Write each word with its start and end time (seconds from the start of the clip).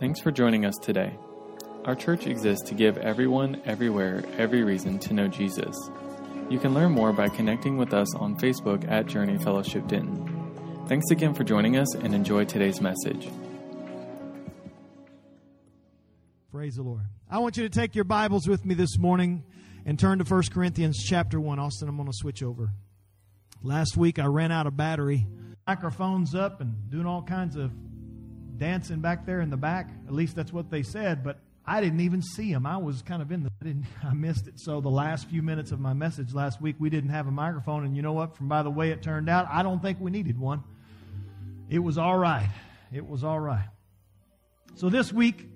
Thanks 0.00 0.18
for 0.18 0.30
joining 0.30 0.64
us 0.64 0.78
today. 0.78 1.14
Our 1.84 1.94
church 1.94 2.26
exists 2.26 2.66
to 2.70 2.74
give 2.74 2.96
everyone, 2.96 3.60
everywhere, 3.66 4.24
every 4.38 4.62
reason 4.62 4.98
to 5.00 5.12
know 5.12 5.28
Jesus. 5.28 5.76
You 6.48 6.58
can 6.58 6.72
learn 6.72 6.92
more 6.92 7.12
by 7.12 7.28
connecting 7.28 7.76
with 7.76 7.92
us 7.92 8.14
on 8.14 8.38
Facebook 8.38 8.90
at 8.90 9.04
Journey 9.04 9.36
Fellowship 9.36 9.86
Denton. 9.88 10.86
Thanks 10.88 11.10
again 11.10 11.34
for 11.34 11.44
joining 11.44 11.76
us 11.76 11.94
and 11.96 12.14
enjoy 12.14 12.46
today's 12.46 12.80
message. 12.80 13.28
Praise 16.50 16.76
the 16.76 16.82
Lord. 16.82 17.04
I 17.30 17.38
want 17.40 17.58
you 17.58 17.68
to 17.68 17.68
take 17.68 17.94
your 17.94 18.04
Bibles 18.04 18.48
with 18.48 18.64
me 18.64 18.72
this 18.72 18.96
morning 18.96 19.44
and 19.84 19.98
turn 19.98 20.18
to 20.18 20.24
1 20.24 20.44
Corinthians 20.50 20.96
chapter 21.04 21.38
1. 21.38 21.58
Austin, 21.58 21.90
I'm 21.90 21.96
going 21.96 22.10
to 22.10 22.16
switch 22.16 22.42
over. 22.42 22.70
Last 23.62 23.98
week 23.98 24.18
I 24.18 24.24
ran 24.24 24.50
out 24.50 24.66
of 24.66 24.78
battery. 24.78 25.26
Microphones 25.66 26.34
up 26.34 26.62
and 26.62 26.88
doing 26.88 27.04
all 27.04 27.22
kinds 27.22 27.54
of 27.54 27.70
dancing 28.60 29.00
back 29.00 29.26
there 29.26 29.40
in 29.40 29.50
the 29.50 29.56
back. 29.56 29.90
At 30.06 30.12
least 30.12 30.36
that's 30.36 30.52
what 30.52 30.70
they 30.70 30.82
said, 30.82 31.24
but 31.24 31.38
I 31.66 31.80
didn't 31.80 32.00
even 32.00 32.20
see 32.20 32.52
him. 32.52 32.66
I 32.66 32.76
was 32.76 33.00
kind 33.00 33.22
of 33.22 33.32
in 33.32 33.42
the 33.42 33.50
I, 33.60 33.64
didn't, 33.64 33.86
I 34.04 34.12
missed 34.12 34.46
it. 34.46 34.60
So 34.60 34.80
the 34.80 34.90
last 34.90 35.28
few 35.28 35.42
minutes 35.42 35.72
of 35.72 35.80
my 35.80 35.94
message 35.94 36.34
last 36.34 36.60
week, 36.60 36.76
we 36.78 36.90
didn't 36.90 37.10
have 37.10 37.26
a 37.26 37.30
microphone, 37.30 37.84
and 37.84 37.96
you 37.96 38.02
know 38.02 38.12
what? 38.12 38.36
From 38.36 38.48
by 38.48 38.62
the 38.62 38.70
way 38.70 38.90
it 38.90 39.02
turned 39.02 39.28
out, 39.28 39.48
I 39.50 39.62
don't 39.62 39.82
think 39.82 39.98
we 39.98 40.10
needed 40.10 40.38
one. 40.38 40.62
It 41.70 41.78
was 41.78 41.98
all 41.98 42.18
right. 42.18 42.48
It 42.92 43.06
was 43.06 43.24
all 43.24 43.40
right. 43.40 43.68
So 44.74 44.90
this 44.90 45.12
week, 45.12 45.46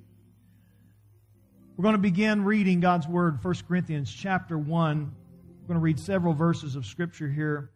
we're 1.76 1.82
going 1.82 1.94
to 1.94 1.98
begin 1.98 2.44
reading 2.44 2.80
God's 2.80 3.06
Word, 3.06 3.42
1 3.44 3.54
Corinthians 3.68 4.12
chapter 4.12 4.56
1. 4.56 5.12
We're 5.60 5.68
going 5.68 5.78
to 5.78 5.82
read 5.82 6.00
several 6.00 6.32
verses 6.32 6.76
of 6.76 6.86
Scripture 6.86 7.28
here. 7.28 7.70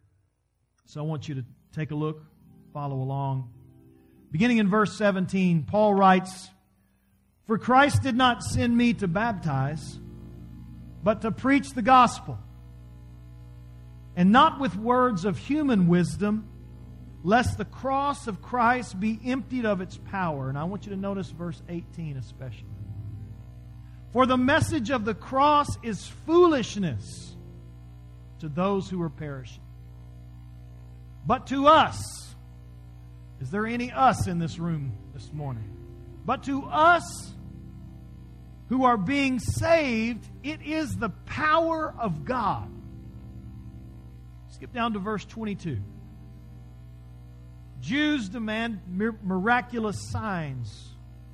So 0.85 1.01
I 1.01 1.03
want 1.03 1.27
you 1.27 1.35
to 1.35 1.45
take 1.75 1.91
a 1.91 1.95
look, 1.95 2.23
follow 2.73 2.95
along. 2.95 3.51
Beginning 4.31 4.59
in 4.59 4.69
verse 4.69 4.97
17, 4.97 5.63
Paul 5.63 5.93
writes, 5.93 6.49
For 7.47 7.57
Christ 7.57 8.03
did 8.03 8.15
not 8.15 8.43
send 8.43 8.75
me 8.75 8.93
to 8.95 9.07
baptize, 9.07 9.99
but 11.03 11.21
to 11.21 11.31
preach 11.31 11.71
the 11.71 11.81
gospel, 11.81 12.37
and 14.15 14.31
not 14.31 14.59
with 14.59 14.75
words 14.75 15.25
of 15.25 15.37
human 15.37 15.87
wisdom, 15.87 16.47
lest 17.23 17.57
the 17.57 17.65
cross 17.65 18.27
of 18.27 18.41
Christ 18.41 18.99
be 18.99 19.19
emptied 19.25 19.65
of 19.65 19.81
its 19.81 19.97
power. 19.97 20.49
And 20.49 20.57
I 20.57 20.65
want 20.65 20.85
you 20.85 20.91
to 20.91 20.99
notice 20.99 21.29
verse 21.29 21.61
18 21.67 22.17
especially. 22.17 22.65
For 24.11 24.25
the 24.25 24.37
message 24.37 24.89
of 24.89 25.05
the 25.05 25.13
cross 25.13 25.67
is 25.83 26.07
foolishness 26.25 27.35
to 28.39 28.49
those 28.49 28.89
who 28.89 29.01
are 29.01 29.09
perishing. 29.09 29.61
But 31.25 31.47
to 31.47 31.67
us, 31.67 32.28
is 33.41 33.49
there 33.49 33.65
any 33.65 33.91
us 33.91 34.27
in 34.27 34.39
this 34.39 34.59
room 34.59 34.93
this 35.13 35.31
morning? 35.31 35.77
But 36.25 36.43
to 36.43 36.63
us 36.63 37.33
who 38.67 38.83
are 38.85 38.97
being 38.97 39.39
saved, 39.39 40.27
it 40.43 40.61
is 40.61 40.95
the 40.95 41.09
power 41.09 41.93
of 41.97 42.25
God. 42.25 42.69
Skip 44.49 44.73
down 44.73 44.93
to 44.93 44.99
verse 44.99 45.25
22. 45.25 45.79
Jews 47.79 48.27
demand 48.27 48.81
miraculous 49.23 49.97
signs, 50.11 50.89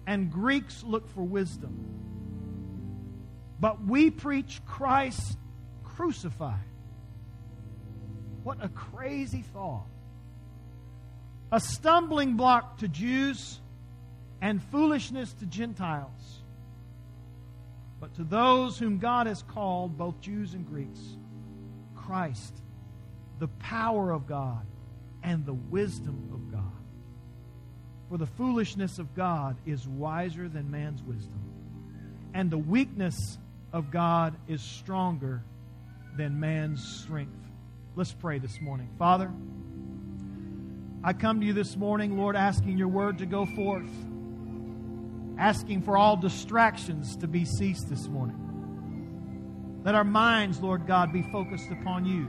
and 0.05 0.31
Greeks 0.31 0.83
look 0.83 1.09
for 1.09 1.23
wisdom. 1.23 1.95
But 3.59 3.83
we 3.83 4.11
preach 4.11 4.61
Christ 4.65 5.37
crucified. 5.83 6.59
What 8.43 8.63
a 8.63 8.69
crazy 8.69 9.41
thought. 9.41 9.87
A 11.55 11.59
stumbling 11.61 12.35
block 12.35 12.79
to 12.79 12.89
Jews 12.89 13.61
and 14.41 14.61
foolishness 14.61 15.31
to 15.35 15.45
Gentiles. 15.45 16.41
But 18.01 18.13
to 18.15 18.25
those 18.25 18.77
whom 18.77 18.97
God 18.97 19.25
has 19.27 19.41
called, 19.41 19.97
both 19.97 20.19
Jews 20.19 20.53
and 20.53 20.67
Greeks, 20.67 20.99
Christ, 21.95 22.53
the 23.39 23.47
power 23.47 24.11
of 24.11 24.27
God 24.27 24.65
and 25.23 25.45
the 25.45 25.53
wisdom 25.53 26.29
of 26.33 26.51
God. 26.51 26.61
For 28.09 28.17
the 28.17 28.27
foolishness 28.27 28.99
of 28.99 29.15
God 29.15 29.55
is 29.65 29.87
wiser 29.87 30.49
than 30.49 30.69
man's 30.69 31.01
wisdom, 31.03 31.39
and 32.33 32.51
the 32.51 32.57
weakness 32.57 33.37
of 33.71 33.91
God 33.91 34.35
is 34.49 34.61
stronger 34.61 35.41
than 36.17 36.37
man's 36.37 36.85
strength. 36.85 37.31
Let's 37.95 38.11
pray 38.11 38.39
this 38.39 38.59
morning. 38.59 38.89
Father, 38.99 39.31
I 41.07 41.13
come 41.13 41.39
to 41.39 41.45
you 41.45 41.53
this 41.53 41.77
morning, 41.77 42.17
Lord, 42.17 42.35
asking 42.35 42.79
your 42.79 42.87
word 42.87 43.19
to 43.19 43.27
go 43.27 43.45
forth, 43.45 43.91
asking 45.37 45.83
for 45.83 45.95
all 45.95 46.17
distractions 46.17 47.15
to 47.17 47.27
be 47.27 47.45
ceased 47.45 47.87
this 47.91 48.07
morning. 48.07 49.81
Let 49.85 49.93
our 49.93 50.03
minds, 50.03 50.59
Lord 50.61 50.87
God, 50.87 51.13
be 51.13 51.21
focused 51.31 51.69
upon 51.69 52.05
you. 52.05 52.27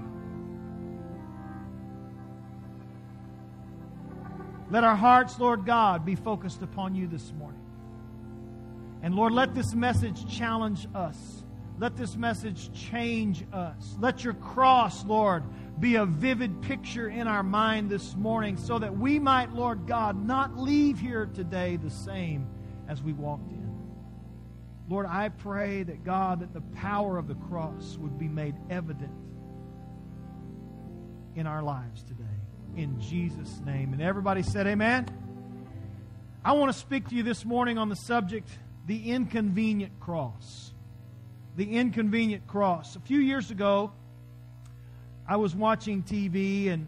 Let 4.70 4.84
our 4.84 4.94
hearts, 4.94 5.38
Lord 5.38 5.64
God, 5.64 6.04
be 6.04 6.14
focused 6.14 6.60
upon 6.60 6.94
you 6.94 7.06
this 7.06 7.32
morning. 7.32 7.64
And 9.02 9.14
Lord, 9.14 9.32
let 9.32 9.54
this 9.54 9.74
message 9.74 10.28
challenge 10.28 10.86
us. 10.94 11.16
Let 11.78 11.96
this 11.96 12.14
message 12.14 12.70
change 12.74 13.42
us. 13.54 13.96
Let 14.00 14.22
your 14.22 14.34
cross, 14.34 15.02
Lord, 15.06 15.44
be 15.78 15.96
a 15.96 16.06
vivid 16.06 16.62
picture 16.62 17.08
in 17.08 17.28
our 17.28 17.42
mind 17.42 17.90
this 17.90 18.14
morning 18.16 18.56
so 18.56 18.78
that 18.78 18.96
we 18.96 19.18
might, 19.18 19.52
Lord 19.52 19.86
God, 19.86 20.26
not 20.26 20.58
leave 20.58 20.98
here 20.98 21.26
today 21.26 21.76
the 21.76 21.90
same 21.90 22.46
as 22.88 23.02
we 23.02 23.12
walked 23.12 23.50
in. 23.50 23.66
Lord, 24.88 25.06
I 25.06 25.28
pray 25.28 25.82
that 25.82 26.04
God, 26.04 26.40
that 26.40 26.54
the 26.54 26.60
power 26.60 27.18
of 27.18 27.28
the 27.28 27.34
cross 27.34 27.98
would 28.00 28.18
be 28.18 28.28
made 28.28 28.54
evident 28.70 29.12
in 31.34 31.46
our 31.46 31.62
lives 31.62 32.02
today. 32.04 32.24
In 32.76 33.00
Jesus' 33.00 33.60
name. 33.64 33.92
And 33.92 34.00
everybody 34.00 34.42
said, 34.42 34.66
Amen. 34.66 35.06
I 36.44 36.52
want 36.52 36.72
to 36.72 36.78
speak 36.78 37.08
to 37.08 37.14
you 37.14 37.22
this 37.22 37.44
morning 37.44 37.76
on 37.76 37.88
the 37.88 37.96
subject, 37.96 38.48
the 38.86 39.10
inconvenient 39.10 39.98
cross 39.98 40.72
the 41.56 41.76
inconvenient 41.78 42.46
cross. 42.46 42.96
A 42.96 43.00
few 43.00 43.18
years 43.18 43.50
ago, 43.50 43.92
I 45.28 45.36
was 45.36 45.54
watching 45.54 46.02
TV 46.02 46.70
and 46.70 46.86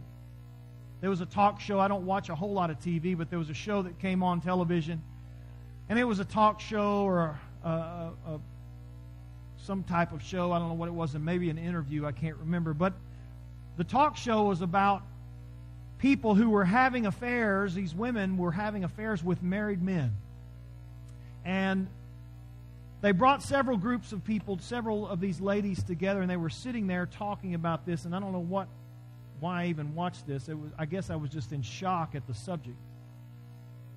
there 1.00 1.10
was 1.10 1.20
a 1.20 1.26
talk 1.26 1.60
show. 1.60 1.78
I 1.80 1.88
don't 1.88 2.06
watch 2.06 2.28
a 2.28 2.34
whole 2.34 2.52
lot 2.52 2.70
of 2.70 2.78
TV, 2.80 3.16
but 3.16 3.30
there 3.30 3.38
was 3.38 3.50
a 3.50 3.54
show 3.54 3.82
that 3.82 3.98
came 3.98 4.22
on 4.22 4.40
television. 4.40 5.02
And 5.88 5.98
it 5.98 6.04
was 6.04 6.18
a 6.18 6.24
talk 6.24 6.60
show 6.60 7.04
or 7.04 7.38
a, 7.64 7.68
a, 7.68 8.12
a, 8.26 8.40
some 9.58 9.82
type 9.84 10.12
of 10.12 10.22
show. 10.22 10.52
I 10.52 10.58
don't 10.58 10.68
know 10.68 10.74
what 10.74 10.88
it 10.88 10.94
was, 10.94 11.14
and 11.14 11.24
maybe 11.24 11.50
an 11.50 11.58
interview. 11.58 12.04
I 12.04 12.12
can't 12.12 12.36
remember. 12.36 12.74
But 12.74 12.94
the 13.76 13.84
talk 13.84 14.16
show 14.16 14.44
was 14.44 14.60
about 14.60 15.02
people 15.98 16.34
who 16.34 16.50
were 16.50 16.64
having 16.64 17.06
affairs. 17.06 17.74
These 17.74 17.94
women 17.94 18.36
were 18.36 18.52
having 18.52 18.84
affairs 18.84 19.22
with 19.22 19.42
married 19.42 19.82
men. 19.82 20.16
And 21.44 21.88
they 23.00 23.12
brought 23.12 23.42
several 23.42 23.76
groups 23.76 24.12
of 24.12 24.24
people, 24.24 24.58
several 24.60 25.06
of 25.06 25.20
these 25.20 25.40
ladies 25.40 25.82
together, 25.82 26.20
and 26.20 26.28
they 26.28 26.36
were 26.36 26.50
sitting 26.50 26.86
there 26.88 27.06
talking 27.06 27.54
about 27.54 27.86
this. 27.86 28.04
And 28.04 28.14
I 28.14 28.18
don't 28.18 28.32
know 28.32 28.40
what, 28.40 28.66
why 29.38 29.62
I 29.62 29.66
even 29.66 29.94
watched 29.94 30.26
this. 30.26 30.48
It 30.48 30.58
was, 30.58 30.72
I 30.76 30.86
guess 30.86 31.08
I 31.08 31.16
was 31.16 31.30
just 31.30 31.52
in 31.52 31.62
shock 31.62 32.14
at 32.16 32.26
the 32.26 32.34
subject. 32.34 32.76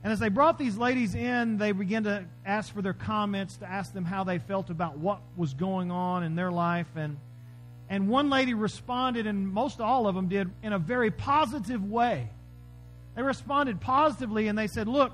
And 0.04 0.14
as 0.14 0.20
they 0.20 0.30
brought 0.30 0.58
these 0.58 0.78
ladies 0.78 1.16
in, 1.16 1.58
they 1.58 1.72
began 1.72 2.04
to 2.04 2.26
ask 2.46 2.74
for 2.74 2.82
their 2.82 2.94
comments, 2.94 3.58
to 3.58 3.70
ask 3.70 3.94
them 3.94 4.06
how 4.06 4.24
they 4.24 4.38
felt 4.38 4.70
about 4.70 4.98
what 4.98 5.20
was 5.36 5.54
going 5.54 5.92
on 5.92 6.24
in 6.24 6.36
their 6.36 6.52
life. 6.52 6.88
And, 6.96 7.18
and 7.90 8.08
one 8.08 8.30
lady 8.30 8.54
responded, 8.54 9.26
and 9.26 9.48
most 9.48 9.80
all 9.80 10.08
of 10.08 10.16
them 10.16 10.28
did, 10.28 10.50
in 10.62 10.74
a 10.74 10.80
very 10.80 11.12
positive 11.12 11.88
way. 11.90 12.30
They 13.16 13.22
responded 13.24 13.82
positively, 13.82 14.48
and 14.48 14.58
they 14.58 14.68
said, 14.68 14.88
Look, 14.88 15.12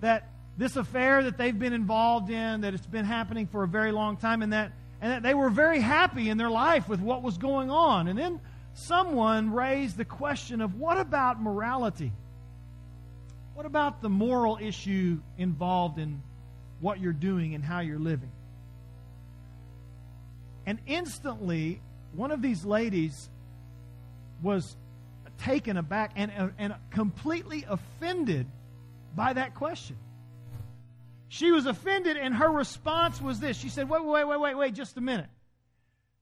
that 0.00 0.28
this 0.56 0.76
affair 0.76 1.22
that 1.24 1.38
they've 1.38 1.58
been 1.58 1.72
involved 1.72 2.30
in, 2.30 2.62
that 2.62 2.74
it's 2.74 2.86
been 2.86 3.04
happening 3.04 3.46
for 3.46 3.62
a 3.62 3.68
very 3.68 3.92
long 3.92 4.16
time, 4.16 4.42
and 4.42 4.52
that, 4.52 4.72
and 5.00 5.12
that 5.12 5.22
they 5.22 5.34
were 5.34 5.50
very 5.50 5.80
happy 5.80 6.28
in 6.28 6.36
their 6.36 6.50
life 6.50 6.88
with 6.88 7.00
what 7.00 7.22
was 7.22 7.38
going 7.38 7.70
on. 7.70 8.08
And 8.08 8.18
then 8.18 8.40
someone 8.74 9.52
raised 9.52 9.96
the 9.96 10.04
question 10.04 10.60
of 10.60 10.78
what 10.78 10.98
about 10.98 11.40
morality? 11.40 12.12
What 13.54 13.66
about 13.66 14.02
the 14.02 14.08
moral 14.08 14.58
issue 14.60 15.20
involved 15.38 15.98
in 15.98 16.22
what 16.80 17.00
you're 17.00 17.12
doing 17.12 17.54
and 17.54 17.64
how 17.64 17.80
you're 17.80 17.98
living? 17.98 18.30
And 20.66 20.78
instantly, 20.86 21.80
one 22.14 22.30
of 22.30 22.40
these 22.40 22.64
ladies 22.64 23.28
was 24.42 24.76
taken 25.38 25.76
aback 25.76 26.12
and, 26.14 26.52
and 26.58 26.74
completely 26.90 27.64
offended 27.68 28.46
by 29.14 29.32
that 29.32 29.54
question. 29.54 29.96
She 31.32 31.50
was 31.50 31.64
offended, 31.64 32.18
and 32.18 32.34
her 32.34 32.50
response 32.50 33.18
was 33.18 33.40
this. 33.40 33.56
She 33.56 33.70
said, 33.70 33.88
Wait, 33.88 34.04
wait, 34.04 34.28
wait, 34.28 34.38
wait, 34.38 34.54
wait, 34.54 34.74
just 34.74 34.98
a 34.98 35.00
minute. 35.00 35.30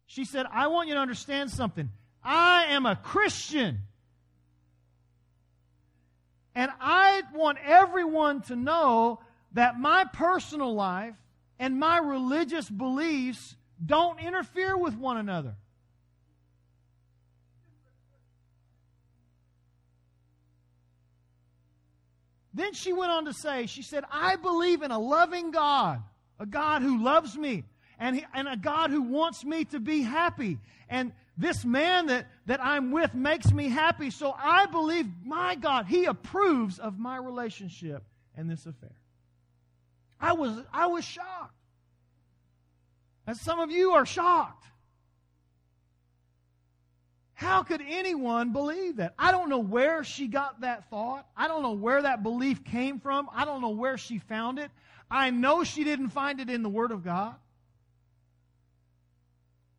She 0.06 0.24
said, 0.24 0.46
I 0.48 0.68
want 0.68 0.86
you 0.86 0.94
to 0.94 1.00
understand 1.00 1.50
something. 1.50 1.90
I 2.22 2.66
am 2.66 2.86
a 2.86 2.94
Christian. 2.94 3.80
And 6.54 6.70
I 6.80 7.22
want 7.34 7.58
everyone 7.66 8.42
to 8.42 8.54
know 8.54 9.18
that 9.54 9.80
my 9.80 10.04
personal 10.04 10.72
life 10.72 11.16
and 11.58 11.80
my 11.80 11.98
religious 11.98 12.70
beliefs 12.70 13.56
don't 13.84 14.20
interfere 14.20 14.76
with 14.76 14.94
one 14.94 15.16
another. 15.16 15.56
Then 22.52 22.72
she 22.72 22.92
went 22.92 23.12
on 23.12 23.26
to 23.26 23.32
say, 23.32 23.66
she 23.66 23.82
said, 23.82 24.04
I 24.10 24.36
believe 24.36 24.82
in 24.82 24.90
a 24.90 24.98
loving 24.98 25.50
God, 25.50 26.02
a 26.38 26.46
God 26.46 26.82
who 26.82 27.02
loves 27.02 27.36
me, 27.36 27.64
and, 27.98 28.16
he, 28.16 28.26
and 28.34 28.48
a 28.48 28.56
God 28.56 28.90
who 28.90 29.02
wants 29.02 29.44
me 29.44 29.64
to 29.66 29.78
be 29.78 30.02
happy. 30.02 30.58
And 30.88 31.12
this 31.36 31.64
man 31.64 32.06
that, 32.06 32.26
that 32.46 32.62
I'm 32.62 32.90
with 32.90 33.14
makes 33.14 33.52
me 33.52 33.68
happy, 33.68 34.10
so 34.10 34.34
I 34.36 34.66
believe, 34.66 35.06
my 35.24 35.54
God, 35.54 35.86
he 35.86 36.06
approves 36.06 36.78
of 36.78 36.98
my 36.98 37.16
relationship 37.16 38.02
and 38.36 38.50
this 38.50 38.66
affair. 38.66 38.96
I 40.20 40.32
was, 40.32 40.62
I 40.72 40.86
was 40.86 41.04
shocked. 41.04 41.54
As 43.26 43.40
some 43.40 43.60
of 43.60 43.70
you 43.70 43.92
are 43.92 44.04
shocked. 44.04 44.64
How 47.40 47.62
could 47.62 47.80
anyone 47.88 48.52
believe 48.52 48.96
that? 48.96 49.14
I 49.18 49.32
don't 49.32 49.48
know 49.48 49.60
where 49.60 50.04
she 50.04 50.26
got 50.26 50.60
that 50.60 50.90
thought. 50.90 51.26
I 51.34 51.48
don't 51.48 51.62
know 51.62 51.72
where 51.72 52.02
that 52.02 52.22
belief 52.22 52.62
came 52.64 53.00
from. 53.00 53.30
I 53.32 53.46
don't 53.46 53.62
know 53.62 53.70
where 53.70 53.96
she 53.96 54.18
found 54.18 54.58
it. 54.58 54.70
I 55.10 55.30
know 55.30 55.64
she 55.64 55.82
didn't 55.82 56.10
find 56.10 56.38
it 56.40 56.50
in 56.50 56.62
the 56.62 56.68
Word 56.68 56.90
of 56.92 57.02
God. 57.02 57.34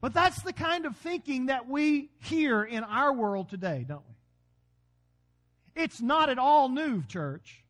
But 0.02 0.12
that's 0.12 0.42
the 0.42 0.54
kind 0.54 0.88
of 0.88 0.98
thinking 0.98 1.46
that 1.46 1.70
we 1.70 2.10
hear 2.24 2.64
in 2.64 2.84
our 2.84 3.14
world 3.14 3.52
today, 3.52 3.86
don't 3.88 4.02
we? 5.76 5.84
It's 5.84 6.02
not 6.02 6.32
at 6.32 6.40
all 6.40 6.68
new, 6.68 7.04
church. 7.04 7.61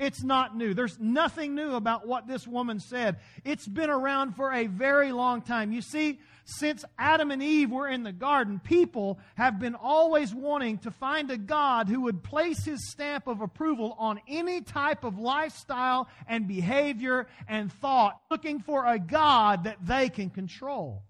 It's 0.00 0.22
not 0.22 0.56
new. 0.56 0.72
There's 0.72 0.98
nothing 0.98 1.54
new 1.54 1.74
about 1.74 2.08
what 2.08 2.26
this 2.26 2.48
woman 2.48 2.80
said. 2.80 3.18
It's 3.44 3.68
been 3.68 3.90
around 3.90 4.32
for 4.34 4.50
a 4.50 4.66
very 4.66 5.12
long 5.12 5.42
time. 5.42 5.72
You 5.72 5.82
see, 5.82 6.20
since 6.46 6.86
Adam 6.98 7.30
and 7.30 7.42
Eve 7.42 7.70
were 7.70 7.86
in 7.86 8.02
the 8.02 8.10
garden, 8.10 8.60
people 8.64 9.18
have 9.34 9.60
been 9.60 9.74
always 9.74 10.34
wanting 10.34 10.78
to 10.78 10.90
find 10.90 11.30
a 11.30 11.36
God 11.36 11.90
who 11.90 12.00
would 12.00 12.22
place 12.22 12.64
his 12.64 12.90
stamp 12.90 13.26
of 13.26 13.42
approval 13.42 13.94
on 13.98 14.18
any 14.26 14.62
type 14.62 15.04
of 15.04 15.18
lifestyle 15.18 16.08
and 16.26 16.48
behavior 16.48 17.26
and 17.46 17.70
thought, 17.70 18.18
looking 18.30 18.58
for 18.58 18.86
a 18.86 18.98
God 18.98 19.64
that 19.64 19.84
they 19.84 20.08
can 20.08 20.30
control. 20.30 21.02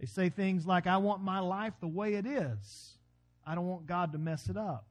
They 0.00 0.06
say 0.06 0.28
things 0.28 0.66
like, 0.66 0.88
I 0.88 0.96
want 0.96 1.22
my 1.22 1.38
life 1.38 1.74
the 1.80 1.86
way 1.86 2.14
it 2.14 2.26
is. 2.26 2.98
I 3.46 3.54
don't 3.54 3.68
want 3.68 3.86
God 3.86 4.10
to 4.10 4.18
mess 4.18 4.48
it 4.48 4.56
up. 4.56 4.88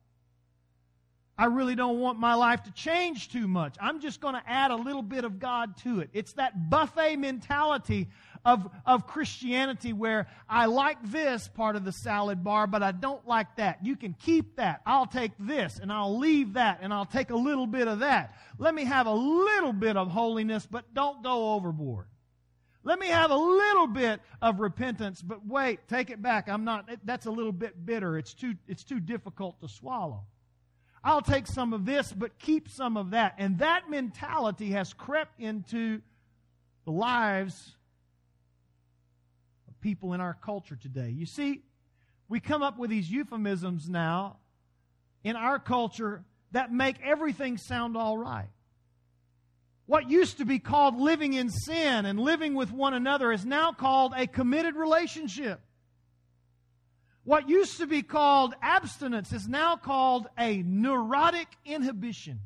I 1.35 1.45
really 1.45 1.73
don't 1.73 1.99
want 1.99 2.19
my 2.19 2.35
life 2.35 2.63
to 2.63 2.71
change 2.71 3.29
too 3.29 3.47
much. 3.47 3.75
I'm 3.81 3.99
just 3.99 4.21
going 4.21 4.35
to 4.35 4.43
add 4.45 4.69
a 4.69 4.75
little 4.75 5.01
bit 5.01 5.23
of 5.23 5.39
God 5.39 5.75
to 5.77 5.99
it. 5.99 6.09
It's 6.13 6.33
that 6.33 6.69
buffet 6.69 7.15
mentality 7.15 8.09
of, 8.45 8.69
of 8.85 9.07
Christianity 9.07 9.93
where 9.93 10.27
I 10.47 10.67
like 10.67 10.97
this 11.03 11.47
part 11.47 11.75
of 11.75 11.85
the 11.85 11.91
salad 11.91 12.43
bar, 12.43 12.67
but 12.67 12.83
I 12.83 12.91
don't 12.91 13.25
like 13.27 13.55
that. 13.55 13.83
You 13.83 13.95
can 13.95 14.13
keep 14.13 14.57
that. 14.57 14.81
I'll 14.85 15.07
take 15.07 15.31
this 15.39 15.79
and 15.79 15.91
I'll 15.91 16.19
leave 16.19 16.53
that 16.53 16.79
and 16.81 16.93
I'll 16.93 17.05
take 17.05 17.31
a 17.31 17.35
little 17.35 17.67
bit 17.67 17.87
of 17.87 17.99
that. 17.99 18.37
Let 18.59 18.75
me 18.75 18.83
have 18.85 19.07
a 19.07 19.13
little 19.13 19.73
bit 19.73 19.97
of 19.97 20.11
holiness, 20.11 20.67
but 20.69 20.93
don't 20.93 21.23
go 21.23 21.53
overboard. 21.53 22.07
Let 22.83 22.99
me 22.99 23.07
have 23.07 23.31
a 23.31 23.35
little 23.35 23.87
bit 23.87 24.19
of 24.41 24.59
repentance, 24.59 25.21
but 25.21 25.43
wait, 25.47 25.87
take 25.87 26.09
it 26.09 26.21
back. 26.21 26.49
I'm 26.49 26.65
not, 26.65 26.89
that's 27.05 27.25
a 27.25 27.31
little 27.31 27.53
bit 27.53 27.85
bitter. 27.85 28.17
It's 28.17 28.33
too, 28.33 28.55
it's 28.67 28.83
too 28.83 28.99
difficult 28.99 29.59
to 29.61 29.69
swallow. 29.69 30.25
I'll 31.03 31.21
take 31.21 31.47
some 31.47 31.73
of 31.73 31.85
this, 31.85 32.13
but 32.13 32.39
keep 32.39 32.69
some 32.69 32.95
of 32.95 33.11
that. 33.11 33.35
And 33.37 33.59
that 33.59 33.89
mentality 33.89 34.71
has 34.71 34.93
crept 34.93 35.39
into 35.39 36.01
the 36.85 36.91
lives 36.91 37.75
of 39.67 39.79
people 39.81 40.13
in 40.13 40.21
our 40.21 40.33
culture 40.33 40.77
today. 40.77 41.09
You 41.09 41.25
see, 41.25 41.61
we 42.29 42.39
come 42.39 42.63
up 42.63 42.79
with 42.79 42.89
these 42.89 43.09
euphemisms 43.11 43.89
now 43.89 44.37
in 45.23 45.35
our 45.35 45.59
culture 45.59 46.23
that 46.51 46.71
make 46.71 46.95
everything 47.03 47.57
sound 47.57 47.97
all 47.97 48.17
right. 48.17 48.49
What 49.85 50.09
used 50.09 50.37
to 50.37 50.45
be 50.45 50.59
called 50.59 50.97
living 50.97 51.33
in 51.33 51.49
sin 51.49 52.05
and 52.05 52.17
living 52.17 52.53
with 52.53 52.71
one 52.71 52.93
another 52.93 53.31
is 53.33 53.45
now 53.45 53.73
called 53.73 54.13
a 54.15 54.27
committed 54.27 54.75
relationship. 54.75 55.59
What 57.25 57.47
used 57.47 57.77
to 57.77 57.87
be 57.87 58.01
called 58.01 58.53
abstinence 58.61 59.31
is 59.31 59.47
now 59.47 59.77
called 59.77 60.27
a 60.37 60.61
neurotic 60.63 61.47
inhibition. 61.65 62.39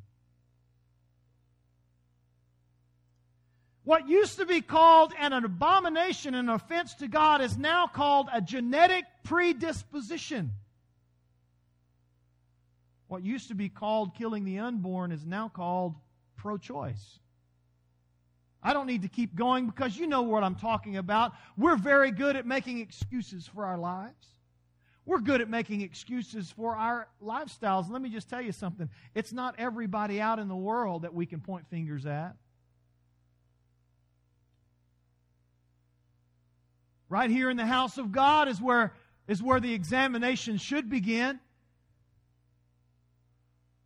What 3.83 4.07
used 4.07 4.37
to 4.37 4.45
be 4.45 4.61
called 4.61 5.13
an 5.17 5.31
abomination, 5.31 6.35
an 6.35 6.49
offense 6.49 6.93
to 6.95 7.07
God, 7.07 7.41
is 7.41 7.57
now 7.57 7.87
called 7.87 8.27
a 8.31 8.41
genetic 8.41 9.05
predisposition. 9.23 10.51
What 13.07 13.23
used 13.23 13.47
to 13.47 13.55
be 13.55 13.69
called 13.69 14.13
killing 14.15 14.43
the 14.43 14.59
unborn 14.59 15.11
is 15.11 15.25
now 15.25 15.47
called 15.47 15.95
pro 16.35 16.57
choice. 16.57 17.19
I 18.61 18.73
don't 18.73 18.87
need 18.87 19.03
to 19.03 19.07
keep 19.07 19.35
going 19.35 19.67
because 19.67 19.97
you 19.97 20.05
know 20.05 20.23
what 20.23 20.43
I'm 20.43 20.55
talking 20.55 20.97
about. 20.97 21.31
We're 21.55 21.77
very 21.77 22.11
good 22.11 22.35
at 22.35 22.45
making 22.45 22.79
excuses 22.79 23.47
for 23.47 23.65
our 23.65 23.77
lives. 23.77 24.36
We're 25.07 25.21
good 25.21 25.39
at 25.39 25.49
making 25.49 25.79
excuses 25.79 26.51
for 26.51 26.75
our 26.75 27.07
lifestyles. 27.23 27.89
Let 27.89 28.01
me 28.01 28.09
just 28.09 28.29
tell 28.29 28.41
you 28.41 28.51
something. 28.51 28.89
It's 29.15 29.31
not 29.31 29.55
everybody 29.57 30.19
out 30.19 30.37
in 30.37 30.49
the 30.49 30.55
world 30.55 31.03
that 31.03 31.13
we 31.13 31.25
can 31.25 31.39
point 31.39 31.65
fingers 31.69 32.05
at. 32.05 32.35
Right 37.07 37.29
here 37.29 37.49
in 37.49 37.55
the 37.55 37.65
house 37.65 37.97
of 37.97 38.11
God 38.11 38.49
is 38.49 38.61
where, 38.61 38.95
is 39.29 39.41
where 39.41 39.61
the 39.61 39.73
examination 39.73 40.57
should 40.57 40.89
begin. 40.89 41.39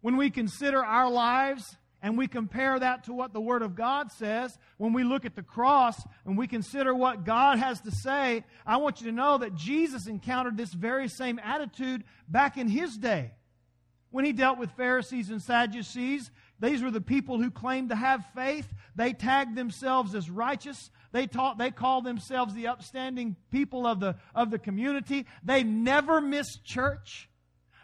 When 0.01 0.17
we 0.17 0.31
consider 0.31 0.83
our 0.83 1.07
lives 1.07 1.77
and 2.01 2.17
we 2.17 2.27
compare 2.27 2.79
that 2.79 3.03
to 3.05 3.13
what 3.13 3.31
the 3.31 3.41
Word 3.41 3.61
of 3.61 3.75
God 3.75 4.11
says, 4.11 4.57
when 4.77 4.93
we 4.93 5.03
look 5.03 5.25
at 5.25 5.35
the 5.35 5.43
cross 5.43 6.01
and 6.25 6.37
we 6.37 6.47
consider 6.47 6.95
what 6.95 7.25
God 7.25 7.59
has 7.59 7.81
to 7.81 7.91
say, 7.91 8.43
I 8.65 8.77
want 8.77 9.01
you 9.01 9.07
to 9.07 9.15
know 9.15 9.37
that 9.37 9.55
Jesus 9.55 10.07
encountered 10.07 10.57
this 10.57 10.73
very 10.73 11.07
same 11.07 11.39
attitude 11.39 12.03
back 12.27 12.57
in 12.57 12.67
his 12.67 12.97
day. 12.97 13.33
When 14.09 14.25
he 14.25 14.33
dealt 14.33 14.57
with 14.57 14.71
Pharisees 14.71 15.29
and 15.29 15.41
Sadducees, 15.41 16.31
these 16.59 16.83
were 16.83 16.91
the 16.91 17.01
people 17.01 17.41
who 17.41 17.49
claimed 17.49 17.89
to 17.89 17.95
have 17.95 18.25
faith. 18.35 18.67
They 18.95 19.13
tagged 19.13 19.55
themselves 19.55 20.15
as 20.15 20.29
righteous. 20.29 20.91
They 21.11 21.27
taught, 21.27 21.57
they 21.57 21.71
called 21.71 22.03
themselves 22.03 22.53
the 22.53 22.67
upstanding 22.67 23.35
people 23.51 23.87
of 23.87 23.99
the, 23.99 24.15
of 24.35 24.51
the 24.51 24.59
community. 24.59 25.27
They 25.43 25.63
never 25.63 26.19
missed 26.19 26.63
church. 26.65 27.29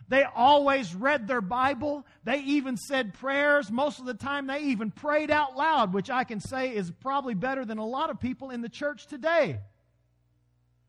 They 0.10 0.24
always 0.24 0.96
read 0.96 1.28
their 1.28 1.42
Bible. 1.42 2.06
They 2.24 2.40
even 2.40 2.78
said 2.78 3.14
prayers. 3.14 3.70
Most 3.70 4.00
of 4.00 4.06
the 4.06 4.14
time, 4.14 4.48
they 4.48 4.64
even 4.64 4.90
prayed 4.90 5.30
out 5.30 5.58
loud, 5.58 5.94
which 5.94 6.10
I 6.10 6.24
can 6.24 6.40
say 6.40 6.74
is 6.74 6.92
probably 6.92 7.34
better 7.34 7.66
than 7.66 7.78
a 7.78 7.86
lot 7.86 8.10
of 8.10 8.20
people 8.20 8.50
in 8.50 8.62
the 8.62 8.70
church 8.70 9.08
today. 9.08 9.60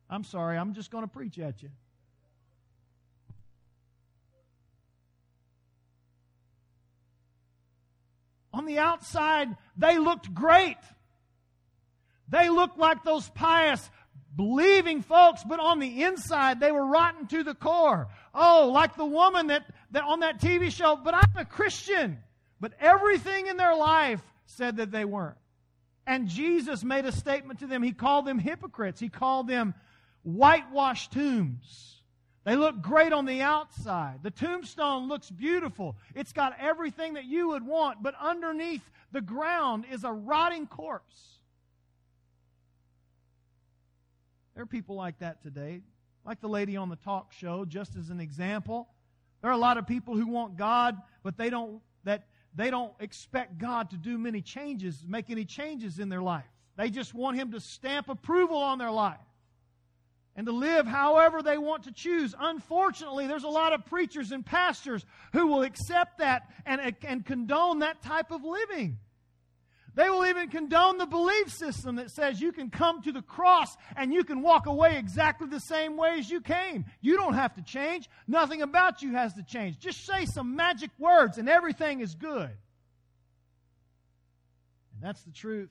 I'm 0.09 0.25
sorry, 0.25 0.57
I'm 0.57 0.73
just 0.75 0.91
going 0.91 1.05
to 1.05 1.09
preach 1.09 1.39
at 1.39 1.63
you. 1.63 1.71
On 8.53 8.65
the 8.65 8.79
outside, 8.79 9.57
they 9.77 9.99
looked 9.99 10.33
great. 10.33 10.79
They 12.29 12.49
looked 12.49 12.79
like 12.79 13.05
those 13.05 13.29
pious, 13.31 13.89
believing 14.35 15.03
folks, 15.03 15.43
but 15.45 15.61
on 15.61 15.79
the 15.79 16.05
inside, 16.05 16.61
they 16.61 16.71
were 16.71 16.87
rotten 16.87 17.27
to 17.29 17.43
the 17.43 17.55
core. 17.55 18.09
Oh, 18.35 18.71
like 18.73 18.97
the 18.97 19.05
woman 19.05 19.49
that, 19.49 19.65
that 19.91 20.05
on 20.05 20.21
that 20.21 20.41
TV 20.41 20.71
show, 20.71 20.97
but 20.97 21.15
I'm 21.15 21.37
a 21.37 21.45
Christian. 21.45 22.19
But 22.61 22.73
everything 22.81 23.47
in 23.47 23.57
their 23.57 23.77
life 23.77 24.23
said 24.47 24.77
that 24.79 24.91
they 24.91 25.05
weren't. 25.05 25.37
And 26.07 26.29
Jesus 26.29 26.83
made 26.83 27.05
a 27.05 27.13
statement 27.13 27.61
to 27.61 27.67
them. 27.67 27.83
He 27.83 27.93
called 27.93 28.27
them 28.27 28.39
hypocrites. 28.39 28.99
He 28.99 29.09
called 29.09 29.47
them 29.47 29.75
whitewashed 30.23 31.13
tombs. 31.13 32.01
They 32.45 32.57
look 32.57 32.81
great 32.81 33.13
on 33.13 33.27
the 33.27 33.43
outside. 33.43 34.21
The 34.23 34.31
tombstone 34.31 35.07
looks 35.09 35.31
beautiful. 35.31 35.97
It's 36.15 36.33
got 36.33 36.57
everything 36.59 37.15
that 37.15 37.27
you 37.27 37.49
would 37.49 37.67
want, 37.67 38.03
but 38.03 38.15
underneath 38.19 38.91
the 39.13 39.21
ground 39.21 39.85
is 39.93 40.03
a 40.03 40.13
rotting 40.13 40.67
corpse. 40.67 41.38
There 44.59 44.65
are 44.65 44.67
people 44.67 44.97
like 44.97 45.21
that 45.21 45.41
today, 45.41 45.83
like 46.27 46.41
the 46.41 46.49
lady 46.49 46.77
on 46.77 46.89
the 46.89 46.97
talk 46.97 47.33
show, 47.33 47.65
just 47.65 47.95
as 47.95 48.11
an 48.11 48.19
example. 48.19 48.89
There 49.41 49.53
are 49.53 49.55
a 49.55 49.57
lot 49.57 49.79
of 49.79 49.87
people 49.87 50.17
who 50.17 50.27
want 50.27 50.57
God, 50.57 50.97
but 51.23 51.37
they 51.37 51.49
don't 51.49 51.81
that 52.03 52.27
they 52.57 52.69
don't 52.69 52.93
expect 52.99 53.59
God 53.59 53.91
to 53.91 53.97
do 53.97 54.19
many 54.19 54.43
changes, 54.43 55.05
make 55.07 55.31
any 55.31 55.45
changes 55.45 56.01
in 56.01 56.09
their 56.09 56.21
life. 56.21 56.51
They 56.77 56.91
just 56.91 57.15
want 57.15 57.37
him 57.37 57.53
to 57.53 57.61
stamp 57.61 58.09
approval 58.09 58.57
on 58.57 58.79
their 58.79 58.91
life. 58.91 59.21
and 60.35 60.45
to 60.47 60.53
live 60.53 60.89
however 60.89 61.41
they 61.41 61.57
want 61.57 61.85
to 61.85 61.93
choose. 61.93 62.35
Unfortunately, 62.37 63.29
there's 63.29 63.45
a 63.45 63.49
lot 63.49 63.73
of 63.73 63.87
preachers 63.87 64.33
and 64.33 64.45
pastors 64.45 65.07
who 65.33 65.47
will 65.47 65.63
accept 65.63 66.19
that 66.19 66.51
and, 66.67 66.97
and 67.05 67.25
condone 67.25 67.79
that 67.79 68.03
type 68.03 68.33
of 68.33 68.43
living. 68.43 68.99
They 69.99 70.09
will 70.11 70.25
even 70.27 70.49
condone 70.49 70.97
the 70.99 71.07
belief 71.07 71.53
system 71.53 71.97
that 71.97 72.13
says 72.13 72.41
you 72.41 72.53
can 72.53 72.71
come 72.71 73.03
to 73.03 73.11
the 73.11 73.21
cross 73.21 73.77
and 73.97 74.15
you 74.15 74.23
can 74.23 74.43
walk 74.43 74.67
away 74.67 74.97
exactly 74.97 75.49
the 75.49 75.59
same 75.59 75.97
way 75.97 76.21
as 76.21 76.31
you 76.31 76.41
came. 76.41 76.85
You 77.01 77.17
don't 77.17 77.35
have 77.35 77.57
to 77.57 77.63
change. 77.63 78.09
Nothing 78.29 78.63
about 78.63 79.03
you 79.03 79.17
has 79.17 79.35
to 79.35 79.43
change. 79.43 79.81
Just 79.81 80.07
say 80.07 80.25
some 80.25 80.55
magic 80.55 80.93
words 81.01 81.37
and 81.37 81.49
everything 81.49 81.99
is 81.99 82.15
good. 82.15 82.49
And 84.89 85.03
that's 85.03 85.25
the 85.25 85.33
truth. 85.33 85.71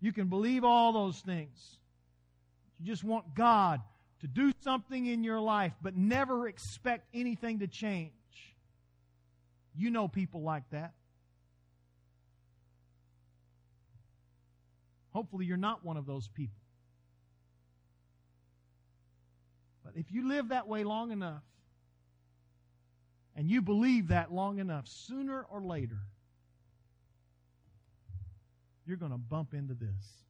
You 0.00 0.12
can 0.12 0.28
believe 0.28 0.62
all 0.62 0.92
those 0.92 1.18
things. 1.18 1.58
You 2.78 2.86
just 2.86 3.02
want 3.02 3.34
God 3.34 3.80
to 4.20 4.28
do 4.28 4.52
something 4.60 5.06
in 5.06 5.24
your 5.24 5.40
life, 5.40 5.72
but 5.82 5.96
never 5.96 6.46
expect 6.46 7.08
anything 7.12 7.58
to 7.58 7.66
change. 7.66 8.12
You 9.76 9.90
know 9.90 10.08
people 10.08 10.42
like 10.42 10.68
that. 10.70 10.92
Hopefully, 15.12 15.46
you're 15.46 15.56
not 15.56 15.84
one 15.84 15.96
of 15.96 16.06
those 16.06 16.28
people. 16.28 16.60
But 19.84 19.94
if 19.96 20.10
you 20.10 20.28
live 20.28 20.48
that 20.48 20.66
way 20.66 20.82
long 20.82 21.12
enough, 21.12 21.42
and 23.36 23.48
you 23.50 23.62
believe 23.62 24.08
that 24.08 24.32
long 24.32 24.58
enough, 24.58 24.86
sooner 24.88 25.44
or 25.50 25.60
later, 25.60 25.98
you're 28.86 28.96
going 28.96 29.12
to 29.12 29.18
bump 29.18 29.54
into 29.54 29.74
this. 29.74 30.24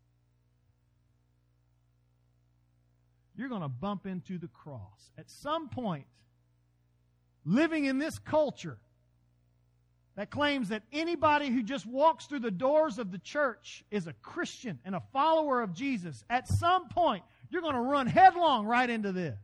You're 3.36 3.48
going 3.48 3.62
to 3.62 3.68
bump 3.68 4.06
into 4.06 4.38
the 4.38 4.48
cross. 4.48 5.10
At 5.18 5.28
some 5.28 5.68
point, 5.68 6.06
living 7.44 7.84
in 7.84 7.98
this 7.98 8.18
culture 8.18 8.78
that 10.16 10.30
claims 10.30 10.68
that 10.68 10.82
anybody 10.92 11.50
who 11.50 11.62
just 11.62 11.86
walks 11.86 12.26
through 12.26 12.40
the 12.40 12.50
doors 12.50 12.98
of 12.98 13.10
the 13.10 13.18
church 13.18 13.84
is 13.90 14.06
a 14.06 14.12
Christian 14.14 14.78
and 14.84 14.94
a 14.94 15.02
follower 15.12 15.60
of 15.60 15.74
Jesus, 15.74 16.24
at 16.30 16.46
some 16.46 16.88
point, 16.88 17.24
you're 17.50 17.62
going 17.62 17.74
to 17.74 17.80
run 17.80 18.06
headlong 18.06 18.66
right 18.66 18.88
into 18.88 19.12
this. 19.12 19.38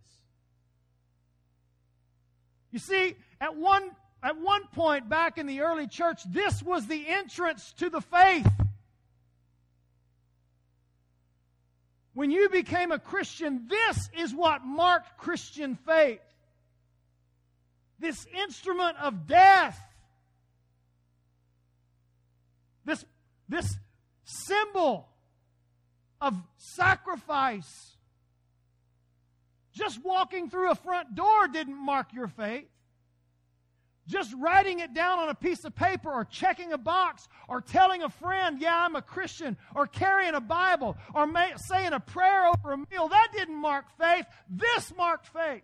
You 2.71 2.79
see, 2.79 3.17
at 3.41 3.57
one, 3.57 3.91
at 4.23 4.39
one 4.39 4.63
point 4.73 5.09
back 5.09 5.39
in 5.39 5.47
the 5.47 5.63
early 5.63 5.89
church, 5.89 6.23
this 6.31 6.63
was 6.63 6.87
the 6.87 7.07
entrance 7.09 7.73
to 7.79 7.91
the 7.91 8.01
faith. 8.01 8.49
When 12.15 12.31
you 12.31 12.49
became 12.49 12.93
a 12.93 12.99
Christian, 12.99 13.67
this 13.69 14.09
is 14.17 14.35
what 14.35 14.65
marked 14.65 15.19
Christian 15.19 15.75
faith. 15.75 16.21
This 17.99 18.27
instrument 18.45 18.97
of 19.01 19.27
death. 19.27 19.81
This, 23.51 23.77
symbol 24.23 25.09
of 26.21 26.37
sacrifice. 26.57 27.97
Just 29.73 30.05
walking 30.05 30.49
through 30.49 30.71
a 30.71 30.75
front 30.77 31.17
door 31.17 31.49
didn't 31.49 31.77
mark 31.77 32.13
your 32.13 32.29
faith. 32.29 32.69
Just 34.07 34.33
writing 34.39 34.79
it 34.79 34.95
down 34.95 35.19
on 35.19 35.29
a 35.29 35.35
piece 35.35 35.65
of 35.65 35.75
paper 35.75 36.11
or 36.11 36.25
checking 36.25 36.73
a 36.73 36.79
box 36.79 37.29
or 37.49 37.61
telling 37.61 38.03
a 38.03 38.09
friend, 38.09 38.61
yeah, 38.61 38.85
I'm 38.85 38.95
a 38.95 39.03
Christian, 39.03 39.57
or 39.75 39.87
carrying 39.87 40.35
a 40.35 40.41
Bible 40.41 40.97
or 41.15 41.27
may, 41.27 41.53
saying 41.57 41.93
a 41.93 42.01
prayer 42.01 42.47
over 42.47 42.73
a 42.73 42.77
meal, 42.77 43.09
that 43.09 43.29
didn't 43.33 43.57
mark 43.57 43.87
faith. 43.99 44.27
This 44.49 44.93
marked 44.97 45.27
faith. 45.27 45.63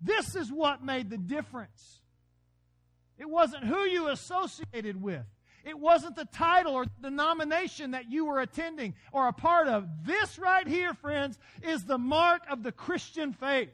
This 0.00 0.36
is 0.36 0.52
what 0.52 0.84
made 0.84 1.08
the 1.08 1.18
difference. 1.18 2.00
It 3.18 3.28
wasn't 3.28 3.64
who 3.64 3.80
you 3.80 4.08
associated 4.08 5.00
with. 5.00 5.24
It 5.64 5.78
wasn't 5.78 6.16
the 6.16 6.26
title 6.26 6.74
or 6.74 6.84
the 6.84 7.08
denomination 7.08 7.92
that 7.92 8.10
you 8.10 8.26
were 8.26 8.40
attending 8.40 8.94
or 9.12 9.28
a 9.28 9.32
part 9.32 9.66
of. 9.66 9.88
This 10.04 10.38
right 10.38 10.66
here, 10.66 10.92
friends, 10.92 11.38
is 11.62 11.84
the 11.84 11.96
mark 11.96 12.42
of 12.50 12.62
the 12.62 12.72
Christian 12.72 13.32
faith. 13.32 13.70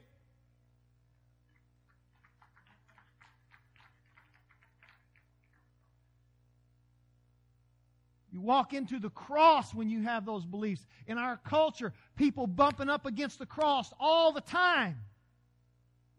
You 8.31 8.39
walk 8.39 8.71
into 8.73 8.97
the 8.97 9.09
cross 9.09 9.73
when 9.73 9.89
you 9.89 10.03
have 10.03 10.25
those 10.25 10.45
beliefs. 10.45 10.85
In 11.05 11.17
our 11.17 11.35
culture, 11.35 11.91
people 12.15 12.47
bumping 12.47 12.89
up 12.89 13.05
against 13.05 13.39
the 13.39 13.45
cross 13.45 13.91
all 13.99 14.31
the 14.31 14.39
time. 14.39 14.97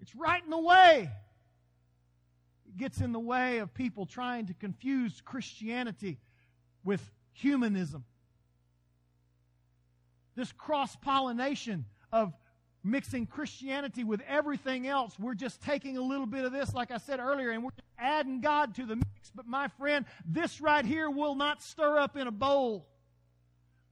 It's 0.01 0.15
right 0.15 0.45
in 0.45 0.51
the 0.51 0.61
way. 0.61 1.11
Gets 2.77 3.01
in 3.01 3.13
the 3.13 3.21
way 3.21 3.59
of 3.59 3.75
people 3.75 4.07
trying 4.07 4.47
to 4.47 4.55
confuse 4.55 5.21
Christianity 5.21 6.19
with 6.85 7.11
humanism. 7.33 8.05
This 10.35 10.53
cross 10.53 10.97
pollination 10.97 11.85
of 12.13 12.33
mixing 12.85 13.27
Christianity 13.27 14.05
with 14.05 14.23
everything 14.27 14.87
else. 14.87 15.19
We're 15.19 15.35
just 15.35 15.63
taking 15.63 15.97
a 15.97 16.03
little 16.03 16.27
bit 16.27 16.45
of 16.45 16.53
this, 16.53 16.75
like 16.75 16.91
I 16.91 16.99
said 16.99 17.21
earlier, 17.21 17.51
and 17.51 17.63
we're 17.63 17.71
adding 17.99 18.41
God 18.41 18.75
to 18.77 18.87
the 18.87 18.97
mix. 18.97 19.31
But 19.35 19.47
my 19.47 19.69
friend, 19.69 20.05
this 20.27 20.61
right 20.61 20.85
here 20.85 21.11
will 21.11 21.35
not 21.35 21.63
stir 21.63 21.99
up 21.99 22.17
in 22.17 22.27
a 22.27 22.33
bowl. 22.33 22.89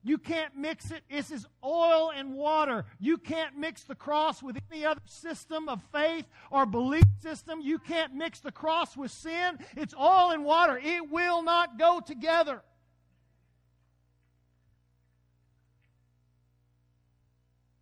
You 0.02 0.16
can't 0.16 0.56
mix 0.56 0.90
it. 0.90 1.02
This 1.10 1.30
is 1.30 1.46
oil 1.62 2.10
and 2.14 2.34
water. 2.34 2.86
You 2.98 3.18
can't 3.18 3.58
mix 3.58 3.84
the 3.84 3.94
cross 3.94 4.42
with 4.42 4.56
any 4.70 4.84
other 4.84 5.02
system 5.04 5.68
of 5.68 5.82
faith 5.92 6.24
or 6.50 6.64
belief 6.64 7.04
system. 7.20 7.60
You 7.60 7.78
can't 7.78 8.14
mix 8.14 8.40
the 8.40 8.52
cross 8.52 8.96
with 8.96 9.10
sin. 9.10 9.58
It's 9.76 9.94
oil 9.94 10.30
and 10.30 10.44
water. 10.44 10.80
It 10.82 11.10
will 11.10 11.42
not 11.42 11.78
go 11.78 12.00
together. 12.00 12.62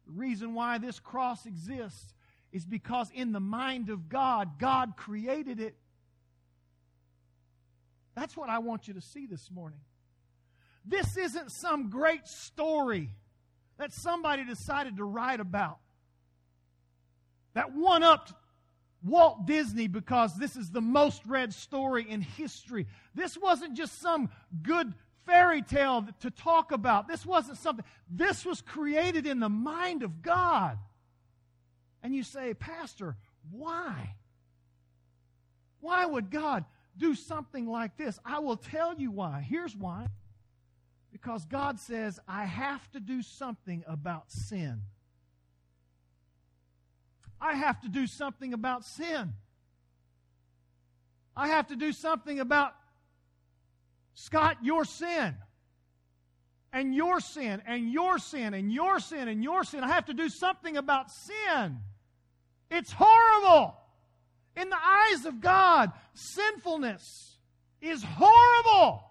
The 0.06 0.12
reason 0.12 0.54
why 0.54 0.78
this 0.78 0.98
cross 0.98 1.46
exists 1.46 2.14
is 2.50 2.64
because 2.64 3.10
in 3.14 3.30
the 3.30 3.40
mind 3.40 3.90
of 3.90 4.08
God, 4.08 4.58
God 4.58 4.94
created 4.96 5.60
it. 5.60 5.76
That's 8.16 8.36
what 8.36 8.48
I 8.48 8.58
want 8.58 8.88
you 8.88 8.94
to 8.94 9.00
see 9.00 9.26
this 9.26 9.50
morning. 9.52 9.78
This 10.88 11.16
isn't 11.16 11.52
some 11.52 11.90
great 11.90 12.26
story 12.26 13.10
that 13.76 13.92
somebody 13.92 14.44
decided 14.44 14.96
to 14.96 15.04
write 15.04 15.40
about. 15.40 15.78
That 17.54 17.74
one 17.74 18.02
upped 18.02 18.32
Walt 19.04 19.46
Disney 19.46 19.86
because 19.86 20.34
this 20.36 20.56
is 20.56 20.70
the 20.70 20.80
most 20.80 21.24
read 21.26 21.52
story 21.52 22.06
in 22.08 22.20
history. 22.22 22.86
This 23.14 23.36
wasn't 23.36 23.76
just 23.76 24.00
some 24.00 24.30
good 24.62 24.94
fairy 25.26 25.62
tale 25.62 26.06
to 26.20 26.30
talk 26.30 26.72
about. 26.72 27.06
This 27.06 27.24
wasn't 27.26 27.58
something, 27.58 27.84
this 28.10 28.44
was 28.44 28.62
created 28.62 29.26
in 29.26 29.40
the 29.40 29.48
mind 29.48 30.02
of 30.02 30.22
God. 30.22 30.78
And 32.02 32.14
you 32.14 32.22
say, 32.22 32.54
Pastor, 32.54 33.16
why? 33.50 34.14
Why 35.80 36.06
would 36.06 36.30
God 36.30 36.64
do 36.96 37.14
something 37.14 37.66
like 37.66 37.96
this? 37.96 38.18
I 38.24 38.38
will 38.38 38.56
tell 38.56 38.94
you 38.94 39.10
why. 39.10 39.46
Here's 39.48 39.76
why. 39.76 40.08
Because 41.12 41.44
God 41.44 41.80
says, 41.80 42.20
I 42.28 42.44
have 42.44 42.90
to 42.92 43.00
do 43.00 43.22
something 43.22 43.82
about 43.86 44.30
sin. 44.30 44.82
I 47.40 47.54
have 47.54 47.80
to 47.80 47.88
do 47.88 48.06
something 48.06 48.52
about 48.52 48.84
sin. 48.84 49.32
I 51.36 51.48
have 51.48 51.68
to 51.68 51.76
do 51.76 51.92
something 51.92 52.40
about 52.40 52.74
Scott, 54.14 54.58
your 54.62 54.84
sin, 54.84 55.36
and 56.72 56.94
your 56.94 57.20
sin, 57.20 57.62
and 57.66 57.92
your 57.92 58.18
sin, 58.18 58.54
and 58.54 58.72
your 58.72 58.98
sin, 58.98 59.28
and 59.28 59.42
your 59.42 59.62
sin. 59.62 59.84
I 59.84 59.88
have 59.88 60.06
to 60.06 60.14
do 60.14 60.28
something 60.28 60.76
about 60.76 61.10
sin. 61.10 61.78
It's 62.70 62.92
horrible. 62.92 63.76
In 64.56 64.68
the 64.68 64.76
eyes 64.76 65.24
of 65.24 65.40
God, 65.40 65.92
sinfulness 66.14 67.38
is 67.80 68.02
horrible. 68.02 69.07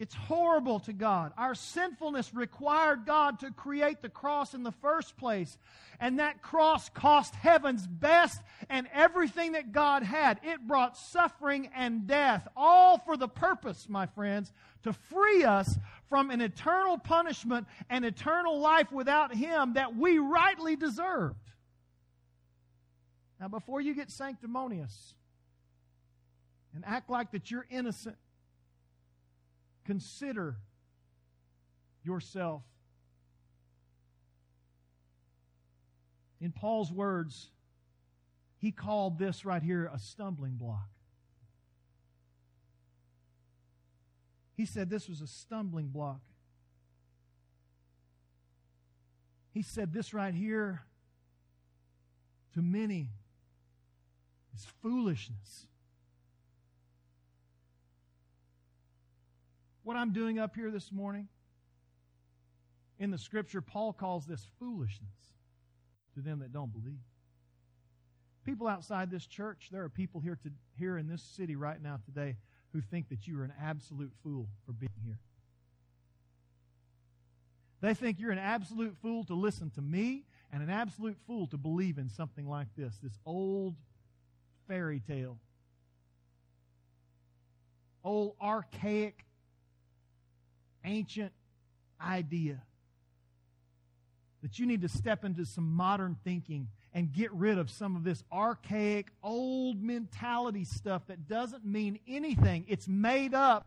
It's 0.00 0.14
horrible 0.14 0.80
to 0.80 0.92
God. 0.92 1.32
Our 1.38 1.54
sinfulness 1.54 2.34
required 2.34 3.06
God 3.06 3.38
to 3.40 3.52
create 3.52 4.02
the 4.02 4.08
cross 4.08 4.52
in 4.52 4.64
the 4.64 4.72
first 4.72 5.16
place. 5.16 5.56
And 6.00 6.18
that 6.18 6.42
cross 6.42 6.88
cost 6.88 7.34
heaven's 7.36 7.86
best 7.86 8.42
and 8.68 8.88
everything 8.92 9.52
that 9.52 9.70
God 9.70 10.02
had. 10.02 10.40
It 10.42 10.66
brought 10.66 10.96
suffering 10.96 11.70
and 11.76 12.08
death, 12.08 12.48
all 12.56 12.98
for 12.98 13.16
the 13.16 13.28
purpose, 13.28 13.86
my 13.88 14.06
friends, 14.06 14.52
to 14.82 14.92
free 14.92 15.44
us 15.44 15.78
from 16.08 16.30
an 16.32 16.40
eternal 16.40 16.98
punishment 16.98 17.68
and 17.88 18.04
eternal 18.04 18.58
life 18.58 18.90
without 18.90 19.32
Him 19.32 19.74
that 19.74 19.96
we 19.96 20.18
rightly 20.18 20.74
deserved. 20.74 21.38
Now, 23.38 23.46
before 23.46 23.80
you 23.80 23.94
get 23.94 24.10
sanctimonious 24.10 25.14
and 26.74 26.84
act 26.84 27.08
like 27.08 27.30
that 27.30 27.52
you're 27.52 27.66
innocent, 27.70 28.16
consider 29.84 30.56
yourself. 32.02 32.62
In 36.40 36.52
Paul's 36.52 36.92
words, 36.92 37.50
he 38.58 38.70
called 38.70 39.18
this 39.18 39.44
right 39.44 39.62
here 39.62 39.90
a 39.92 39.98
stumbling 39.98 40.56
block. 40.56 40.88
He 44.56 44.66
said 44.66 44.88
this 44.88 45.08
was 45.08 45.20
a 45.20 45.26
stumbling 45.26 45.88
block. 45.88 46.20
He 49.52 49.62
said 49.62 49.92
this 49.92 50.12
right 50.12 50.34
here 50.34 50.82
to 52.54 52.62
many 52.62 53.10
is 54.54 54.66
foolishness. 54.82 55.66
What 59.84 59.96
I'm 59.96 60.12
doing 60.12 60.38
up 60.38 60.56
here 60.56 60.70
this 60.70 60.90
morning, 60.90 61.28
in 62.98 63.10
the 63.10 63.18
scripture, 63.18 63.60
Paul 63.60 63.92
calls 63.92 64.24
this 64.24 64.46
foolishness 64.58 65.14
to 66.14 66.20
them 66.20 66.38
that 66.38 66.52
don't 66.52 66.72
believe. 66.72 67.00
People 68.46 68.66
outside 68.66 69.10
this 69.10 69.26
church, 69.26 69.68
there 69.70 69.82
are 69.82 69.90
people 69.90 70.20
here, 70.20 70.38
to, 70.42 70.50
here 70.78 70.96
in 70.96 71.06
this 71.06 71.22
city 71.22 71.54
right 71.54 71.80
now 71.82 71.98
today 72.04 72.36
who 72.72 72.80
think 72.80 73.10
that 73.10 73.26
you 73.26 73.38
are 73.40 73.44
an 73.44 73.52
absolute 73.62 74.12
fool 74.22 74.48
for 74.64 74.72
being 74.72 74.90
here. 75.04 75.18
They 77.82 77.92
think 77.92 78.18
you're 78.18 78.32
an 78.32 78.38
absolute 78.38 78.96
fool 79.02 79.24
to 79.24 79.34
listen 79.34 79.70
to 79.72 79.82
me 79.82 80.24
and 80.50 80.62
an 80.62 80.70
absolute 80.70 81.18
fool 81.26 81.46
to 81.48 81.58
believe 81.58 81.98
in 81.98 82.08
something 82.08 82.48
like 82.48 82.68
this 82.76 82.96
this 83.02 83.18
old 83.26 83.74
fairy 84.66 85.02
tale, 85.06 85.38
old 88.02 88.36
archaic, 88.40 89.26
ancient 90.84 91.32
idea. 92.00 92.62
That 94.42 94.58
you 94.58 94.66
need 94.66 94.82
to 94.82 94.88
step 94.88 95.24
into 95.24 95.46
some 95.46 95.72
modern 95.72 96.16
thinking 96.22 96.68
and 96.92 97.12
get 97.12 97.32
rid 97.32 97.58
of 97.58 97.70
some 97.70 97.96
of 97.96 98.04
this 98.04 98.22
archaic, 98.32 99.08
old 99.22 99.82
mentality 99.82 100.64
stuff 100.64 101.06
that 101.06 101.26
doesn't 101.26 101.64
mean 101.64 101.98
anything. 102.06 102.66
It's 102.68 102.86
made 102.86 103.34
up 103.34 103.66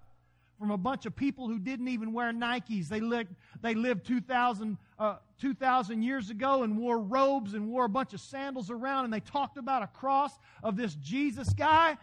from 0.59 0.71
a 0.71 0.77
bunch 0.77 1.05
of 1.05 1.15
people 1.15 1.47
who 1.47 1.59
didn't 1.59 1.87
even 1.87 2.13
wear 2.13 2.31
Nikes. 2.31 2.87
They 2.87 2.99
lived, 2.99 3.35
they 3.61 3.75
lived 3.75 4.05
2,000, 4.05 4.77
uh, 4.97 5.17
2,000 5.39 6.01
years 6.01 6.29
ago 6.29 6.63
and 6.63 6.77
wore 6.77 6.99
robes 6.99 7.53
and 7.53 7.69
wore 7.69 7.85
a 7.85 7.89
bunch 7.89 8.13
of 8.13 8.19
sandals 8.19 8.71
around 8.71 9.05
and 9.05 9.13
they 9.13 9.19
talked 9.19 9.57
about 9.57 9.83
a 9.83 9.87
cross 9.87 10.31
of 10.63 10.75
this 10.75 10.95
Jesus 10.95 11.53
guy. 11.53 11.97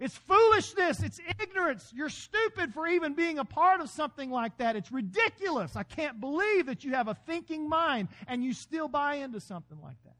It's 0.00 0.16
foolishness. 0.16 1.02
It's 1.02 1.20
ignorance. 1.38 1.92
You're 1.94 2.08
stupid 2.08 2.72
for 2.72 2.86
even 2.86 3.12
being 3.12 3.38
a 3.38 3.44
part 3.44 3.82
of 3.82 3.90
something 3.90 4.30
like 4.30 4.56
that. 4.56 4.74
It's 4.74 4.90
ridiculous. 4.90 5.76
I 5.76 5.82
can't 5.82 6.18
believe 6.18 6.66
that 6.66 6.84
you 6.84 6.94
have 6.94 7.06
a 7.06 7.14
thinking 7.26 7.68
mind 7.68 8.08
and 8.26 8.42
you 8.42 8.54
still 8.54 8.88
buy 8.88 9.16
into 9.16 9.40
something 9.40 9.78
like 9.82 10.02
that. 10.04 10.16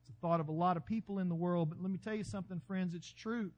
It's 0.00 0.10
the 0.10 0.14
thought 0.20 0.38
of 0.38 0.48
a 0.48 0.52
lot 0.52 0.76
of 0.76 0.86
people 0.86 1.18
in 1.18 1.28
the 1.28 1.34
world, 1.34 1.70
but 1.70 1.82
let 1.82 1.90
me 1.90 1.98
tell 1.98 2.14
you 2.14 2.22
something, 2.22 2.60
friends. 2.68 2.94
It's 2.94 3.12
true. 3.12 3.50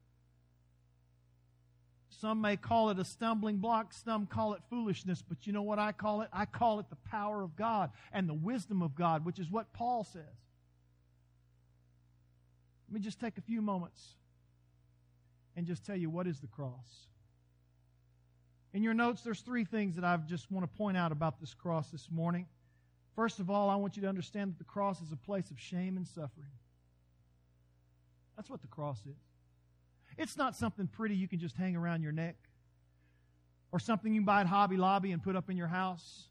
Some 2.08 2.40
may 2.40 2.56
call 2.56 2.88
it 2.88 2.98
a 2.98 3.04
stumbling 3.04 3.58
block, 3.58 3.92
some 3.92 4.24
call 4.24 4.54
it 4.54 4.62
foolishness, 4.70 5.20
but 5.20 5.46
you 5.46 5.52
know 5.52 5.60
what 5.60 5.78
I 5.78 5.92
call 5.92 6.22
it? 6.22 6.30
I 6.32 6.46
call 6.46 6.80
it 6.80 6.88
the 6.88 6.96
power 7.10 7.42
of 7.42 7.56
God 7.56 7.90
and 8.10 8.26
the 8.26 8.32
wisdom 8.32 8.80
of 8.80 8.94
God, 8.94 9.26
which 9.26 9.38
is 9.38 9.50
what 9.50 9.70
Paul 9.74 10.02
says. 10.02 10.22
Let 12.88 12.94
me 12.94 13.00
just 13.00 13.20
take 13.20 13.36
a 13.36 13.42
few 13.42 13.60
moments 13.60 14.14
and 15.56 15.66
just 15.66 15.84
tell 15.84 15.96
you 15.96 16.10
what 16.10 16.26
is 16.26 16.40
the 16.40 16.46
cross. 16.46 17.08
In 18.74 18.82
your 18.82 18.94
notes, 18.94 19.22
there's 19.22 19.40
three 19.40 19.64
things 19.64 19.96
that 19.96 20.04
I 20.04 20.16
just 20.18 20.50
want 20.50 20.70
to 20.70 20.78
point 20.78 20.96
out 20.96 21.10
about 21.10 21.40
this 21.40 21.54
cross 21.54 21.90
this 21.90 22.08
morning. 22.10 22.46
First 23.14 23.40
of 23.40 23.48
all, 23.48 23.70
I 23.70 23.76
want 23.76 23.96
you 23.96 24.02
to 24.02 24.08
understand 24.08 24.52
that 24.52 24.58
the 24.58 24.64
cross 24.64 25.00
is 25.00 25.12
a 25.12 25.16
place 25.16 25.50
of 25.50 25.58
shame 25.58 25.96
and 25.96 26.06
suffering. 26.06 26.50
That's 28.36 28.50
what 28.50 28.60
the 28.60 28.66
cross 28.66 29.00
is. 29.06 29.16
It's 30.18 30.36
not 30.36 30.54
something 30.54 30.86
pretty 30.86 31.14
you 31.14 31.26
can 31.26 31.38
just 31.38 31.56
hang 31.56 31.74
around 31.74 32.02
your 32.02 32.12
neck 32.12 32.36
or 33.72 33.78
something 33.78 34.12
you 34.12 34.22
buy 34.22 34.42
at 34.42 34.46
Hobby 34.46 34.76
Lobby 34.76 35.12
and 35.12 35.22
put 35.22 35.36
up 35.36 35.50
in 35.50 35.56
your 35.56 35.66
house. 35.66 36.28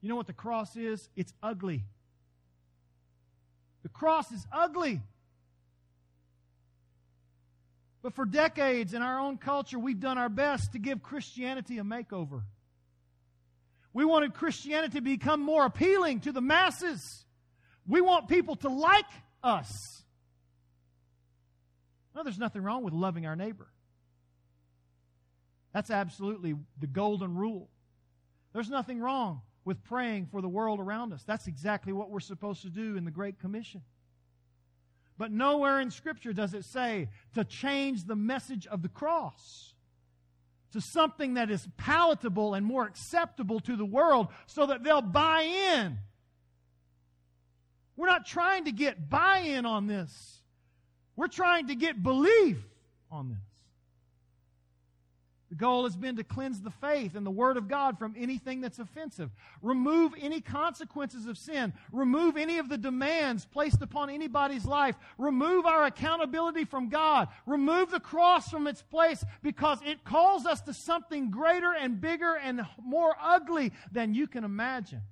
You 0.00 0.08
know 0.08 0.16
what 0.16 0.26
the 0.26 0.32
cross 0.32 0.76
is? 0.76 1.08
It's 1.16 1.32
ugly. 1.42 1.84
The 3.82 3.88
cross 3.88 4.32
is 4.32 4.46
ugly. 4.52 5.00
But 8.04 8.12
for 8.12 8.26
decades 8.26 8.92
in 8.92 9.00
our 9.00 9.18
own 9.18 9.38
culture, 9.38 9.78
we've 9.78 9.98
done 9.98 10.18
our 10.18 10.28
best 10.28 10.72
to 10.72 10.78
give 10.78 11.02
Christianity 11.02 11.78
a 11.78 11.82
makeover. 11.82 12.42
We 13.94 14.04
wanted 14.04 14.34
Christianity 14.34 14.98
to 14.98 15.00
become 15.00 15.40
more 15.40 15.64
appealing 15.64 16.20
to 16.20 16.32
the 16.32 16.42
masses. 16.42 17.24
We 17.86 18.02
want 18.02 18.28
people 18.28 18.56
to 18.56 18.68
like 18.68 19.06
us. 19.42 20.02
No, 22.14 22.22
there's 22.22 22.38
nothing 22.38 22.62
wrong 22.62 22.84
with 22.84 22.92
loving 22.92 23.24
our 23.24 23.36
neighbor. 23.36 23.68
That's 25.72 25.90
absolutely 25.90 26.56
the 26.78 26.86
golden 26.86 27.34
rule. 27.34 27.70
There's 28.52 28.68
nothing 28.68 29.00
wrong 29.00 29.40
with 29.64 29.82
praying 29.82 30.26
for 30.26 30.42
the 30.42 30.48
world 30.48 30.78
around 30.78 31.14
us. 31.14 31.22
That's 31.22 31.46
exactly 31.46 31.94
what 31.94 32.10
we're 32.10 32.20
supposed 32.20 32.60
to 32.62 32.68
do 32.68 32.98
in 32.98 33.06
the 33.06 33.10
Great 33.10 33.38
Commission. 33.38 33.80
But 35.16 35.30
nowhere 35.30 35.80
in 35.80 35.90
Scripture 35.90 36.32
does 36.32 36.54
it 36.54 36.64
say 36.64 37.08
to 37.34 37.44
change 37.44 38.04
the 38.04 38.16
message 38.16 38.66
of 38.66 38.82
the 38.82 38.88
cross 38.88 39.74
to 40.72 40.80
something 40.80 41.34
that 41.34 41.50
is 41.50 41.68
palatable 41.76 42.54
and 42.54 42.66
more 42.66 42.84
acceptable 42.84 43.60
to 43.60 43.76
the 43.76 43.84
world 43.84 44.26
so 44.46 44.66
that 44.66 44.82
they'll 44.82 45.00
buy 45.00 45.42
in. 45.42 45.98
We're 47.96 48.08
not 48.08 48.26
trying 48.26 48.64
to 48.64 48.72
get 48.72 49.08
buy 49.08 49.38
in 49.38 49.66
on 49.66 49.86
this. 49.86 50.40
We're 51.14 51.28
trying 51.28 51.68
to 51.68 51.76
get 51.76 52.02
belief 52.02 52.58
on 53.08 53.28
this. 53.28 53.53
The 55.54 55.60
goal 55.60 55.84
has 55.84 55.96
been 55.96 56.16
to 56.16 56.24
cleanse 56.24 56.60
the 56.60 56.72
faith 56.72 57.14
and 57.14 57.24
the 57.24 57.30
Word 57.30 57.56
of 57.56 57.68
God 57.68 57.96
from 57.96 58.16
anything 58.18 58.60
that's 58.60 58.80
offensive. 58.80 59.30
Remove 59.62 60.12
any 60.20 60.40
consequences 60.40 61.26
of 61.26 61.38
sin. 61.38 61.72
Remove 61.92 62.36
any 62.36 62.58
of 62.58 62.68
the 62.68 62.76
demands 62.76 63.46
placed 63.46 63.80
upon 63.80 64.10
anybody's 64.10 64.64
life. 64.64 64.96
Remove 65.16 65.64
our 65.64 65.84
accountability 65.84 66.64
from 66.64 66.88
God. 66.88 67.28
Remove 67.46 67.92
the 67.92 68.00
cross 68.00 68.50
from 68.50 68.66
its 68.66 68.82
place 68.82 69.24
because 69.44 69.78
it 69.86 70.02
calls 70.02 70.44
us 70.44 70.60
to 70.62 70.74
something 70.74 71.30
greater 71.30 71.72
and 71.72 72.00
bigger 72.00 72.34
and 72.34 72.66
more 72.82 73.14
ugly 73.22 73.70
than 73.92 74.12
you 74.12 74.26
can 74.26 74.42
imagine. 74.42 75.02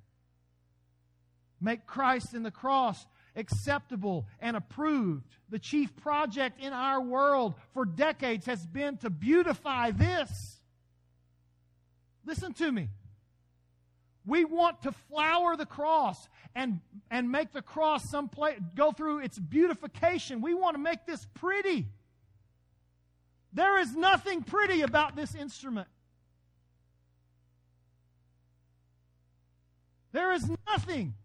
Make 1.61 1.85
Christ 1.85 2.33
in 2.33 2.43
the 2.43 2.51
cross 2.51 3.07
acceptable 3.35 4.25
and 4.39 4.55
approved. 4.55 5.25
The 5.49 5.59
chief 5.59 5.95
project 5.95 6.59
in 6.61 6.73
our 6.73 7.01
world 7.01 7.55
for 7.73 7.85
decades 7.85 8.45
has 8.45 8.65
been 8.65 8.97
to 8.97 9.09
beautify 9.09 9.91
this. 9.91 10.59
Listen 12.25 12.53
to 12.53 12.71
me. 12.71 12.89
We 14.25 14.45
want 14.45 14.83
to 14.83 14.91
flower 14.91 15.57
the 15.57 15.65
cross 15.65 16.29
and, 16.55 16.79
and 17.11 17.31
make 17.31 17.51
the 17.51 17.61
cross 17.61 18.09
some 18.09 18.29
place, 18.29 18.57
go 18.75 18.91
through 18.91 19.19
its 19.19 19.37
beautification. 19.37 20.41
We 20.41 20.53
want 20.53 20.75
to 20.75 20.81
make 20.81 21.05
this 21.05 21.27
pretty. 21.33 21.87
There 23.51 23.79
is 23.79 23.95
nothing 23.95 24.43
pretty 24.43 24.81
about 24.81 25.15
this 25.15 25.35
instrument. 25.35 25.87
There 30.13 30.31
is 30.31 30.49
nothing 30.67 31.15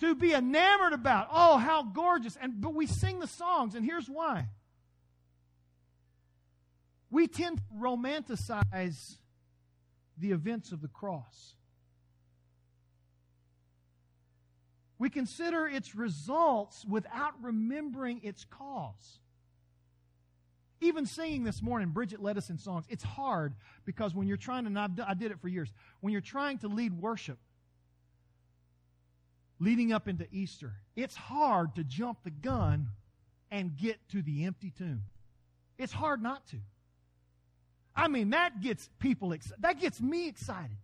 to 0.00 0.14
be 0.14 0.32
enamored 0.32 0.92
about. 0.92 1.28
Oh, 1.32 1.56
how 1.56 1.82
gorgeous. 1.82 2.36
And 2.40 2.60
but 2.60 2.74
we 2.74 2.86
sing 2.86 3.20
the 3.20 3.26
songs, 3.26 3.74
and 3.74 3.84
here's 3.84 4.08
why. 4.08 4.48
We 7.10 7.26
tend 7.26 7.58
to 7.58 7.64
romanticize 7.78 9.16
the 10.18 10.32
events 10.32 10.72
of 10.72 10.82
the 10.82 10.88
cross. 10.88 11.54
We 14.98 15.10
consider 15.10 15.66
its 15.66 15.94
results 15.94 16.84
without 16.84 17.34
remembering 17.40 18.20
its 18.24 18.44
cause. 18.44 19.20
Even 20.80 21.06
singing 21.06 21.44
this 21.44 21.62
morning, 21.62 21.88
Bridget 21.88 22.20
led 22.20 22.36
us 22.36 22.50
in 22.50 22.58
songs. 22.58 22.84
It's 22.88 23.02
hard 23.02 23.54
because 23.84 24.14
when 24.14 24.28
you're 24.28 24.36
trying 24.36 24.64
to, 24.64 24.68
and 24.68 24.78
I 24.78 25.14
did 25.14 25.30
it 25.30 25.40
for 25.40 25.48
years, 25.48 25.72
when 26.00 26.12
you're 26.12 26.20
trying 26.20 26.58
to 26.58 26.68
lead 26.68 26.92
worship, 26.92 27.38
leading 29.60 29.92
up 29.92 30.08
into 30.08 30.26
Easter, 30.32 30.72
it's 30.96 31.16
hard 31.16 31.74
to 31.76 31.84
jump 31.84 32.18
the 32.24 32.30
gun 32.30 32.88
and 33.50 33.76
get 33.76 33.96
to 34.10 34.22
the 34.22 34.44
empty 34.44 34.72
tomb. 34.76 35.02
It's 35.78 35.92
hard 35.92 36.22
not 36.22 36.46
to. 36.48 36.56
I 37.94 38.08
mean, 38.08 38.30
that 38.30 38.60
gets 38.60 38.88
people 39.00 39.32
excited. 39.32 39.62
That 39.62 39.80
gets 39.80 40.00
me 40.00 40.28
excited. 40.28 40.76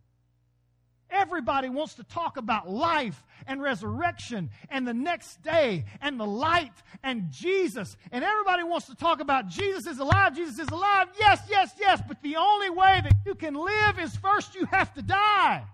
Everybody 1.10 1.68
wants 1.68 1.94
to 1.94 2.04
talk 2.04 2.38
about 2.38 2.68
life 2.68 3.22
and 3.46 3.62
resurrection 3.62 4.50
and 4.68 4.86
the 4.86 4.94
next 4.94 5.42
day 5.42 5.84
and 6.00 6.18
the 6.18 6.26
light 6.26 6.72
and 7.04 7.30
Jesus. 7.30 7.96
And 8.10 8.24
everybody 8.24 8.64
wants 8.64 8.86
to 8.86 8.96
talk 8.96 9.20
about 9.20 9.46
Jesus 9.46 9.86
is 9.86 9.98
alive, 10.00 10.34
Jesus 10.34 10.58
is 10.58 10.68
alive. 10.68 11.08
Yes, 11.18 11.40
yes, 11.48 11.72
yes. 11.78 12.02
But 12.08 12.20
the 12.22 12.36
only 12.36 12.70
way 12.70 13.00
that 13.04 13.14
you 13.24 13.36
can 13.36 13.54
live 13.54 14.00
is 14.00 14.16
first 14.16 14.56
you 14.56 14.66
have 14.66 14.92
to 14.94 15.02
die. 15.02 15.64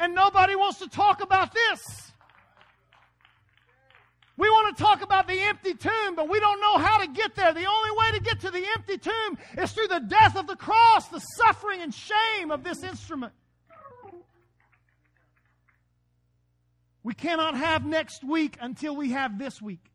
And 0.00 0.14
nobody 0.14 0.56
wants 0.56 0.80
to 0.80 0.88
talk 0.88 1.22
about 1.22 1.52
this. 1.52 2.07
We 4.38 4.48
want 4.50 4.76
to 4.76 4.82
talk 4.82 5.02
about 5.02 5.26
the 5.26 5.40
empty 5.40 5.74
tomb, 5.74 6.14
but 6.14 6.28
we 6.28 6.38
don't 6.38 6.60
know 6.60 6.78
how 6.78 6.98
to 6.98 7.08
get 7.08 7.34
there. 7.34 7.52
The 7.52 7.66
only 7.66 7.90
way 7.98 8.12
to 8.12 8.20
get 8.20 8.40
to 8.42 8.52
the 8.52 8.64
empty 8.76 8.96
tomb 8.96 9.36
is 9.58 9.72
through 9.72 9.88
the 9.88 9.98
death 9.98 10.36
of 10.36 10.46
the 10.46 10.54
cross, 10.54 11.08
the 11.08 11.18
suffering 11.18 11.82
and 11.82 11.92
shame 11.92 12.52
of 12.52 12.62
this 12.62 12.84
instrument. 12.84 13.32
We 17.02 17.14
cannot 17.14 17.56
have 17.56 17.84
next 17.84 18.22
week 18.22 18.56
until 18.60 18.94
we 18.94 19.10
have 19.10 19.40
this 19.40 19.60
week. 19.60 19.90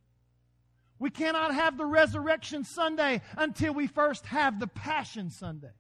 We 0.99 1.09
cannot 1.09 1.53
have 1.53 1.77
the 1.77 1.85
Resurrection 1.85 2.65
Sunday 2.65 3.21
until 3.37 3.73
we 3.73 3.87
first 3.87 4.25
have 4.25 4.59
the 4.59 4.67
Passion 4.67 5.29
Sunday. 5.29 5.71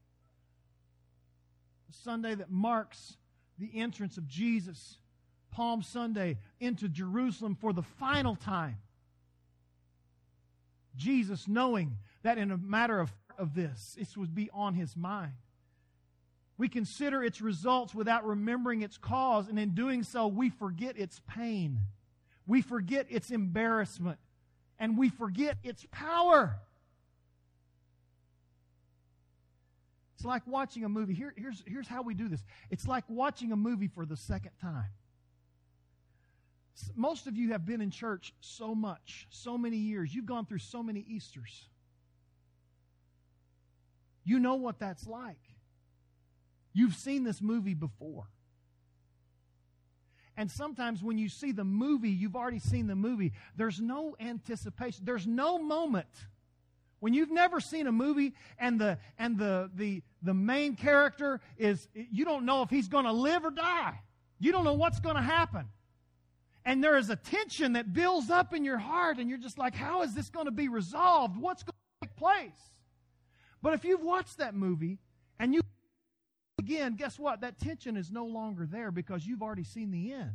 The 1.89 1.97
Sunday 2.03 2.35
that 2.35 2.49
marks 2.49 3.17
the 3.59 3.71
entrance 3.75 4.17
of 4.17 4.25
Jesus 4.25 4.99
Palm 5.53 5.81
Sunday 5.81 6.37
into 6.59 6.87
Jerusalem 6.89 7.55
for 7.55 7.73
the 7.73 7.83
final 7.83 8.35
time. 8.35 8.77
Jesus, 10.95 11.47
knowing 11.47 11.97
that 12.23 12.37
in 12.37 12.51
a 12.51 12.57
matter 12.57 12.99
of, 12.99 13.11
of 13.37 13.55
this, 13.55 13.95
it 13.99 14.07
would 14.17 14.33
be 14.33 14.49
on 14.53 14.73
his 14.73 14.95
mind. 14.95 15.33
We 16.57 16.69
consider 16.69 17.23
its 17.23 17.41
results 17.41 17.95
without 17.95 18.25
remembering 18.25 18.81
its 18.81 18.97
cause, 18.97 19.47
and 19.47 19.57
in 19.57 19.73
doing 19.73 20.03
so, 20.03 20.27
we 20.27 20.49
forget 20.49 20.97
its 20.97 21.19
pain. 21.27 21.79
We 22.45 22.61
forget 22.61 23.07
its 23.09 23.31
embarrassment, 23.31 24.19
and 24.77 24.97
we 24.97 25.09
forget 25.09 25.57
its 25.63 25.85
power. 25.91 26.59
It's 30.15 30.25
like 30.25 30.45
watching 30.45 30.85
a 30.85 30.89
movie. 30.89 31.13
Here, 31.13 31.33
here's, 31.35 31.63
here's 31.65 31.87
how 31.87 32.01
we 32.03 32.13
do 32.13 32.29
this 32.29 32.43
it's 32.69 32.87
like 32.87 33.03
watching 33.07 33.51
a 33.51 33.57
movie 33.57 33.87
for 33.87 34.05
the 34.05 34.15
second 34.15 34.51
time. 34.61 34.89
Most 36.95 37.27
of 37.27 37.37
you 37.37 37.51
have 37.51 37.65
been 37.65 37.81
in 37.81 37.91
church 37.91 38.33
so 38.39 38.73
much, 38.73 39.27
so 39.29 39.57
many 39.57 39.77
years. 39.77 40.13
You've 40.13 40.25
gone 40.25 40.45
through 40.45 40.59
so 40.59 40.81
many 40.81 41.05
Easters. 41.07 41.67
You 44.23 44.39
know 44.39 44.55
what 44.55 44.79
that's 44.79 45.05
like. 45.05 45.37
You've 46.73 46.95
seen 46.95 47.23
this 47.23 47.41
movie 47.41 47.75
before. 47.75 48.27
And 50.35 50.49
sometimes 50.49 51.03
when 51.03 51.19
you 51.19 51.29
see 51.29 51.51
the 51.51 51.63
movie, 51.63 52.09
you've 52.09 52.35
already 52.35 52.57
seen 52.57 52.87
the 52.87 52.95
movie. 52.95 53.33
There's 53.55 53.79
no 53.79 54.15
anticipation. 54.19 55.05
There's 55.05 55.27
no 55.27 55.59
moment 55.59 56.07
when 56.99 57.13
you've 57.13 57.29
never 57.29 57.59
seen 57.59 57.85
a 57.85 57.91
movie 57.91 58.33
and 58.57 58.79
the 58.81 58.97
and 59.19 59.37
the 59.37 59.69
the 59.75 60.01
the 60.23 60.33
main 60.33 60.75
character 60.75 61.39
is 61.57 61.87
you 61.93 62.25
don't 62.25 62.45
know 62.45 62.63
if 62.63 62.71
he's 62.71 62.87
going 62.87 63.05
to 63.05 63.11
live 63.11 63.45
or 63.45 63.51
die. 63.51 63.99
You 64.39 64.51
don't 64.51 64.63
know 64.63 64.73
what's 64.73 64.99
going 64.99 65.17
to 65.17 65.21
happen 65.21 65.67
and 66.65 66.83
there 66.83 66.97
is 66.97 67.09
a 67.09 67.15
tension 67.15 67.73
that 67.73 67.93
builds 67.93 68.29
up 68.29 68.53
in 68.53 68.63
your 68.63 68.77
heart, 68.77 69.17
and 69.17 69.29
you're 69.29 69.39
just 69.39 69.57
like, 69.57 69.75
how 69.75 70.01
is 70.03 70.13
this 70.13 70.29
going 70.29 70.45
to 70.45 70.51
be 70.51 70.67
resolved? 70.67 71.37
What's 71.37 71.63
going 71.63 71.75
to 72.01 72.07
take 72.07 72.15
place? 72.15 72.71
But 73.61 73.73
if 73.73 73.85
you've 73.85 74.03
watched 74.03 74.37
that 74.39 74.55
movie 74.55 74.99
and 75.39 75.53
you 75.53 75.61
again, 76.59 76.95
guess 76.95 77.17
what? 77.19 77.41
That 77.41 77.59
tension 77.59 77.97
is 77.97 78.11
no 78.11 78.25
longer 78.25 78.67
there 78.69 78.91
because 78.91 79.25
you've 79.25 79.41
already 79.41 79.63
seen 79.63 79.91
the 79.91 80.13
end. 80.13 80.31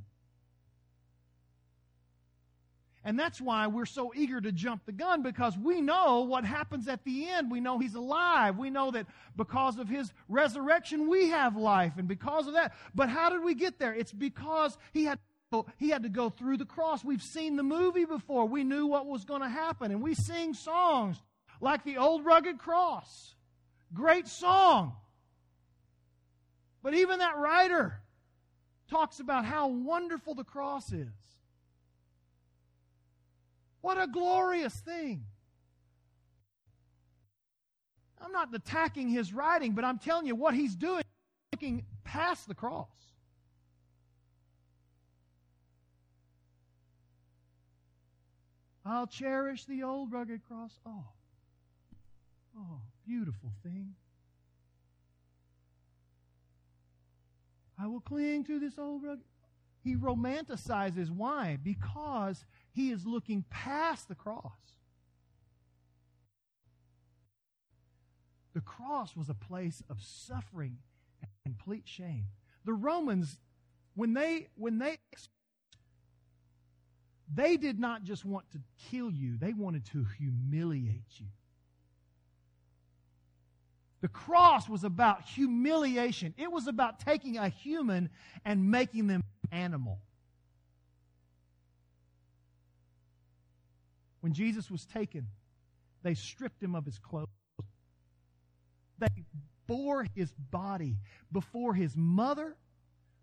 And 3.05 3.19
that's 3.19 3.41
why 3.41 3.69
we're 3.69 3.87
so 3.87 4.13
eager 4.15 4.41
to 4.41 4.53
jump 4.53 4.85
the 4.85 4.93
gun 4.93 5.23
because 5.23 5.57
we 5.57 5.81
know 5.81 6.23
what 6.23 6.45
happens 6.45 6.89
at 6.89 7.05
the 7.05 7.29
end. 7.29 7.51
We 7.51 7.61
know 7.61 7.79
he's 7.79 7.95
alive. 7.95 8.59
We 8.59 8.69
know 8.69 8.91
that 8.91 9.07
because 9.37 9.79
of 9.79 9.89
his 9.89 10.13
resurrection, 10.29 11.09
we 11.09 11.29
have 11.29 11.57
life. 11.57 11.93
And 11.97 12.07
because 12.07 12.47
of 12.49 12.55
that, 12.55 12.75
but 12.95 13.09
how 13.09 13.31
did 13.31 13.43
we 13.43 13.55
get 13.55 13.79
there? 13.79 13.95
It's 13.95 14.13
because 14.13 14.77
he 14.93 15.05
had 15.05 15.19
he 15.79 15.89
had 15.91 16.03
to 16.03 16.09
go 16.09 16.29
through 16.29 16.59
the 16.59 16.67
cross. 16.67 17.05
We've 17.05 17.23
seen 17.23 17.57
the 17.57 17.63
movie 17.63 18.05
before. 18.05 18.47
We 18.47 18.65
knew 18.65 18.87
what 18.87 19.07
was 19.07 19.25
going 19.25 19.41
to 19.41 19.49
happen. 19.49 19.91
And 19.91 20.03
we 20.03 20.15
sing 20.15 20.55
songs 20.55 21.17
like 21.61 21.85
the 21.85 21.97
old 21.97 22.25
rugged 22.25 22.59
cross. 22.59 23.35
Great 23.95 24.29
song. 24.29 24.93
But 26.83 26.95
even 26.95 27.21
that 27.21 27.37
writer 27.39 28.01
talks 28.91 29.21
about 29.21 29.45
how 29.45 29.69
wonderful 29.69 30.35
the 30.35 30.45
cross 30.45 30.93
is. 30.93 31.09
What 33.81 34.01
a 34.01 34.07
glorious 34.07 34.75
thing. 34.75 35.25
I'm 38.21 38.33
not 38.33 38.55
attacking 38.55 39.09
his 39.09 39.33
writing, 39.33 39.73
but 39.73 39.85
I'm 39.85 39.99
telling 39.99 40.27
you 40.27 40.35
what 40.35 40.55
he's 40.55 40.75
doing, 40.75 41.05
looking 41.53 41.85
past 42.05 42.49
the 42.49 42.55
cross. 42.55 42.89
I'll 48.89 49.07
cherish 49.07 49.67
the 49.67 49.83
old 49.83 50.13
rugged 50.13 50.41
cross. 50.49 50.73
Oh, 50.87 51.05
oh, 52.57 52.81
beautiful 53.07 53.53
thing. 53.63 53.95
I 57.79 57.87
will 57.87 58.01
cling 58.01 58.45
to 58.45 58.59
this 58.59 58.79
old 58.79 59.03
rugged. 59.03 59.25
He 59.85 59.95
romanticizes. 59.95 61.11
Why? 61.11 61.59
Because 61.63 62.47
he 62.73 62.91
is 62.91 63.05
looking 63.05 63.45
past 63.51 64.09
the 64.09 64.15
cross. 64.15 64.53
The 68.55 68.63
cross 68.63 69.15
was 69.15 69.29
a 69.29 69.35
place 69.35 69.83
of 69.91 70.01
suffering 70.01 70.79
and 71.21 71.31
complete 71.45 71.87
shame. 71.87 72.29
The 72.65 72.73
Romans, 72.73 73.39
when 73.95 74.15
they 74.15 74.49
when 74.57 74.79
they 74.79 74.97
they 77.35 77.57
did 77.57 77.79
not 77.79 78.05
just 78.05 78.25
want 78.25 78.51
to 78.53 78.59
kill 78.91 79.11
you, 79.11 79.37
they 79.37 79.53
wanted 79.53 79.85
to 79.87 80.07
humiliate 80.19 81.05
you. 81.19 81.27
The 84.01 84.09
cross 84.09 84.69
was 84.69 84.85
about 84.85 85.23
humiliation. 85.23 86.33
It 86.39 86.53
was 86.53 86.69
about 86.69 87.01
taking 87.01 87.37
a 87.37 87.49
human 87.49 88.11
and 88.45 88.71
making 88.71 89.09
them 89.09 89.25
animal. 89.51 89.99
When 94.21 94.33
Jesus 94.33 94.71
was 94.71 94.85
taken, 94.87 95.27
they 96.03 96.15
stripped 96.15 96.63
him 96.63 96.75
of 96.75 96.85
his 96.85 96.99
clothes. 96.99 97.27
They 98.99 99.25
bore 99.67 100.07
his 100.15 100.33
body 100.33 100.97
before 101.33 101.75
his 101.75 101.97
mother, 101.97 102.57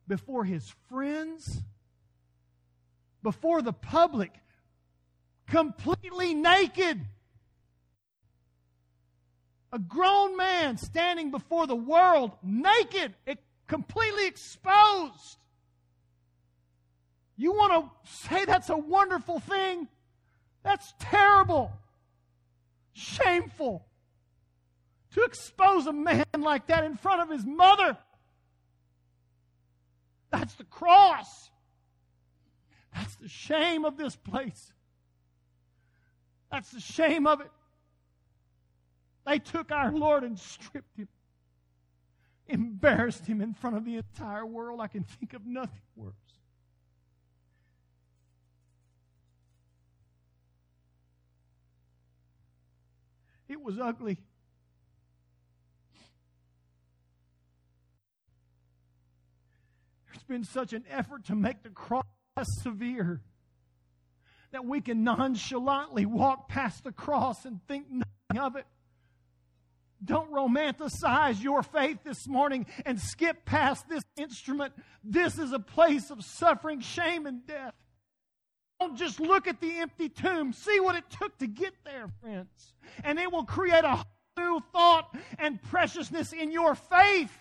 before 0.08 0.44
his 0.44 0.74
friends, 0.90 1.64
before 3.26 3.64
the 3.64 3.74
public, 3.74 4.32
completely 5.50 6.36
naked. 6.36 7.02
A 9.74 9.80
grown 9.80 10.38
man 10.38 10.78
standing 10.78 11.32
before 11.32 11.66
the 11.66 11.76
world, 11.76 12.34
naked, 12.44 13.16
completely 13.66 14.28
exposed. 14.28 15.40
You 17.36 17.54
want 17.54 17.74
to 17.74 18.12
say 18.28 18.46
that's 18.46 18.70
a 18.70 18.78
wonderful 18.78 19.40
thing? 19.40 19.88
That's 20.64 20.94
terrible. 21.00 21.72
Shameful. 22.94 23.88
To 25.16 25.24
expose 25.24 25.88
a 25.88 25.94
man 25.94 26.26
like 26.38 26.68
that 26.68 26.84
in 26.84 26.96
front 26.96 27.24
of 27.24 27.30
his 27.32 27.44
mother. 27.44 27.98
That's 30.30 30.54
the 30.54 30.64
cross. 30.66 31.50
That's 32.96 33.16
the 33.16 33.28
shame 33.28 33.84
of 33.84 33.98
this 33.98 34.16
place. 34.16 34.72
That's 36.52 36.72
the 36.72 36.80
shame 36.80 37.28
of 37.28 37.42
it. 37.42 37.52
They 39.26 39.40
took 39.40 39.72
our 39.72 39.92
Lord 39.92 40.24
and 40.24 40.40
stripped 40.40 40.98
him, 40.98 41.10
embarrassed 42.48 43.26
him 43.26 43.42
in 43.42 43.54
front 43.54 43.76
of 43.76 43.84
the 43.84 43.98
entire 43.98 44.46
world. 44.46 44.80
I 44.80 44.88
can 44.88 45.04
think 45.04 45.34
of 45.34 45.46
nothing 45.46 45.82
worse. 45.96 46.14
It 53.50 53.62
was 53.62 53.78
ugly. 53.80 54.18
There's 60.06 60.24
been 60.24 60.44
such 60.44 60.72
an 60.74 60.86
effort 60.90 61.26
to 61.26 61.36
make 61.36 61.62
the 61.62 61.70
cross 61.70 62.06
severe 62.44 63.22
that 64.52 64.66
we 64.66 64.82
can 64.82 65.04
nonchalantly 65.04 66.06
walk 66.06 66.50
past 66.50 66.84
the 66.84 66.92
cross 66.92 67.46
and 67.46 67.62
think 67.68 67.86
nothing 67.90 68.44
of 68.44 68.56
it. 68.56 68.66
Don't 70.04 70.32
romanticize 70.32 71.42
your 71.42 71.64
faith 71.64 72.00
this 72.04 72.28
morning 72.28 72.66
and 72.86 73.00
skip 73.00 73.46
past 73.46 73.88
this 73.88 74.04
instrument. 74.18 74.74
This 75.04 75.40
is 75.40 75.54
a 75.54 75.60
place 75.60 76.12
of 76.12 76.24
suffering, 76.24 76.82
shame, 76.82 77.26
and 77.26 77.46
death. 77.48 77.74
Don't 78.80 78.98
just 78.98 79.20
look 79.22 79.48
at 79.48 79.62
the 79.62 79.78
empty 79.78 80.10
tomb. 80.10 80.52
See 80.52 80.80
what 80.82 80.96
it 80.96 81.06
took 81.10 81.38
to 81.38 81.48
get 81.48 81.74
there, 81.86 82.10
friends. 82.22 82.74
And 83.04 83.18
it 83.18 83.32
will 83.32 83.46
create 83.46 83.86
a 83.86 84.06
new 84.38 84.62
thought 84.74 85.16
and 85.40 85.62
preciousness 85.62 86.34
in 86.34 86.52
your 86.52 86.76
faith. 86.76 87.32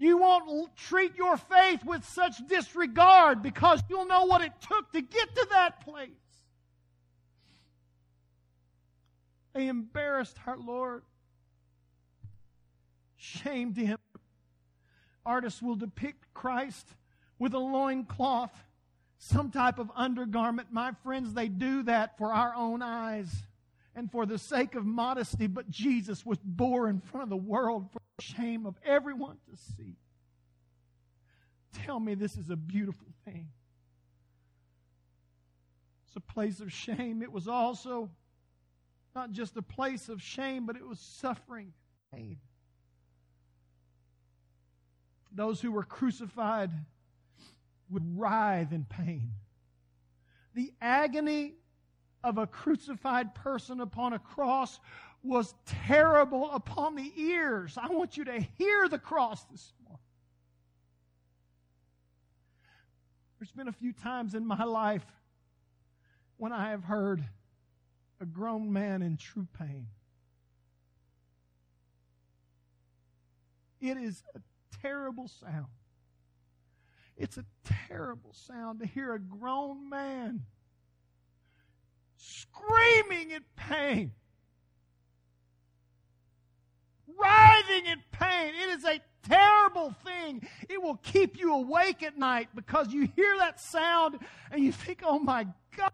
You 0.00 0.16
won't 0.16 0.74
treat 0.76 1.14
your 1.16 1.36
faith 1.36 1.84
with 1.84 2.08
such 2.08 2.38
disregard 2.48 3.42
because 3.42 3.82
you'll 3.90 4.06
know 4.06 4.24
what 4.24 4.40
it 4.40 4.52
took 4.66 4.90
to 4.92 5.02
get 5.02 5.34
to 5.36 5.46
that 5.50 5.84
place. 5.84 6.08
They 9.52 9.68
embarrassed 9.68 10.38
our 10.46 10.56
Lord, 10.56 11.02
shamed 13.16 13.76
him. 13.76 13.98
Artists 15.26 15.60
will 15.60 15.76
depict 15.76 16.32
Christ 16.32 16.88
with 17.38 17.52
a 17.52 17.58
loincloth, 17.58 18.64
some 19.18 19.50
type 19.50 19.78
of 19.78 19.90
undergarment. 19.94 20.68
My 20.72 20.92
friends, 21.02 21.34
they 21.34 21.48
do 21.48 21.82
that 21.82 22.16
for 22.16 22.32
our 22.32 22.54
own 22.54 22.80
eyes 22.80 23.30
and 23.94 24.10
for 24.10 24.26
the 24.26 24.38
sake 24.38 24.74
of 24.74 24.86
modesty, 24.86 25.46
but 25.46 25.70
Jesus 25.70 26.24
was 26.24 26.38
bore 26.44 26.88
in 26.88 27.00
front 27.00 27.24
of 27.24 27.30
the 27.30 27.36
world 27.36 27.90
for 27.92 28.00
the 28.18 28.24
shame 28.24 28.66
of 28.66 28.76
everyone 28.84 29.36
to 29.50 29.56
see. 29.56 29.96
Tell 31.84 31.98
me 31.98 32.14
this 32.14 32.36
is 32.36 32.50
a 32.50 32.56
beautiful 32.56 33.08
thing. 33.24 33.48
It's 36.06 36.16
a 36.16 36.20
place 36.20 36.60
of 36.60 36.72
shame. 36.72 37.22
It 37.22 37.32
was 37.32 37.48
also 37.48 38.10
not 39.14 39.32
just 39.32 39.56
a 39.56 39.62
place 39.62 40.08
of 40.08 40.22
shame, 40.22 40.66
but 40.66 40.76
it 40.76 40.86
was 40.86 40.98
suffering, 40.98 41.72
pain. 42.12 42.38
Those 45.32 45.60
who 45.60 45.72
were 45.72 45.84
crucified 45.84 46.70
would 47.88 48.18
writhe 48.18 48.72
in 48.72 48.84
pain. 48.84 49.32
The 50.54 50.72
agony 50.80 51.54
of 52.22 52.38
a 52.38 52.46
crucified 52.46 53.34
person 53.34 53.80
upon 53.80 54.12
a 54.12 54.18
cross 54.18 54.78
was 55.22 55.54
terrible 55.86 56.50
upon 56.50 56.94
the 56.94 57.12
ears. 57.16 57.78
I 57.80 57.88
want 57.88 58.16
you 58.16 58.24
to 58.24 58.40
hear 58.58 58.88
the 58.88 58.98
cross 58.98 59.44
this 59.44 59.72
morning. 59.84 59.98
There's 63.38 63.52
been 63.52 63.68
a 63.68 63.72
few 63.72 63.92
times 63.92 64.34
in 64.34 64.46
my 64.46 64.64
life 64.64 65.04
when 66.36 66.52
I 66.52 66.70
have 66.70 66.84
heard 66.84 67.24
a 68.20 68.26
grown 68.26 68.72
man 68.72 69.02
in 69.02 69.16
true 69.16 69.46
pain. 69.58 69.86
It 73.80 73.96
is 73.96 74.22
a 74.34 74.40
terrible 74.82 75.28
sound. 75.28 75.66
It's 77.16 77.38
a 77.38 77.44
terrible 77.88 78.32
sound 78.32 78.80
to 78.80 78.86
hear 78.86 79.14
a 79.14 79.18
grown 79.18 79.88
man 79.88 80.44
screaming 82.20 83.30
in 83.30 83.42
pain, 83.56 84.12
writhing 87.18 87.86
in 87.86 87.98
pain. 88.12 88.52
It 88.54 88.78
is 88.78 88.84
a 88.84 89.00
terrible 89.26 89.94
thing. 90.04 90.46
It 90.68 90.82
will 90.82 90.96
keep 90.96 91.38
you 91.38 91.54
awake 91.54 92.02
at 92.02 92.18
night 92.18 92.48
because 92.54 92.92
you 92.92 93.08
hear 93.16 93.38
that 93.38 93.60
sound 93.60 94.18
and 94.50 94.62
you 94.62 94.72
think, 94.72 95.00
oh 95.02 95.18
my 95.18 95.46
God. 95.76 95.92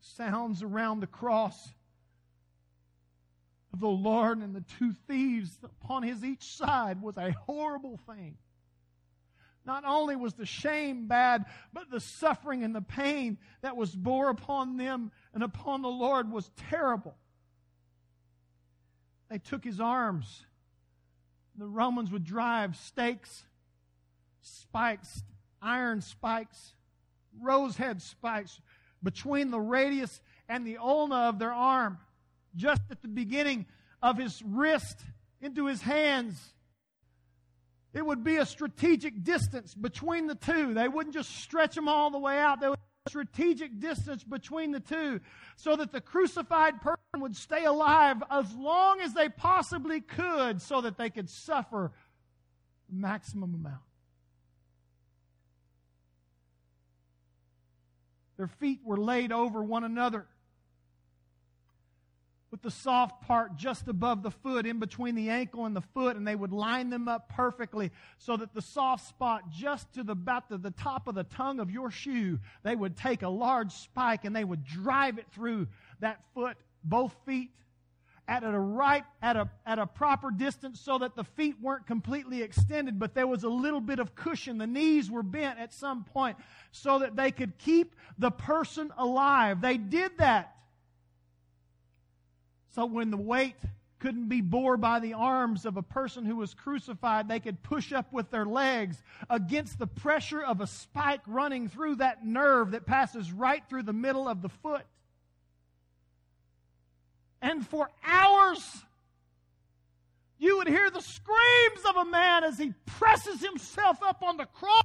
Sounds 0.00 0.62
around 0.64 1.00
the 1.00 1.06
cross 1.06 1.68
of 3.72 3.78
the 3.78 3.86
Lord 3.86 4.38
and 4.38 4.54
the 4.54 4.64
two 4.78 4.92
thieves 5.06 5.58
upon 5.62 6.02
his 6.02 6.24
each 6.24 6.56
side 6.56 7.00
was 7.00 7.16
a 7.16 7.30
horrible 7.46 8.00
thing. 8.08 8.36
Not 9.68 9.84
only 9.84 10.16
was 10.16 10.32
the 10.32 10.46
shame 10.46 11.08
bad, 11.08 11.44
but 11.74 11.90
the 11.90 12.00
suffering 12.00 12.64
and 12.64 12.74
the 12.74 12.80
pain 12.80 13.36
that 13.60 13.76
was 13.76 13.94
bore 13.94 14.30
upon 14.30 14.78
them 14.78 15.12
and 15.34 15.42
upon 15.42 15.82
the 15.82 15.90
Lord 15.90 16.32
was 16.32 16.50
terrible. 16.70 17.14
They 19.28 19.36
took 19.36 19.62
his 19.62 19.78
arms. 19.78 20.46
The 21.58 21.66
Romans 21.66 22.10
would 22.10 22.24
drive 22.24 22.76
stakes, 22.76 23.44
spikes, 24.40 25.22
iron 25.60 26.00
spikes, 26.00 26.72
rosehead 27.38 28.00
spikes 28.00 28.62
between 29.02 29.50
the 29.50 29.60
radius 29.60 30.22
and 30.48 30.66
the 30.66 30.78
ulna 30.78 31.28
of 31.28 31.38
their 31.38 31.52
arm, 31.52 31.98
just 32.56 32.80
at 32.90 33.02
the 33.02 33.08
beginning 33.08 33.66
of 34.00 34.16
his 34.16 34.42
wrist 34.42 34.98
into 35.42 35.66
his 35.66 35.82
hands 35.82 36.54
it 37.94 38.04
would 38.04 38.22
be 38.22 38.36
a 38.36 38.46
strategic 38.46 39.24
distance 39.24 39.74
between 39.74 40.26
the 40.26 40.34
two. 40.34 40.74
They 40.74 40.88
wouldn't 40.88 41.14
just 41.14 41.36
stretch 41.36 41.74
them 41.74 41.88
all 41.88 42.10
the 42.10 42.18
way 42.18 42.38
out. 42.38 42.60
There 42.60 42.70
would 42.70 42.78
a 43.06 43.10
strategic 43.10 43.80
distance 43.80 44.22
between 44.22 44.72
the 44.72 44.80
two 44.80 45.20
so 45.56 45.76
that 45.76 45.92
the 45.92 46.00
crucified 46.00 46.80
person 46.82 46.98
would 47.16 47.34
stay 47.34 47.64
alive 47.64 48.22
as 48.30 48.52
long 48.54 49.00
as 49.00 49.14
they 49.14 49.28
possibly 49.28 50.00
could 50.00 50.60
so 50.60 50.82
that 50.82 50.98
they 50.98 51.08
could 51.08 51.30
suffer 51.30 51.92
the 52.88 52.96
maximum 52.96 53.54
amount. 53.54 53.82
Their 58.36 58.48
feet 58.48 58.80
were 58.84 58.98
laid 58.98 59.32
over 59.32 59.62
one 59.62 59.82
another 59.82 60.26
with 62.50 62.62
the 62.62 62.70
soft 62.70 63.22
part 63.22 63.56
just 63.56 63.88
above 63.88 64.22
the 64.22 64.30
foot, 64.30 64.66
in 64.66 64.78
between 64.78 65.14
the 65.14 65.28
ankle 65.28 65.66
and 65.66 65.76
the 65.76 65.82
foot, 65.82 66.16
and 66.16 66.26
they 66.26 66.34
would 66.34 66.52
line 66.52 66.88
them 66.88 67.08
up 67.08 67.28
perfectly 67.28 67.90
so 68.16 68.36
that 68.36 68.54
the 68.54 68.62
soft 68.62 69.06
spot 69.06 69.50
just 69.50 69.92
to 69.92 70.02
the, 70.02 70.12
about 70.12 70.48
the, 70.48 70.56
the 70.56 70.70
top 70.70 71.08
of 71.08 71.14
the 71.14 71.24
tongue 71.24 71.60
of 71.60 71.70
your 71.70 71.90
shoe, 71.90 72.38
they 72.62 72.74
would 72.74 72.96
take 72.96 73.22
a 73.22 73.28
large 73.28 73.72
spike 73.72 74.24
and 74.24 74.34
they 74.34 74.44
would 74.44 74.64
drive 74.64 75.18
it 75.18 75.26
through 75.30 75.66
that 76.00 76.20
foot, 76.34 76.56
both 76.84 77.14
feet, 77.26 77.50
at 78.28 78.44
a 78.44 78.50
right 78.50 79.04
at 79.22 79.36
a 79.36 79.48
at 79.64 79.78
a 79.78 79.86
proper 79.86 80.30
distance 80.30 80.78
so 80.78 80.98
that 80.98 81.16
the 81.16 81.24
feet 81.24 81.56
weren't 81.62 81.86
completely 81.86 82.42
extended 82.42 82.98
but 82.98 83.14
there 83.14 83.26
was 83.26 83.42
a 83.42 83.48
little 83.48 83.80
bit 83.80 83.98
of 83.98 84.14
cushion. 84.14 84.58
The 84.58 84.66
knees 84.66 85.10
were 85.10 85.22
bent 85.22 85.58
at 85.58 85.72
some 85.72 86.04
point 86.04 86.36
so 86.70 86.98
that 86.98 87.16
they 87.16 87.30
could 87.30 87.56
keep 87.56 87.96
the 88.18 88.30
person 88.30 88.92
alive. 88.98 89.62
They 89.62 89.78
did 89.78 90.18
that 90.18 90.57
so 92.78 92.86
when 92.86 93.10
the 93.10 93.16
weight 93.16 93.56
couldn't 93.98 94.28
be 94.28 94.40
bore 94.40 94.76
by 94.76 95.00
the 95.00 95.14
arms 95.14 95.66
of 95.66 95.76
a 95.76 95.82
person 95.82 96.24
who 96.24 96.36
was 96.36 96.54
crucified, 96.54 97.28
they 97.28 97.40
could 97.40 97.60
push 97.60 97.92
up 97.92 98.12
with 98.12 98.30
their 98.30 98.46
legs 98.46 99.02
against 99.28 99.80
the 99.80 99.88
pressure 99.88 100.40
of 100.40 100.60
a 100.60 100.66
spike 100.68 101.22
running 101.26 101.68
through 101.68 101.96
that 101.96 102.24
nerve 102.24 102.70
that 102.70 102.86
passes 102.86 103.32
right 103.32 103.64
through 103.68 103.82
the 103.82 103.92
middle 103.92 104.28
of 104.28 104.42
the 104.42 104.48
foot. 104.48 104.84
And 107.42 107.66
for 107.66 107.90
hours, 108.06 108.64
you 110.38 110.58
would 110.58 110.68
hear 110.68 110.88
the 110.88 111.02
screams 111.02 111.84
of 111.88 111.96
a 111.96 112.04
man 112.04 112.44
as 112.44 112.58
he 112.58 112.74
presses 112.86 113.40
himself 113.40 114.00
up 114.04 114.22
on 114.22 114.36
the 114.36 114.46
cross. 114.46 114.84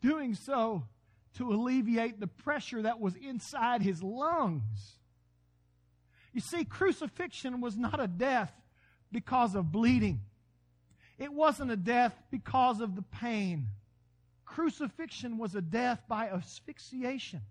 Doing 0.00 0.34
so 0.34 0.82
to 1.38 1.52
alleviate 1.52 2.20
the 2.20 2.26
pressure 2.26 2.82
that 2.82 3.00
was 3.00 3.14
inside 3.16 3.82
his 3.82 4.02
lungs. 4.02 4.98
You 6.32 6.40
see, 6.40 6.64
crucifixion 6.64 7.60
was 7.60 7.76
not 7.76 8.00
a 8.00 8.08
death 8.08 8.52
because 9.10 9.54
of 9.54 9.70
bleeding. 9.70 10.20
It 11.18 11.32
wasn't 11.32 11.70
a 11.70 11.76
death 11.76 12.14
because 12.30 12.80
of 12.80 12.96
the 12.96 13.02
pain. 13.02 13.68
Crucifixion 14.44 15.38
was 15.38 15.54
a 15.54 15.60
death 15.60 16.02
by 16.08 16.28
asphyxiation. 16.28 17.42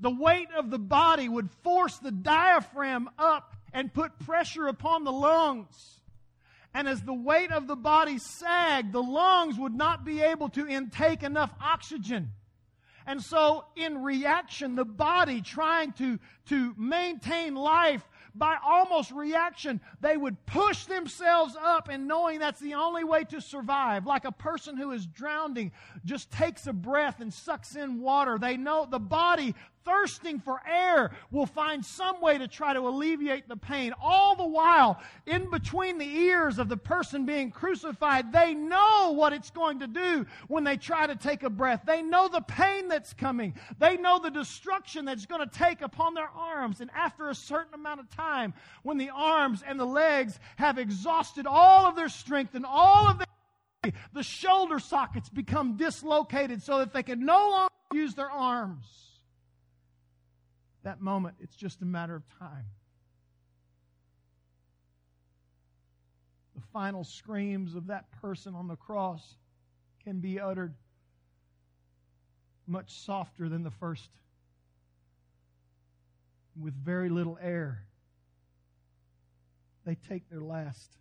The 0.00 0.10
weight 0.10 0.48
of 0.56 0.70
the 0.70 0.78
body 0.78 1.28
would 1.28 1.50
force 1.62 1.98
the 1.98 2.12
diaphragm 2.12 3.10
up 3.18 3.56
and 3.72 3.92
put 3.92 4.18
pressure 4.20 4.68
upon 4.68 5.04
the 5.04 5.12
lungs. 5.12 6.00
And 6.78 6.86
as 6.86 7.02
the 7.02 7.12
weight 7.12 7.50
of 7.50 7.66
the 7.66 7.74
body 7.74 8.18
sagged, 8.18 8.92
the 8.92 9.02
lungs 9.02 9.58
would 9.58 9.74
not 9.74 10.04
be 10.04 10.20
able 10.20 10.48
to 10.50 10.64
intake 10.64 11.24
enough 11.24 11.52
oxygen. 11.60 12.30
And 13.04 13.20
so, 13.20 13.64
in 13.74 14.04
reaction, 14.04 14.76
the 14.76 14.84
body 14.84 15.42
trying 15.42 15.90
to, 15.94 16.20
to 16.50 16.74
maintain 16.78 17.56
life 17.56 18.08
by 18.32 18.58
almost 18.64 19.10
reaction, 19.10 19.80
they 20.00 20.16
would 20.16 20.46
push 20.46 20.84
themselves 20.84 21.56
up 21.60 21.88
and 21.88 22.06
knowing 22.06 22.38
that's 22.38 22.60
the 22.60 22.74
only 22.74 23.02
way 23.02 23.24
to 23.24 23.40
survive. 23.40 24.06
Like 24.06 24.24
a 24.24 24.30
person 24.30 24.76
who 24.76 24.92
is 24.92 25.04
drowning 25.04 25.72
just 26.04 26.30
takes 26.30 26.68
a 26.68 26.72
breath 26.72 27.18
and 27.18 27.34
sucks 27.34 27.74
in 27.74 28.00
water. 28.00 28.38
They 28.38 28.56
know 28.56 28.86
the 28.88 29.00
body 29.00 29.56
thirsting 29.88 30.38
for 30.38 30.60
air 30.68 31.10
will 31.30 31.46
find 31.46 31.84
some 31.84 32.20
way 32.20 32.36
to 32.36 32.46
try 32.46 32.74
to 32.74 32.80
alleviate 32.80 33.48
the 33.48 33.56
pain. 33.56 33.94
All 34.00 34.36
the 34.36 34.46
while, 34.46 35.00
in 35.26 35.50
between 35.50 35.96
the 35.96 36.06
ears 36.06 36.58
of 36.58 36.68
the 36.68 36.76
person 36.76 37.24
being 37.24 37.50
crucified, 37.50 38.30
they 38.30 38.54
know 38.54 39.12
what 39.14 39.32
it's 39.32 39.50
going 39.50 39.80
to 39.80 39.86
do 39.86 40.26
when 40.46 40.64
they 40.64 40.76
try 40.76 41.06
to 41.06 41.16
take 41.16 41.42
a 41.42 41.50
breath. 41.50 41.82
They 41.86 42.02
know 42.02 42.28
the 42.28 42.42
pain 42.42 42.88
that's 42.88 43.14
coming. 43.14 43.54
They 43.78 43.96
know 43.96 44.18
the 44.18 44.30
destruction 44.30 45.06
that's 45.06 45.26
going 45.26 45.48
to 45.48 45.58
take 45.58 45.80
upon 45.80 46.12
their 46.14 46.28
arms. 46.28 46.80
And 46.80 46.90
after 46.94 47.30
a 47.30 47.34
certain 47.34 47.74
amount 47.74 48.00
of 48.00 48.10
time, 48.10 48.52
when 48.82 48.98
the 48.98 49.10
arms 49.10 49.62
and 49.66 49.80
the 49.80 49.86
legs 49.86 50.38
have 50.56 50.78
exhausted 50.78 51.46
all 51.46 51.86
of 51.86 51.96
their 51.96 52.10
strength 52.10 52.54
and 52.54 52.66
all 52.66 53.08
of 53.08 53.18
their 53.18 53.26
the 54.12 54.24
shoulder 54.24 54.80
sockets 54.80 55.28
become 55.28 55.76
dislocated 55.76 56.62
so 56.62 56.78
that 56.78 56.92
they 56.92 57.02
can 57.02 57.24
no 57.24 57.50
longer 57.50 57.72
use 57.92 58.14
their 58.14 58.30
arms. 58.30 59.07
That 60.82 61.00
moment, 61.00 61.36
it's 61.40 61.56
just 61.56 61.82
a 61.82 61.84
matter 61.84 62.14
of 62.14 62.22
time. 62.38 62.64
The 66.54 66.62
final 66.72 67.04
screams 67.04 67.74
of 67.74 67.86
that 67.88 68.10
person 68.20 68.54
on 68.54 68.68
the 68.68 68.76
cross 68.76 69.36
can 70.02 70.20
be 70.20 70.40
uttered 70.40 70.74
much 72.66 73.00
softer 73.00 73.48
than 73.48 73.62
the 73.62 73.70
first, 73.70 74.10
with 76.60 76.74
very 76.74 77.08
little 77.08 77.38
air. 77.40 77.86
They 79.84 79.94
take 79.94 80.28
their 80.28 80.42
last. 80.42 80.98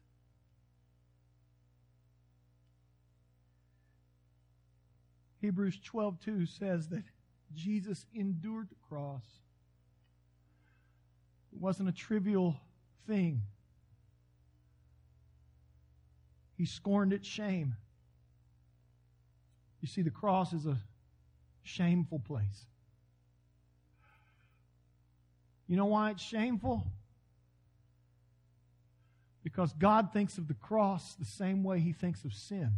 Hebrews 5.42 5.80
12:2 5.80 6.46
says 6.46 6.90
that 6.90 7.04
Jesus 7.54 8.06
endured 8.13 8.70
the 8.70 8.76
cross. 8.88 9.42
It 11.58 11.63
wasn't 11.63 11.89
a 11.89 11.91
trivial 11.91 12.56
thing. 13.08 13.41
He 16.56 16.65
scorned 16.65 17.13
its 17.13 17.28
shame. 17.28 17.76
You 19.82 19.88
see, 19.88 20.04
the 20.04 20.12
cross 20.12 20.54
is 20.54 20.67
a 20.67 20.78
shameful 21.63 22.20
place. 22.20 22.67
You 25.65 25.78
know 25.78 25.88
why 25.88 26.12
it's 26.12 26.22
shameful? 26.22 26.86
Because 29.43 29.74
God 29.74 30.13
thinks 30.13 30.38
of 30.38 30.48
the 30.48 30.54
cross 30.54 31.15
the 31.15 31.26
same 31.26 31.63
way 31.63 31.80
He 31.80 31.91
thinks 31.91 32.24
of 32.24 32.36
sin. 32.36 32.70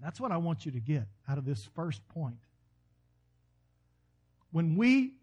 That's 0.00 0.20
what 0.20 0.30
I 0.30 0.36
want 0.36 0.64
you 0.64 0.70
to 0.70 0.80
get 0.80 1.08
out 1.28 1.38
of 1.38 1.44
this 1.44 1.68
first 1.74 2.06
point. 2.06 2.38
When 4.52 4.76
we 4.76 5.17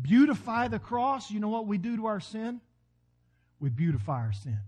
beautify 0.00 0.68
the 0.68 0.78
cross, 0.78 1.30
you 1.30 1.40
know 1.40 1.48
what 1.48 1.66
we 1.66 1.78
do 1.78 1.96
to 1.96 2.06
our 2.06 2.20
sin? 2.20 2.60
We 3.58 3.68
beautify 3.68 4.20
our 4.20 4.32
sin. 4.32 4.58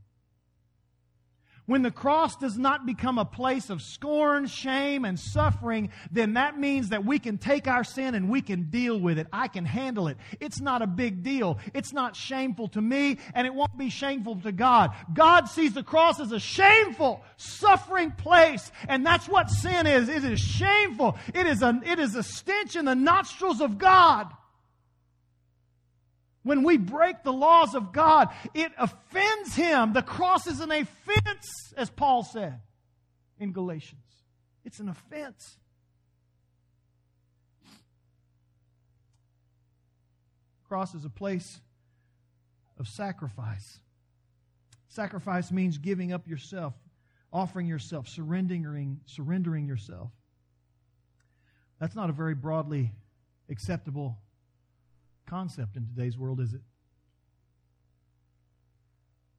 When 1.67 1.83
the 1.83 1.93
cross 1.93 2.35
does 2.35 2.59
not 2.59 2.87
become 2.87 3.19
a 3.19 3.25
place 3.25 3.71
of 3.71 3.83
scorn, 3.83 4.47
shame, 4.47 5.05
and 5.05 5.19
suffering, 5.19 5.91
then 6.11 6.35
that 6.35 6.59
means 6.59 6.89
that 6.89 7.05
we 7.05 7.21
can 7.21 7.39
take 7.39 7.69
our 7.69 7.85
sin 7.85 8.17
and 8.17 8.29
we 8.29 8.43
can 8.43 8.65
deal 8.65 8.99
with 8.99 9.17
it. 9.17 9.29
I 9.33 9.47
can 9.47 9.65
handle 9.65 10.09
it. 10.09 10.17
It's 10.41 10.61
not 10.61 10.83
a 10.83 10.89
big 10.89 11.23
deal. 11.23 11.61
It's 11.73 11.93
not 11.93 12.17
shameful 12.17 12.69
to 12.71 12.81
me, 12.81 13.19
and 13.33 13.47
it 13.47 13.55
won't 13.55 13.79
be 13.79 13.91
shameful 13.91 14.41
to 14.41 14.51
God. 14.51 14.91
God 15.15 15.49
sees 15.49 15.73
the 15.73 15.85
cross 15.85 16.19
as 16.19 16.33
a 16.33 16.41
shameful, 16.41 17.23
suffering 17.37 18.11
place, 18.11 18.73
and 18.89 19.07
that's 19.07 19.29
what 19.29 19.49
sin 19.49 19.87
is. 19.87 20.09
It 20.09 20.25
is 20.25 20.41
shameful. 20.41 21.17
It 21.33 21.47
is 21.47 21.63
a, 21.63 21.81
it 21.87 22.01
is 22.01 22.17
a 22.17 22.25
stench 22.25 22.75
in 22.75 22.87
the 22.87 22.97
nostrils 22.97 23.61
of 23.61 23.79
God. 23.79 24.27
When 26.43 26.65
we 26.65 26.77
break 26.77 27.23
the 27.23 27.33
laws 27.33 27.75
of 27.75 27.93
God, 27.93 28.29
it 28.55 28.73
offends 28.77 29.55
Him. 29.55 29.93
The 29.93 30.03
cross 30.03 30.47
is 30.47 30.61
an 30.61 30.73
offense, 30.73 31.73
as 31.77 31.89
Paul 31.89 32.25
said 32.25 32.61
in 33.39 33.53
Galatians. 33.53 34.01
It's 34.65 34.81
an 34.81 34.89
offense. 34.89 35.57
Cross 40.69 40.95
is 40.95 41.05
a 41.05 41.11
place 41.11 41.61
of 42.79 42.89
sacrifice. 42.89 43.79
Sacrifice 44.89 45.53
means 45.53 45.79
giving 45.79 46.13
up 46.13 46.27
yourself, 46.27 46.75
offering 47.33 47.67
yourself, 47.67 48.09
surrendering, 48.09 49.01
surrendering 49.07 49.67
yourself. 49.67 50.11
That's 51.79 51.95
not 51.95 52.11
a 52.11 52.13
very 52.13 52.35
broadly 52.35 52.93
acceptable 53.49 54.19
concept 55.27 55.77
in 55.77 55.87
today's 55.87 56.17
world, 56.17 56.41
is 56.41 56.53
it? 56.55 56.61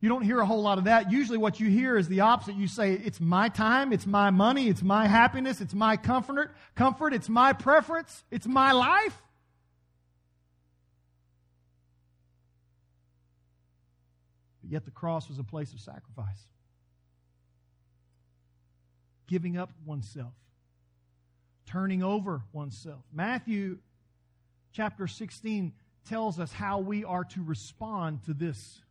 You 0.04 0.10
don't 0.10 0.24
hear 0.24 0.42
a 0.42 0.46
whole 0.46 0.62
lot 0.62 0.78
of 0.78 0.84
that. 0.84 1.14
Usually, 1.14 1.38
what 1.38 1.62
you 1.62 1.70
hear 1.70 1.96
is 1.96 2.10
the 2.10 2.20
opposite. 2.20 2.56
You 2.56 2.68
say, 2.68 2.92
It's 2.92 3.22
my 3.22 3.48
time, 3.48 3.94
it's 3.94 4.06
my 4.06 4.32
money, 4.32 4.68
it's 4.68 4.84
my 4.84 5.08
happiness, 5.08 5.62
it's 5.62 5.74
my 5.74 5.96
comfort, 5.96 6.54
comfort, 6.76 7.14
it's 7.14 7.30
my 7.30 7.54
preference, 7.54 8.26
it's 8.30 8.46
my 8.46 8.74
life. 8.74 9.18
But 14.62 14.72
yet, 14.72 14.84
the 14.84 14.92
cross 14.92 15.30
was 15.30 15.40
a 15.40 15.44
place 15.44 15.72
of 15.72 15.80
sacrifice, 15.80 16.50
giving 19.28 19.58
up 19.58 19.72
oneself, 19.86 20.34
turning 21.66 22.04
over 22.04 22.42
oneself. 22.52 23.06
Matthew 23.14 23.78
chapter 24.74 25.08
16 25.08 25.72
tells 26.10 26.40
us 26.40 26.52
how 26.52 26.80
we 26.80 27.06
are 27.06 27.24
to 27.24 27.44
respond 27.44 28.24
to 28.26 28.34
this. 28.34 28.82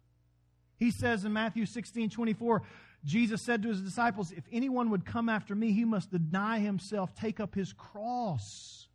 He 0.78 0.90
says 0.90 1.24
in 1.24 1.32
Matthew 1.32 1.66
16 1.66 2.10
24, 2.10 2.62
Jesus 3.04 3.42
said 3.42 3.62
to 3.62 3.68
his 3.68 3.80
disciples, 3.80 4.32
If 4.32 4.44
anyone 4.52 4.90
would 4.90 5.04
come 5.04 5.28
after 5.28 5.54
me, 5.54 5.72
he 5.72 5.84
must 5.84 6.10
deny 6.10 6.60
himself, 6.60 7.14
take 7.14 7.40
up 7.40 7.54
his 7.54 7.72
cross, 7.72 8.86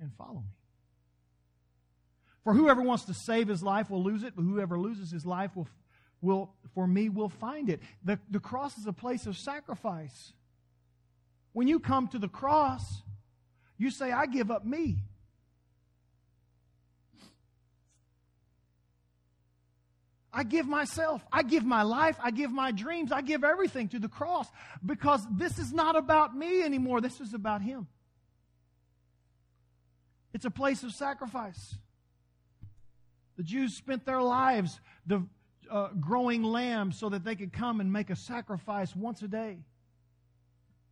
and 0.00 0.12
follow 0.18 0.40
me. 0.40 0.54
For 2.42 2.52
whoever 2.52 2.82
wants 2.82 3.04
to 3.04 3.14
save 3.14 3.48
his 3.48 3.62
life 3.62 3.88
will 3.88 4.02
lose 4.02 4.22
it, 4.22 4.34
but 4.36 4.42
whoever 4.42 4.78
loses 4.78 5.10
his 5.10 5.24
life 5.24 5.56
will, 5.56 5.68
will 6.20 6.52
for 6.74 6.86
me, 6.86 7.08
will 7.08 7.30
find 7.30 7.70
it. 7.70 7.80
The, 8.04 8.18
the 8.30 8.40
cross 8.40 8.76
is 8.76 8.86
a 8.86 8.92
place 8.92 9.26
of 9.26 9.38
sacrifice. 9.38 10.32
When 11.52 11.68
you 11.68 11.78
come 11.78 12.08
to 12.08 12.18
the 12.18 12.28
cross, 12.28 13.03
you 13.78 13.90
say, 13.90 14.12
I 14.12 14.26
give 14.26 14.50
up 14.50 14.64
me. 14.64 14.98
I 20.36 20.42
give 20.42 20.66
myself, 20.66 21.24
I 21.32 21.44
give 21.44 21.64
my 21.64 21.82
life, 21.82 22.16
I 22.20 22.32
give 22.32 22.50
my 22.50 22.72
dreams, 22.72 23.12
I 23.12 23.22
give 23.22 23.44
everything 23.44 23.88
to 23.90 24.00
the 24.00 24.08
cross 24.08 24.48
because 24.84 25.24
this 25.30 25.60
is 25.60 25.72
not 25.72 25.94
about 25.94 26.36
me 26.36 26.62
anymore. 26.62 27.00
This 27.00 27.20
is 27.20 27.34
about 27.34 27.62
Him. 27.62 27.86
It's 30.32 30.44
a 30.44 30.50
place 30.50 30.82
of 30.82 30.90
sacrifice. 30.90 31.76
The 33.36 33.44
Jews 33.44 33.76
spent 33.76 34.04
their 34.04 34.20
lives 34.20 34.80
the, 35.06 35.24
uh, 35.70 35.90
growing 36.00 36.42
lambs 36.42 36.98
so 36.98 37.08
that 37.10 37.24
they 37.24 37.36
could 37.36 37.52
come 37.52 37.80
and 37.80 37.92
make 37.92 38.10
a 38.10 38.16
sacrifice 38.16 38.94
once 38.96 39.22
a 39.22 39.28
day 39.28 39.58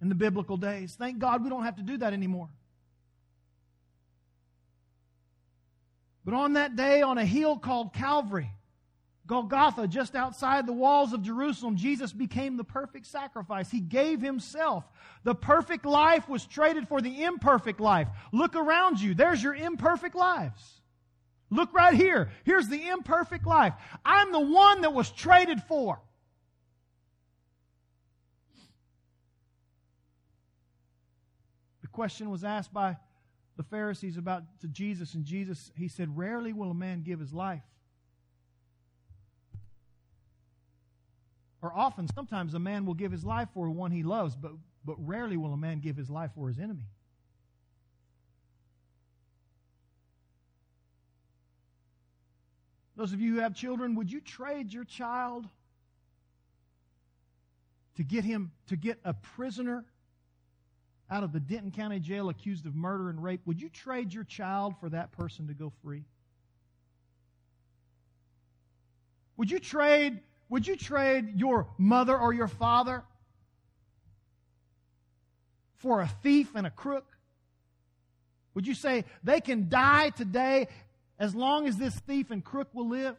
in 0.00 0.08
the 0.08 0.14
biblical 0.14 0.56
days. 0.56 0.94
Thank 0.96 1.18
God 1.18 1.42
we 1.42 1.50
don't 1.50 1.64
have 1.64 1.76
to 1.76 1.82
do 1.82 1.96
that 1.98 2.12
anymore. 2.12 2.48
But 6.24 6.34
on 6.34 6.52
that 6.52 6.76
day, 6.76 7.02
on 7.02 7.18
a 7.18 7.24
hill 7.24 7.58
called 7.58 7.92
Calvary, 7.92 8.50
Golgotha, 9.26 9.86
just 9.88 10.14
outside 10.14 10.66
the 10.66 10.72
walls 10.72 11.12
of 11.12 11.22
Jerusalem, 11.22 11.76
Jesus 11.76 12.12
became 12.12 12.56
the 12.56 12.64
perfect 12.64 13.06
sacrifice. 13.06 13.70
He 13.70 13.80
gave 13.80 14.20
himself. 14.20 14.84
The 15.24 15.34
perfect 15.34 15.84
life 15.84 16.28
was 16.28 16.44
traded 16.44 16.88
for 16.88 17.00
the 17.00 17.22
imperfect 17.24 17.80
life. 17.80 18.08
Look 18.32 18.56
around 18.56 19.00
you. 19.00 19.14
There's 19.14 19.42
your 19.42 19.54
imperfect 19.54 20.14
lives. 20.14 20.80
Look 21.50 21.72
right 21.74 21.94
here. 21.94 22.30
Here's 22.44 22.68
the 22.68 22.88
imperfect 22.88 23.46
life. 23.46 23.74
I'm 24.04 24.32
the 24.32 24.40
one 24.40 24.80
that 24.82 24.92
was 24.92 25.10
traded 25.10 25.62
for. 25.62 26.00
The 31.82 31.88
question 31.88 32.30
was 32.30 32.42
asked 32.42 32.72
by 32.72 32.96
the 33.56 33.62
Pharisees 33.62 34.16
about 34.16 34.44
to 34.60 34.68
Jesus, 34.68 35.14
and 35.14 35.24
Jesus, 35.24 35.70
he 35.76 35.88
said, 35.88 36.16
Rarely 36.16 36.52
will 36.52 36.70
a 36.70 36.74
man 36.74 37.02
give 37.02 37.20
his 37.20 37.32
life. 37.32 37.62
Or 41.60 41.72
often, 41.72 42.08
sometimes 42.12 42.54
a 42.54 42.58
man 42.58 42.86
will 42.86 42.94
give 42.94 43.12
his 43.12 43.24
life 43.24 43.48
for 43.54 43.70
one 43.70 43.92
he 43.92 44.02
loves, 44.02 44.34
but, 44.34 44.52
but 44.84 44.96
rarely 44.98 45.36
will 45.36 45.52
a 45.52 45.56
man 45.56 45.80
give 45.80 45.96
his 45.96 46.10
life 46.10 46.30
for 46.34 46.48
his 46.48 46.58
enemy. 46.58 46.88
Those 52.96 53.12
of 53.12 53.20
you 53.20 53.34
who 53.34 53.40
have 53.40 53.54
children, 53.54 53.94
would 53.94 54.10
you 54.10 54.20
trade 54.20 54.72
your 54.72 54.84
child 54.84 55.48
to 57.96 58.02
get 58.02 58.24
him 58.24 58.52
to 58.68 58.76
get 58.76 58.98
a 59.04 59.14
prisoner 59.14 59.84
out 61.12 61.22
of 61.22 61.32
the 61.32 61.40
Denton 61.40 61.70
County 61.70 62.00
Jail 62.00 62.30
accused 62.30 62.64
of 62.64 62.74
murder 62.74 63.10
and 63.10 63.22
rape, 63.22 63.42
would 63.44 63.60
you 63.60 63.68
trade 63.68 64.14
your 64.14 64.24
child 64.24 64.74
for 64.80 64.88
that 64.88 65.12
person 65.12 65.46
to 65.48 65.52
go 65.52 65.70
free? 65.84 66.04
Would 69.36 69.50
you 69.50 69.58
trade 69.58 70.20
would 70.48 70.66
you 70.66 70.76
trade 70.76 71.38
your 71.38 71.66
mother 71.78 72.18
or 72.18 72.32
your 72.34 72.48
father 72.48 73.02
for 75.78 76.02
a 76.02 76.08
thief 76.22 76.50
and 76.54 76.66
a 76.66 76.70
crook? 76.70 77.06
Would 78.54 78.66
you 78.66 78.74
say 78.74 79.04
they 79.24 79.40
can 79.40 79.70
die 79.70 80.10
today 80.10 80.68
as 81.18 81.34
long 81.34 81.66
as 81.66 81.76
this 81.76 81.94
thief 82.00 82.30
and 82.30 82.44
crook 82.44 82.68
will 82.74 82.88
live? 82.88 83.16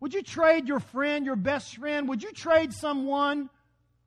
Would 0.00 0.12
you 0.12 0.22
trade 0.22 0.66
your 0.66 0.80
friend, 0.80 1.24
your 1.24 1.36
best 1.36 1.76
friend? 1.76 2.08
Would 2.08 2.22
you 2.22 2.32
trade 2.32 2.72
someone 2.72 3.48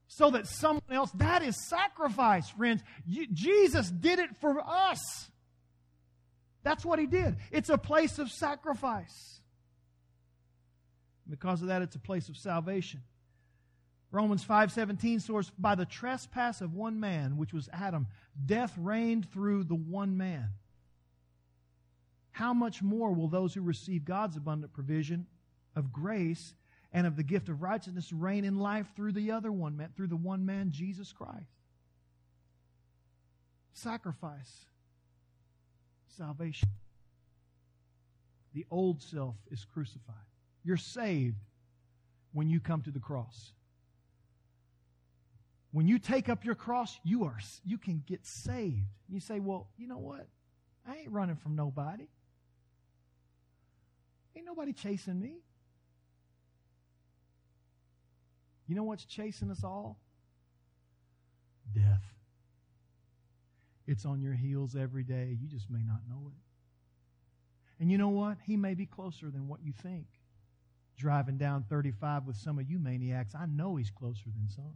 so 0.08 0.32
that 0.32 0.47
someone 0.47 0.82
else? 0.91 1.12
That 1.12 1.43
is 1.43 1.68
sacrifice, 1.68 2.49
friends. 2.49 2.84
Jesus 3.08 3.89
did 3.89 4.20
it 4.20 4.36
for 4.39 4.60
us. 4.60 4.99
That's 6.64 6.86
what 6.86 6.99
he 6.99 7.08
did. 7.08 7.36
It's 7.51 7.70
a 7.70 7.78
place 7.78 8.20
of 8.20 8.32
sacrifice. 8.32 9.41
Because 11.30 11.62
of 11.62 11.70
that, 11.70 11.82
it's 11.82 11.95
a 11.95 11.99
place 11.99 12.30
of 12.30 12.38
salvation. 12.38 13.01
Romans 14.12 14.43
5:17 14.43 15.20
source 15.20 15.49
by 15.58 15.74
the 15.76 15.86
trespass 15.86 16.62
of 16.62 16.74
one 16.74 16.99
man 16.99 17.36
which 17.36 17.51
was 17.51 17.68
Adam 17.74 18.08
death 18.45 18.78
reigned 18.78 19.30
through 19.32 19.64
the 19.64 19.76
one 19.76 20.16
man 20.18 20.51
how 22.34 22.54
much 22.54 22.82
more 22.82 23.14
will 23.14 23.28
those 23.28 23.54
who 23.54 23.62
receive 23.62 24.06
God's 24.06 24.36
abundant 24.36 24.74
provision 24.74 25.28
of 25.76 25.93
grace 25.93 26.54
and 26.94 27.08
of 27.08 27.16
the 27.16 27.24
gift 27.24 27.50
of 27.50 27.62
righteousness 27.62 28.14
reign 28.14 28.46
in 28.46 28.60
life 28.60 28.88
through 28.96 29.12
the 29.12 29.32
other 29.32 29.52
one 29.52 29.76
man 29.76 29.89
through 29.96 30.08
the 30.08 30.16
one 30.16 30.46
man 30.46 30.72
Jesus 30.72 31.12
Christ 31.12 31.52
sacrifice 33.74 34.66
salvation 36.18 36.70
the 38.54 38.66
old 38.70 39.02
self 39.02 39.36
is 39.50 39.66
crucified 39.66 40.16
you're 40.64 40.78
saved 40.78 41.38
when 42.32 42.50
you 42.50 42.60
come 42.60 42.82
to 42.84 42.91
the 42.91 43.00
cross 43.00 43.54
when 45.74 45.88
you 45.88 45.98
take 45.98 46.30
up 46.30 46.46
your 46.46 46.54
cross, 46.54 47.00
you 47.04 47.26
are 47.26 47.39
you 47.66 47.80
can 47.80 48.04
get 48.06 48.26
saved. 48.28 48.86
You 49.10 49.20
say, 49.20 49.39
"Well, 49.39 49.68
you 49.76 49.88
know 49.88 49.98
what? 49.98 50.28
I 50.86 50.98
ain't 50.98 51.10
running 51.10 51.36
from 51.36 51.56
nobody. 51.56 52.08
Ain't 54.36 54.46
nobody 54.46 54.72
chasing 54.72 55.20
me." 55.20 55.41
You 58.68 58.76
know 58.76 58.84
what's 58.84 59.05
chasing 59.05 59.51
us 59.51 59.64
all? 59.64 59.99
Death. 61.74 62.03
It's 63.86 64.05
on 64.05 64.22
your 64.22 64.34
heels 64.34 64.76
every 64.76 65.03
day. 65.03 65.38
You 65.39 65.47
just 65.47 65.70
may 65.70 65.84
not 65.84 66.01
know 66.09 66.28
it. 66.28 67.82
And 67.82 67.91
you 67.91 67.97
know 67.97 68.09
what? 68.09 68.38
He 68.45 68.55
may 68.55 68.76
be 68.76 68.86
closer 68.86 69.30
than 69.30 69.47
what 69.47 69.61
you 69.64 69.74
think. 69.74 70.05
Driving 70.97 71.38
down 71.38 71.66
35 71.70 72.26
with 72.26 72.38
some 72.38 72.59
of 72.59 72.70
you 72.70 72.80
maniacs, 72.80 73.34
I 73.36 73.45
know 73.45 73.76
he's 73.76 73.89
closer 73.89 74.26
than 74.26 74.47
some. 74.49 74.76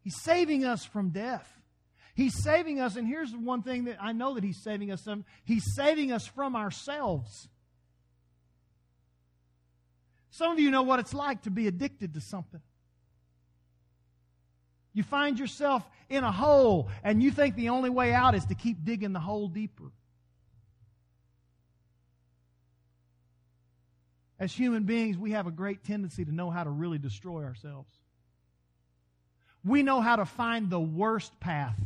He's 0.00 0.20
saving 0.22 0.64
us 0.64 0.84
from 0.84 1.10
death. 1.10 1.52
He's 2.14 2.42
saving 2.42 2.80
us, 2.80 2.96
and 2.96 3.06
here's 3.06 3.32
one 3.32 3.62
thing 3.62 3.84
that 3.84 3.98
I 4.00 4.10
know 4.12 4.34
that 4.34 4.42
He's 4.42 4.60
saving 4.64 4.90
us 4.90 5.02
from. 5.02 5.24
He's 5.44 5.62
saving 5.76 6.10
us 6.10 6.26
from 6.26 6.56
ourselves. 6.56 7.48
Some 10.30 10.52
of 10.52 10.60
you 10.60 10.70
know 10.70 10.82
what 10.82 10.98
it's 10.98 11.14
like 11.14 11.42
to 11.42 11.50
be 11.50 11.66
addicted 11.66 12.14
to 12.14 12.20
something. 12.20 12.60
You 14.92 15.02
find 15.02 15.38
yourself 15.38 15.88
in 16.08 16.24
a 16.24 16.32
hole, 16.32 16.88
and 17.04 17.22
you 17.22 17.30
think 17.30 17.54
the 17.54 17.68
only 17.68 17.90
way 17.90 18.12
out 18.12 18.34
is 18.34 18.44
to 18.46 18.54
keep 18.54 18.84
digging 18.84 19.12
the 19.12 19.20
hole 19.20 19.48
deeper. 19.48 19.92
As 24.40 24.52
human 24.52 24.84
beings, 24.84 25.18
we 25.18 25.32
have 25.32 25.46
a 25.46 25.50
great 25.50 25.84
tendency 25.84 26.24
to 26.24 26.32
know 26.32 26.50
how 26.50 26.64
to 26.64 26.70
really 26.70 26.98
destroy 26.98 27.44
ourselves. 27.44 27.92
We 29.64 29.82
know 29.82 30.00
how 30.00 30.16
to 30.16 30.24
find 30.24 30.70
the 30.70 30.80
worst 30.80 31.38
path. 31.40 31.76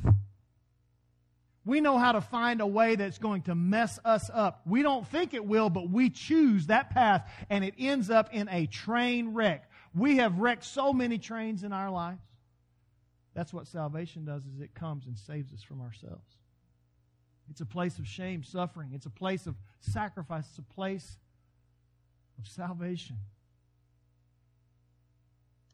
We 1.64 1.80
know 1.80 1.96
how 1.96 2.12
to 2.12 2.20
find 2.20 2.60
a 2.60 2.66
way 2.66 2.96
that's 2.96 3.18
going 3.18 3.42
to 3.42 3.54
mess 3.54 3.98
us 4.04 4.28
up. 4.32 4.62
We 4.66 4.82
don't 4.82 5.06
think 5.06 5.32
it 5.32 5.44
will, 5.44 5.70
but 5.70 5.88
we 5.88 6.10
choose 6.10 6.66
that 6.66 6.90
path 6.90 7.30
and 7.50 7.64
it 7.64 7.74
ends 7.78 8.10
up 8.10 8.30
in 8.32 8.48
a 8.48 8.66
train 8.66 9.32
wreck. 9.32 9.70
We 9.94 10.16
have 10.16 10.38
wrecked 10.38 10.64
so 10.64 10.92
many 10.92 11.18
trains 11.18 11.62
in 11.62 11.72
our 11.72 11.90
lives. 11.90 12.22
That's 13.34 13.52
what 13.52 13.66
salvation 13.66 14.24
does 14.24 14.44
is 14.44 14.60
it 14.60 14.74
comes 14.74 15.06
and 15.06 15.16
saves 15.16 15.52
us 15.52 15.62
from 15.62 15.80
ourselves. 15.80 16.36
It's 17.50 17.60
a 17.60 17.66
place 17.66 17.98
of 17.98 18.06
shame, 18.06 18.42
suffering. 18.42 18.90
It's 18.92 19.06
a 19.06 19.10
place 19.10 19.46
of 19.46 19.54
sacrifice. 19.80 20.46
It's 20.48 20.58
a 20.58 20.74
place 20.74 21.16
of 22.38 22.48
salvation. 22.48 23.16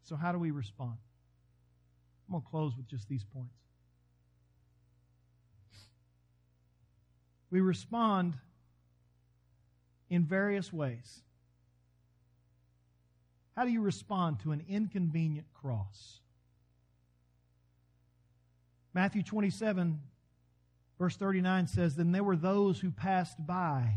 So 0.02 0.16
how 0.16 0.32
do 0.32 0.38
we 0.38 0.50
respond? 0.50 0.96
I'm 2.28 2.32
going 2.32 2.42
to 2.42 2.48
close 2.48 2.76
with 2.76 2.88
just 2.88 3.08
these 3.08 3.24
points. 3.24 3.67
We 7.50 7.60
respond 7.60 8.34
in 10.10 10.24
various 10.24 10.72
ways. 10.72 11.22
How 13.56 13.64
do 13.64 13.70
you 13.70 13.80
respond 13.80 14.40
to 14.40 14.52
an 14.52 14.64
inconvenient 14.68 15.46
cross? 15.52 16.20
Matthew 18.94 19.22
27, 19.22 20.00
verse 20.98 21.16
39 21.16 21.66
says, 21.66 21.94
Then 21.94 22.12
there 22.12 22.24
were 22.24 22.36
those 22.36 22.80
who 22.80 22.90
passed 22.90 23.36
by, 23.44 23.94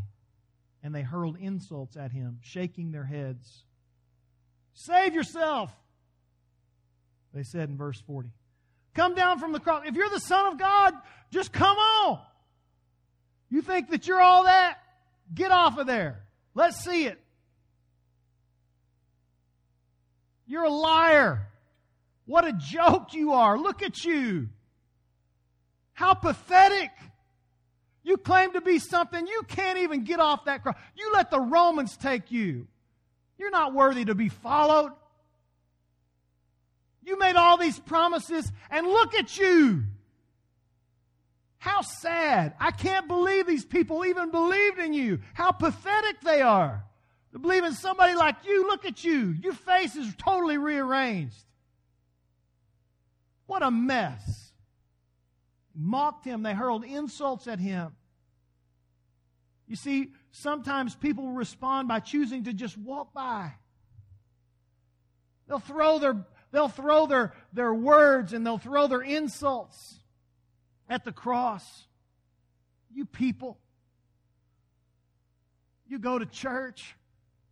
and 0.83 0.93
they 0.93 1.01
hurled 1.01 1.37
insults 1.39 1.95
at 1.95 2.11
him, 2.11 2.39
shaking 2.41 2.91
their 2.91 3.05
heads. 3.05 3.63
Save 4.73 5.13
yourself! 5.13 5.71
They 7.33 7.43
said 7.43 7.69
in 7.69 7.77
verse 7.77 8.01
40. 8.01 8.29
Come 8.93 9.15
down 9.15 9.39
from 9.39 9.53
the 9.53 9.59
cross. 9.59 9.83
If 9.85 9.95
you're 9.95 10.09
the 10.09 10.19
Son 10.19 10.47
of 10.47 10.57
God, 10.57 10.93
just 11.31 11.53
come 11.53 11.77
on. 11.77 12.19
You 13.51 13.61
think 13.61 13.89
that 13.91 14.07
you're 14.07 14.21
all 14.21 14.45
that? 14.45 14.77
Get 15.33 15.51
off 15.51 15.77
of 15.77 15.85
there. 15.85 16.23
Let's 16.55 16.83
see 16.83 17.05
it. 17.05 17.21
You're 20.47 20.63
a 20.63 20.69
liar. 20.69 21.47
What 22.25 22.47
a 22.47 22.53
joke 22.53 23.13
you 23.13 23.33
are. 23.33 23.57
Look 23.57 23.83
at 23.83 24.03
you. 24.03 24.49
How 25.93 26.13
pathetic. 26.13 26.89
You 28.03 28.17
claim 28.17 28.53
to 28.53 28.61
be 28.61 28.79
something. 28.79 29.27
You 29.27 29.43
can't 29.47 29.79
even 29.79 30.05
get 30.05 30.19
off 30.19 30.45
that 30.45 30.63
cross. 30.63 30.77
You 30.95 31.11
let 31.13 31.29
the 31.29 31.39
Romans 31.39 31.95
take 31.97 32.31
you. 32.31 32.67
You're 33.37 33.51
not 33.51 33.73
worthy 33.73 34.05
to 34.05 34.15
be 34.15 34.29
followed. 34.29 34.91
You 37.03 37.17
made 37.19 37.35
all 37.35 37.57
these 37.57 37.79
promises, 37.79 38.51
and 38.69 38.87
look 38.87 39.15
at 39.15 39.37
you. 39.37 39.83
How 41.61 41.81
sad. 41.81 42.55
I 42.59 42.71
can't 42.71 43.07
believe 43.07 43.45
these 43.45 43.63
people 43.63 44.03
even 44.03 44.31
believed 44.31 44.79
in 44.79 44.93
you. 44.93 45.19
How 45.35 45.51
pathetic 45.51 46.19
they 46.21 46.41
are. 46.41 46.83
To 47.33 47.39
believe 47.39 47.63
in 47.63 47.73
somebody 47.73 48.15
like 48.15 48.37
you, 48.47 48.67
look 48.67 48.83
at 48.83 49.03
you. 49.03 49.35
Your 49.43 49.53
face 49.53 49.95
is 49.95 50.11
totally 50.15 50.57
rearranged. 50.57 51.37
What 53.45 53.61
a 53.61 53.69
mess. 53.69 54.53
Mocked 55.75 56.25
him, 56.25 56.41
they 56.41 56.55
hurled 56.55 56.83
insults 56.83 57.45
at 57.45 57.59
him. 57.59 57.91
You 59.67 59.75
see, 59.75 60.13
sometimes 60.31 60.95
people 60.95 61.29
respond 61.29 61.87
by 61.87 61.99
choosing 61.99 62.45
to 62.45 62.53
just 62.53 62.75
walk 62.75 63.13
by. 63.13 63.51
They'll 65.47 65.59
throw 65.59 65.99
their 65.99 66.25
They'll 66.51 66.67
throw 66.67 67.05
their, 67.05 67.33
their 67.53 67.73
words 67.73 68.33
and 68.33 68.45
they'll 68.45 68.57
throw 68.57 68.87
their 68.87 69.01
insults 69.01 70.00
at 70.91 71.05
the 71.05 71.11
cross. 71.13 71.87
You 72.93 73.05
people, 73.05 73.57
you 75.87 75.97
go 75.97 76.19
to 76.19 76.25
church. 76.25 76.95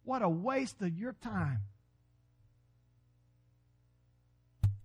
What 0.03 0.21
a 0.21 0.29
waste 0.29 0.81
of 0.81 0.89
your 0.89 1.13
time. 1.13 1.61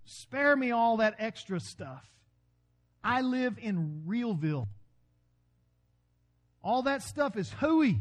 Spare 0.05 0.55
me 0.55 0.71
all 0.71 0.99
that 0.99 1.17
extra 1.19 1.59
stuff. 1.59 2.09
I 3.03 3.23
live 3.23 3.59
in 3.61 4.05
Realville. 4.07 4.69
All 6.63 6.83
that 6.83 7.03
stuff 7.03 7.37
is 7.37 7.51
hooey. 7.51 8.01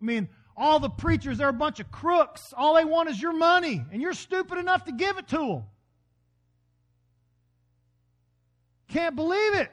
I 0.00 0.04
mean, 0.04 0.28
all 0.56 0.78
the 0.78 0.88
preachers, 0.88 1.38
they're 1.38 1.48
a 1.48 1.52
bunch 1.52 1.80
of 1.80 1.90
crooks. 1.90 2.54
All 2.56 2.74
they 2.74 2.84
want 2.84 3.08
is 3.08 3.20
your 3.20 3.36
money, 3.36 3.84
and 3.90 4.00
you're 4.00 4.12
stupid 4.12 4.58
enough 4.58 4.84
to 4.84 4.92
give 4.92 5.18
it 5.18 5.26
to 5.28 5.38
them. 5.38 5.62
Can't 8.96 9.14
believe 9.14 9.54
it. 9.56 9.70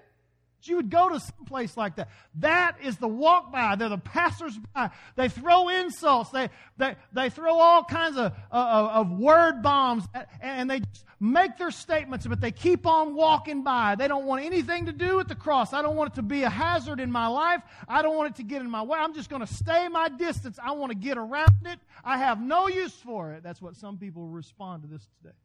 you 0.63 0.76
would 0.76 0.89
go 0.89 1.07
to 1.07 1.17
some 1.17 1.45
place 1.45 1.78
like 1.78 1.95
that. 1.95 2.09
That 2.39 2.76
is 2.84 2.97
the 2.97 3.07
walk 3.07 3.53
by. 3.53 3.78
They're 3.78 3.88
the 3.88 3.97
passers 3.97 4.59
by. 4.76 4.89
They 5.15 5.30
throw 5.30 5.69
insults. 5.69 6.30
They, 6.32 6.49
they, 6.76 6.97
they 7.13 7.30
throw 7.30 7.57
all 7.57 7.86
kinds 7.86 8.17
of, 8.17 8.34
uh, 8.51 8.89
of 8.91 9.11
word 9.11 9.61
bombs 9.61 10.03
and 10.41 10.69
they 10.69 10.82
make 11.21 11.57
their 11.57 11.71
statements, 11.71 12.28
but 12.28 12.41
they 12.41 12.51
keep 12.51 12.86
on 12.86 13.15
walking 13.15 13.63
by. 13.63 13.95
They 13.95 14.09
don't 14.09 14.26
want 14.26 14.43
anything 14.43 14.88
to 14.88 14.91
do 14.91 15.15
with 15.15 15.30
the 15.30 15.36
cross. 15.36 15.71
I 15.71 15.82
don't 15.82 15.95
want 15.95 16.11
it 16.11 16.15
to 16.15 16.21
be 16.21 16.43
a 16.43 16.49
hazard 16.49 16.99
in 16.99 17.09
my 17.09 17.28
life. 17.28 17.61
I 17.88 18.01
don't 18.01 18.17
want 18.17 18.32
it 18.32 18.36
to 18.38 18.43
get 18.43 18.61
in 18.61 18.69
my 18.69 18.82
way. 18.82 18.99
I'm 18.99 19.13
just 19.13 19.30
going 19.30 19.45
to 19.45 19.53
stay 19.53 19.88
my 19.88 20.09
distance. 20.09 20.59
I 20.61 20.71
want 20.74 20.91
to 20.91 20.97
get 20.97 21.17
around 21.17 21.65
it. 21.65 21.80
I 22.03 22.17
have 22.17 22.41
no 22.41 22.67
use 22.67 22.91
for 22.91 23.32
it. 23.32 23.41
That's 23.41 23.61
what 23.61 23.78
some 23.78 23.97
people 23.97 24.28
respond 24.28 24.84
to 24.84 24.89
this 24.89 25.07
today. 25.21 25.36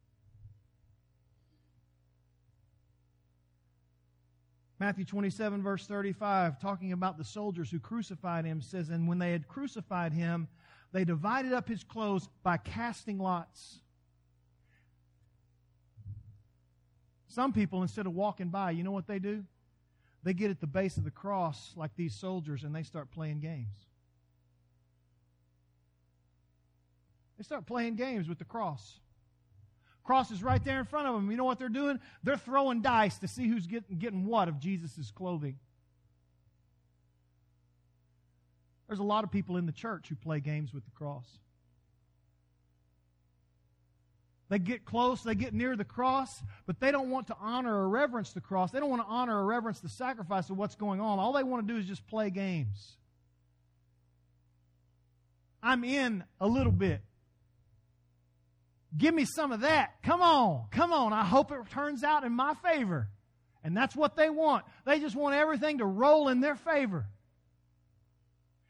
Matthew 4.79 5.03
27, 5.03 5.61
verse 5.61 5.85
35, 5.85 6.59
talking 6.59 6.93
about 6.93 7.17
the 7.17 7.23
soldiers 7.25 7.69
who 7.69 7.79
crucified 7.79 8.45
him, 8.45 8.61
says, 8.61 8.89
And 8.89 9.07
when 9.09 9.19
they 9.19 9.33
had 9.33 9.47
crucified 9.47 10.13
him, 10.13 10.47
they 10.93 11.03
divided 11.03 11.51
up 11.51 11.67
his 11.67 11.83
clothes 11.83 12.29
by 12.43 12.57
casting 12.57 13.19
lots. 13.19 13.79
Some 17.27 17.51
people, 17.51 17.81
instead 17.81 18.05
of 18.05 18.15
walking 18.15 18.49
by, 18.49 18.71
you 18.71 18.83
know 18.83 18.91
what 18.91 19.05
they 19.05 19.19
do? 19.19 19.43
They 20.23 20.33
get 20.33 20.49
at 20.49 20.61
the 20.61 20.67
base 20.67 20.97
of 20.97 21.03
the 21.03 21.11
cross 21.11 21.73
like 21.75 21.91
these 21.95 22.15
soldiers 22.15 22.63
and 22.63 22.73
they 22.73 22.83
start 22.83 23.11
playing 23.11 23.41
games. 23.41 23.75
They 27.37 27.43
start 27.43 27.65
playing 27.65 27.95
games 27.95 28.27
with 28.27 28.39
the 28.39 28.45
cross. 28.45 28.99
Cross 30.03 30.31
is 30.31 30.41
right 30.41 30.63
there 30.63 30.79
in 30.79 30.85
front 30.85 31.07
of 31.07 31.13
them. 31.13 31.29
You 31.29 31.37
know 31.37 31.43
what 31.43 31.59
they're 31.59 31.69
doing? 31.69 31.99
They're 32.23 32.37
throwing 32.37 32.81
dice 32.81 33.17
to 33.19 33.27
see 33.27 33.47
who's 33.47 33.67
getting, 33.67 33.97
getting 33.97 34.25
what 34.25 34.47
of 34.47 34.59
Jesus' 34.59 35.11
clothing. 35.11 35.57
There's 38.87 38.99
a 38.99 39.03
lot 39.03 39.23
of 39.23 39.31
people 39.31 39.57
in 39.57 39.67
the 39.67 39.71
church 39.71 40.09
who 40.09 40.15
play 40.15 40.39
games 40.39 40.73
with 40.73 40.83
the 40.83 40.91
cross. 40.91 41.27
They 44.49 44.57
get 44.57 44.83
close, 44.83 45.21
they 45.21 45.35
get 45.35 45.53
near 45.53 45.75
the 45.75 45.85
cross, 45.85 46.41
but 46.65 46.79
they 46.79 46.91
don't 46.91 47.11
want 47.11 47.27
to 47.27 47.35
honor 47.39 47.83
or 47.83 47.87
reverence 47.87 48.33
the 48.33 48.41
cross. 48.41 48.71
They 48.71 48.79
don't 48.79 48.89
want 48.89 49.03
to 49.03 49.07
honor 49.07 49.37
or 49.37 49.45
reverence 49.45 49.79
the 49.79 49.89
sacrifice 49.89 50.49
of 50.49 50.57
what's 50.57 50.73
going 50.73 50.99
on. 50.99 51.19
All 51.19 51.33
they 51.33 51.43
want 51.43 51.67
to 51.67 51.71
do 51.71 51.79
is 51.79 51.85
just 51.85 52.07
play 52.07 52.31
games. 52.31 52.97
I'm 55.61 55.83
in 55.83 56.23
a 56.41 56.47
little 56.47 56.71
bit. 56.71 57.01
Give 58.97 59.13
me 59.13 59.25
some 59.25 59.51
of 59.51 59.61
that. 59.61 60.01
Come 60.03 60.21
on. 60.21 60.65
Come 60.71 60.93
on. 60.93 61.13
I 61.13 61.23
hope 61.23 61.51
it 61.51 61.57
turns 61.71 62.03
out 62.03 62.23
in 62.23 62.31
my 62.31 62.55
favor. 62.55 63.07
And 63.63 63.75
that's 63.75 63.95
what 63.95 64.15
they 64.15 64.29
want. 64.29 64.65
They 64.85 64.99
just 64.99 65.15
want 65.15 65.35
everything 65.35 65.79
to 65.79 65.85
roll 65.85 66.29
in 66.29 66.39
their 66.39 66.55
favor. 66.55 67.05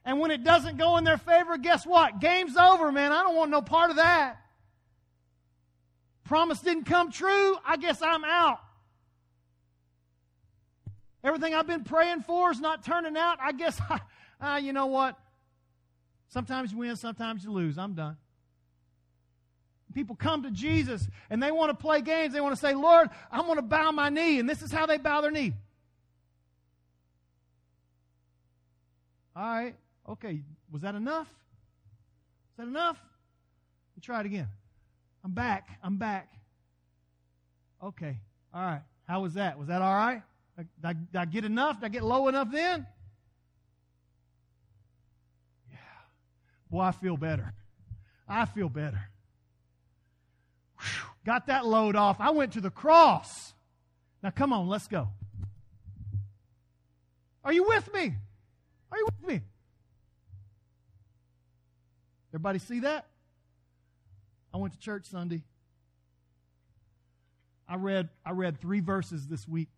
And 0.04 0.20
when 0.20 0.32
it 0.32 0.44
doesn't 0.44 0.78
go 0.78 0.98
in 0.98 1.04
their 1.04 1.18
favor, 1.18 1.58
guess 1.58 1.86
what? 1.86 2.20
Game's 2.20 2.58
over, 2.58 2.92
man. 2.92 3.12
I 3.12 3.22
don't 3.22 3.36
want 3.36 3.52
no 3.52 3.62
part 3.62 3.92
of 3.92 3.98
that. 3.98 4.38
Promise 6.26 6.62
didn't 6.62 6.86
come 6.86 7.12
true. 7.12 7.58
I 7.66 7.78
guess 7.78 8.02
I'm 8.02 8.24
out. 8.24 8.60
Everything 11.24 11.54
I've 11.54 11.68
been 11.68 11.84
praying 11.84 12.22
for 12.22 12.52
is 12.52 12.60
not 12.60 12.84
turning 12.84 13.18
out. 13.18 13.40
I 13.42 13.52
guess, 13.52 13.80
I, 14.42 14.56
uh, 14.56 14.58
you 14.58 14.74
know 14.74 14.88
what? 14.88 15.18
Sometimes 16.30 16.72
you 16.72 16.78
win, 16.78 16.96
sometimes 16.96 17.44
you 17.44 17.52
lose. 17.52 17.78
I'm 17.78 17.94
done. 17.94 18.18
People 19.94 20.16
come 20.16 20.44
to 20.44 20.52
Jesus 20.52 21.08
and 21.30 21.42
they 21.42 21.52
want 21.52 21.72
to 21.72 21.76
play 21.76 22.02
games. 22.02 22.34
They 22.34 22.42
want 22.42 22.56
to 22.56 22.62
say, 22.62 22.74
Lord, 22.74 23.10
I'm 23.32 23.46
going 23.46 23.56
to 23.56 23.62
bow 23.64 23.92
my 23.92 24.10
knee. 24.10 24.40
And 24.40 24.48
this 24.48 24.62
is 24.62 24.72
how 24.72 24.86
they 24.86 24.98
bow 24.98 25.22
their 25.22 25.32
knee. 25.32 25.54
All 29.36 29.44
right. 29.44 29.76
Okay. 30.08 30.42
Was 30.72 30.84
that 30.84 30.96
enough? 30.96 31.28
Is 31.28 32.58
that 32.58 32.68
enough? 32.68 32.98
Let 32.98 33.98
me 33.98 34.02
try 34.02 34.20
it 34.20 34.26
again. 34.26 34.48
I'm 35.24 35.32
back. 35.32 35.70
I'm 35.84 35.98
back. 35.98 36.32
Okay. 37.84 38.20
All 38.54 38.62
right. 38.62 38.82
How 39.08 39.22
was 39.22 39.34
that? 39.34 39.58
Was 39.58 39.70
that 39.70 39.82
all 39.82 39.94
right? 39.94 40.22
Did 40.58 40.68
I, 40.84 40.94
did 40.94 41.16
I 41.16 41.26
get 41.26 41.46
enough? 41.46 41.80
Did 41.80 41.86
I 41.86 41.90
get 41.90 42.04
low 42.04 42.28
enough 42.28 42.52
then? 42.52 42.86
Yeah. 45.72 45.78
Boy, 46.70 46.82
I 46.82 46.92
feel 46.92 47.18
better. 47.18 47.54
I 48.28 48.46
feel 48.46 48.70
better. 48.70 49.00
Got 51.26 51.48
that 51.48 51.66
load 51.66 51.96
off. 51.96 52.18
I 52.20 52.32
went 52.32 52.54
to 52.54 52.62
the 52.62 52.70
cross. 52.70 53.54
Now, 54.24 54.32
come 54.32 54.54
on, 54.54 54.68
let's 54.68 54.88
go. 54.88 55.10
Are 57.44 57.54
you 57.54 57.64
with 57.64 57.94
me? 57.94 58.14
Are 58.92 58.98
you 58.98 59.06
with 59.06 59.28
me? 59.28 59.42
Everybody 62.32 62.60
see 62.60 62.82
that? 62.82 63.06
I 64.54 64.58
went 64.58 64.74
to 64.74 64.80
church 64.80 65.06
Sunday. 65.06 65.44
I 67.68 67.76
read 67.76 68.10
I 68.26 68.32
read 68.32 68.60
3 68.60 68.80
verses 68.80 69.28
this 69.28 69.48
week. 69.48 69.70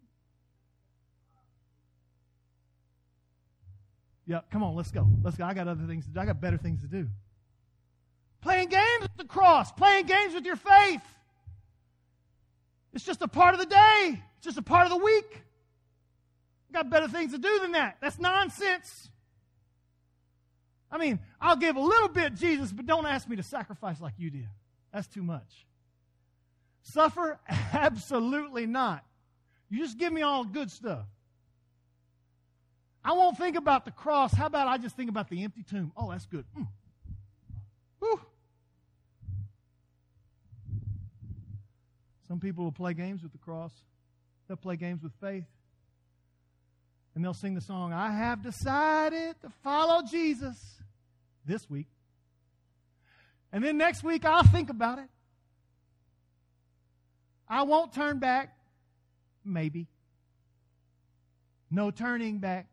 Yeah, 4.26 4.42
come 4.50 4.64
on, 4.64 4.76
let's 4.76 4.92
go. 4.92 5.08
Let's 5.24 5.36
go. 5.36 5.44
I 5.44 5.54
got 5.54 5.68
other 5.68 5.86
things 5.86 6.06
to 6.06 6.12
do. 6.12 6.20
I 6.20 6.26
got 6.26 6.40
better 6.40 6.58
things 6.58 6.82
to 6.82 6.88
do. 6.88 7.08
Playing 8.42 8.70
games 8.70 9.02
with 9.02 9.18
the 9.18 9.26
cross, 9.26 9.72
playing 9.72 10.06
games 10.06 10.34
with 10.34 10.46
your 10.46 10.56
faith. 10.56 11.04
It's 12.94 13.06
just 13.06 13.22
a 13.22 13.28
part 13.28 13.54
of 13.54 13.60
the 13.60 13.66
day. 13.66 14.22
It's 14.38 14.46
just 14.46 14.58
a 14.58 14.64
part 14.64 14.86
of 14.86 14.92
the 14.92 15.04
week. 15.04 15.44
I 16.70 16.74
got 16.74 16.90
better 16.90 17.08
things 17.08 17.32
to 17.34 17.38
do 17.38 17.60
than 17.60 17.74
that. 17.74 17.98
That's 18.02 18.20
nonsense. 18.20 19.10
I 20.92 20.98
mean, 20.98 21.20
I'll 21.40 21.56
give 21.56 21.76
a 21.76 21.82
little 21.82 22.10
bit, 22.10 22.36
Jesus, 22.36 22.72
but 22.72 22.86
don't 22.86 23.06
ask 23.06 23.30
me 23.30 23.38
to 23.38 23.44
sacrifice 23.44 24.02
like 24.02 24.14
you 24.18 24.30
did. 24.30 24.48
That's 24.92 25.08
too 25.08 25.24
much. 25.24 25.66
Suffer? 26.82 27.40
Absolutely 27.74 28.66
not. 28.66 29.06
You 29.70 29.80
just 29.80 29.98
give 29.98 30.12
me 30.12 30.22
all 30.22 30.44
good 30.44 30.70
stuff. 30.70 31.06
I 33.04 33.14
won't 33.14 33.38
think 33.38 33.56
about 33.56 33.86
the 33.86 33.92
cross. 33.92 34.34
How 34.34 34.48
about 34.48 34.68
I 34.68 34.78
just 34.78 34.96
think 34.96 35.10
about 35.10 35.30
the 35.30 35.44
empty 35.44 35.64
tomb? 35.64 35.92
Oh, 35.96 36.12
that's 36.12 36.26
good. 36.26 36.46
Mm. 36.58 36.68
Whew. 38.00 38.22
Some 42.32 42.40
people 42.40 42.64
will 42.64 42.72
play 42.72 42.94
games 42.94 43.24
with 43.24 43.34
the 43.34 43.38
cross. 43.38 43.74
They'll 44.48 44.56
play 44.56 44.78
games 44.78 45.04
with 45.04 45.12
faith. 45.20 45.44
And 47.14 47.22
they'll 47.22 47.34
sing 47.34 47.56
the 47.56 47.60
song, 47.60 47.92
I 47.92 48.10
have 48.10 48.42
decided 48.42 49.36
to 49.42 49.50
follow 49.66 50.02
Jesus 50.10 50.58
this 51.46 51.70
week. 51.70 51.88
And 53.52 53.62
then 53.62 53.78
next 53.78 54.02
week, 54.02 54.24
I'll 54.24 54.46
think 54.46 54.70
about 54.70 55.00
it. 55.00 55.10
I 57.50 57.64
won't 57.64 57.92
turn 57.92 58.20
back. 58.20 58.56
Maybe. 59.44 59.88
No 61.70 61.92
turning 61.92 62.38
back. 62.38 62.68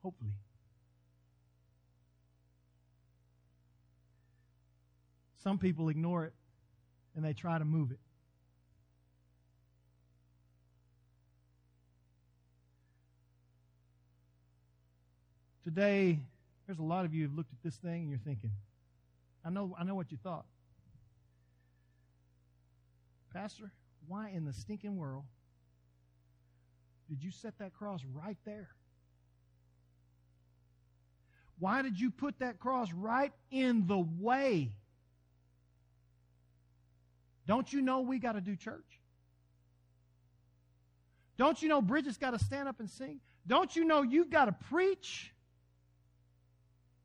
Hopefully. 0.00 0.30
Some 5.42 5.58
people 5.58 5.88
ignore 5.88 6.26
it 6.26 6.34
and 7.16 7.24
they 7.24 7.32
try 7.32 7.58
to 7.58 7.64
move 7.64 7.90
it. 7.90 7.98
Today, 15.68 16.18
there's 16.66 16.78
a 16.78 16.82
lot 16.82 17.04
of 17.04 17.12
you 17.12 17.24
who've 17.24 17.36
looked 17.36 17.52
at 17.52 17.62
this 17.62 17.76
thing 17.76 18.00
and 18.00 18.08
you're 18.08 18.18
thinking, 18.24 18.52
I 19.44 19.50
know, 19.50 19.76
I 19.78 19.84
know 19.84 19.94
what 19.94 20.10
you 20.10 20.16
thought. 20.16 20.46
Pastor, 23.34 23.70
why 24.06 24.30
in 24.30 24.46
the 24.46 24.52
stinking 24.54 24.96
world 24.96 25.24
did 27.10 27.22
you 27.22 27.30
set 27.30 27.58
that 27.58 27.74
cross 27.74 28.00
right 28.14 28.38
there? 28.46 28.70
Why 31.58 31.82
did 31.82 32.00
you 32.00 32.10
put 32.10 32.38
that 32.38 32.58
cross 32.58 32.90
right 32.94 33.34
in 33.50 33.86
the 33.86 33.98
way? 33.98 34.72
Don't 37.46 37.70
you 37.70 37.82
know 37.82 38.00
we 38.00 38.18
got 38.18 38.36
to 38.36 38.40
do 38.40 38.56
church? 38.56 39.00
Don't 41.36 41.60
you 41.60 41.68
know 41.68 41.82
Bridget's 41.82 42.16
got 42.16 42.30
to 42.30 42.42
stand 42.42 42.68
up 42.68 42.80
and 42.80 42.88
sing? 42.88 43.20
Don't 43.46 43.76
you 43.76 43.84
know 43.84 44.00
you've 44.00 44.30
got 44.30 44.46
to 44.46 44.52
preach? 44.70 45.30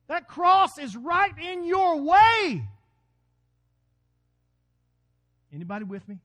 That 0.07 0.27
cross 0.27 0.77
is 0.77 0.95
right 0.95 1.37
in 1.37 1.63
your 1.63 2.01
way. 2.01 2.67
Anybody 5.53 5.85
with 5.85 6.07
me? 6.07 6.19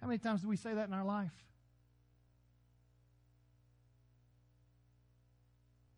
How 0.00 0.06
many 0.06 0.18
times 0.18 0.42
do 0.42 0.48
we 0.48 0.56
say 0.56 0.74
that 0.74 0.86
in 0.88 0.94
our 0.94 1.04
life? 1.04 1.32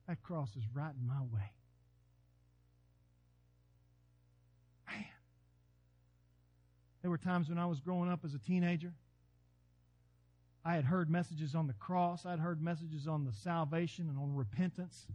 That 0.06 0.22
cross 0.22 0.56
is 0.56 0.62
right 0.72 0.92
in 0.98 1.06
my 1.06 1.20
way. 1.20 1.52
Man. 4.86 5.04
There 7.02 7.10
were 7.10 7.18
times 7.18 7.50
when 7.50 7.58
I 7.58 7.66
was 7.66 7.80
growing 7.80 8.10
up 8.10 8.20
as 8.24 8.32
a 8.32 8.38
teenager. 8.38 8.92
I 10.64 10.74
had 10.74 10.84
heard 10.84 11.08
messages 11.10 11.54
on 11.54 11.66
the 11.66 11.72
cross, 11.74 12.26
I'd 12.26 12.40
heard 12.40 12.60
messages 12.62 13.06
on 13.06 13.24
the 13.24 13.32
salvation 13.32 14.08
and 14.08 14.18
on 14.18 14.34
repentance. 14.34 15.06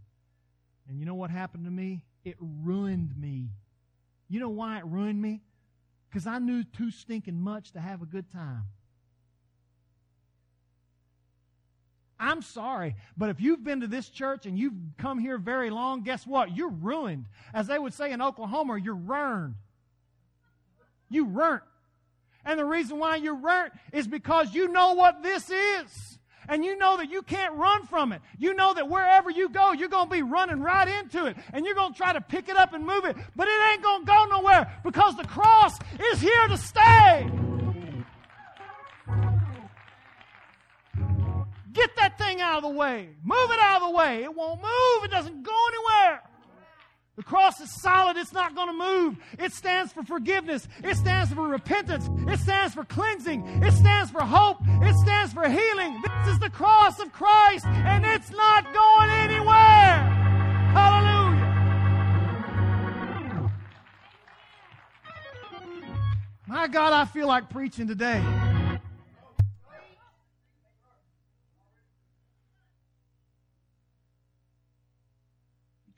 And 0.87 0.99
you 0.99 1.05
know 1.05 1.15
what 1.15 1.29
happened 1.29 1.65
to 1.65 1.71
me? 1.71 2.03
It 2.25 2.35
ruined 2.39 3.13
me. 3.17 3.49
You 4.29 4.39
know 4.39 4.49
why 4.49 4.79
it 4.79 4.85
ruined 4.85 5.21
me? 5.21 5.41
Because 6.09 6.27
I 6.27 6.39
knew 6.39 6.63
too 6.63 6.91
stinking 6.91 7.39
much 7.39 7.71
to 7.73 7.79
have 7.79 8.01
a 8.01 8.05
good 8.05 8.29
time. 8.31 8.63
I'm 12.19 12.41
sorry, 12.41 12.95
but 13.17 13.29
if 13.29 13.41
you've 13.41 13.63
been 13.63 13.81
to 13.81 13.87
this 13.87 14.07
church 14.07 14.45
and 14.45 14.57
you've 14.57 14.73
come 14.97 15.19
here 15.19 15.37
very 15.37 15.69
long, 15.69 16.03
guess 16.03 16.25
what? 16.25 16.55
You're 16.55 16.69
ruined. 16.69 17.25
As 17.53 17.67
they 17.67 17.77
would 17.77 17.93
say 17.93 18.11
in 18.11 18.21
Oklahoma, 18.21 18.77
you're 18.77 18.95
ruined. 18.95 19.55
You 21.09 21.25
weren't 21.25 21.61
ruined. 21.61 21.72
And 22.45 22.59
the 22.59 22.65
reason 22.65 22.99
why 22.99 23.17
you're 23.17 23.35
ruined 23.35 23.71
is 23.91 24.07
because 24.07 24.53
you 24.53 24.67
know 24.67 24.93
what 24.93 25.23
this 25.23 25.49
is. 25.49 26.19
And 26.49 26.65
you 26.65 26.77
know 26.77 26.97
that 26.97 27.09
you 27.09 27.21
can't 27.21 27.53
run 27.53 27.85
from 27.85 28.11
it. 28.11 28.21
You 28.37 28.53
know 28.53 28.73
that 28.73 28.89
wherever 28.89 29.29
you 29.29 29.47
go, 29.47 29.71
you're 29.71 29.87
going 29.87 30.09
to 30.09 30.13
be 30.13 30.21
running 30.21 30.61
right 30.61 30.87
into 30.87 31.25
it. 31.25 31.37
And 31.53 31.65
you're 31.65 31.75
going 31.75 31.93
to 31.93 31.97
try 31.97 32.11
to 32.11 32.21
pick 32.21 32.49
it 32.49 32.57
up 32.57 32.73
and 32.73 32.85
move 32.85 33.05
it. 33.05 33.15
But 33.35 33.47
it 33.47 33.71
ain't 33.71 33.81
going 33.81 34.01
to 34.01 34.05
go 34.05 34.25
nowhere 34.29 34.79
because 34.83 35.15
the 35.15 35.23
cross 35.23 35.77
is 36.11 36.19
here 36.19 36.47
to 36.49 36.57
stay. 36.57 37.31
Get 41.71 41.95
that 41.95 42.17
thing 42.19 42.39
out 42.39 42.57
of 42.57 42.63
the 42.63 42.69
way. 42.77 43.09
Move 43.23 43.51
it 43.51 43.59
out 43.59 43.81
of 43.81 43.89
the 43.89 43.97
way. 43.97 44.23
It 44.23 44.35
won't 44.35 44.61
move. 44.61 45.03
It 45.05 45.11
doesn't 45.11 45.43
go. 45.43 45.62
The 47.15 47.23
cross 47.23 47.59
is 47.59 47.69
solid. 47.81 48.17
It's 48.17 48.33
not 48.33 48.55
going 48.55 48.69
to 48.69 48.73
move. 48.73 49.17
It 49.37 49.53
stands 49.53 49.93
for 49.93 50.01
forgiveness. 50.03 50.67
It 50.83 50.95
stands 50.95 51.31
for 51.31 51.47
repentance. 51.47 52.09
It 52.27 52.39
stands 52.39 52.73
for 52.73 52.83
cleansing. 52.85 53.45
It 53.63 53.71
stands 53.73 54.09
for 54.09 54.21
hope. 54.21 54.57
It 54.81 54.95
stands 54.95 55.31
for 55.31 55.47
healing. 55.47 56.01
This 56.01 56.33
is 56.33 56.39
the 56.39 56.49
cross 56.49 56.99
of 56.99 57.13
Christ, 57.13 57.67
and 57.67 58.03
it's 58.03 58.31
not 58.31 58.73
going 58.73 59.11
anywhere. 59.11 60.09
Hallelujah. 60.73 61.23
My 66.47 66.67
God, 66.67 66.93
I 66.93 67.05
feel 67.05 67.27
like 67.27 67.49
preaching 67.49 67.87
today. 67.87 68.23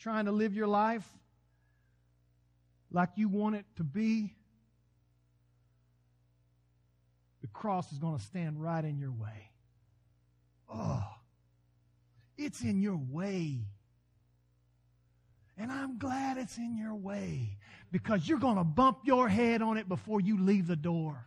Trying 0.05 0.25
to 0.25 0.31
live 0.31 0.53
your 0.53 0.67
life 0.67 1.03
like 2.91 3.09
you 3.15 3.27
want 3.27 3.55
it 3.55 3.65
to 3.75 3.83
be, 3.83 4.35
the 7.41 7.47
cross 7.47 7.91
is 7.91 7.97
going 7.97 8.15
to 8.15 8.23
stand 8.23 8.61
right 8.61 8.85
in 8.85 8.99
your 8.99 9.11
way. 9.11 9.49
Oh, 10.71 11.03
it's 12.37 12.61
in 12.61 12.83
your 12.83 13.01
way. 13.09 13.61
And 15.57 15.71
I'm 15.71 15.97
glad 15.97 16.37
it's 16.37 16.59
in 16.59 16.77
your 16.77 16.93
way 16.93 17.57
because 17.91 18.29
you're 18.29 18.37
going 18.37 18.57
to 18.57 18.63
bump 18.63 18.99
your 19.05 19.27
head 19.27 19.63
on 19.63 19.79
it 19.79 19.89
before 19.89 20.21
you 20.21 20.39
leave 20.39 20.67
the 20.67 20.75
door. 20.75 21.25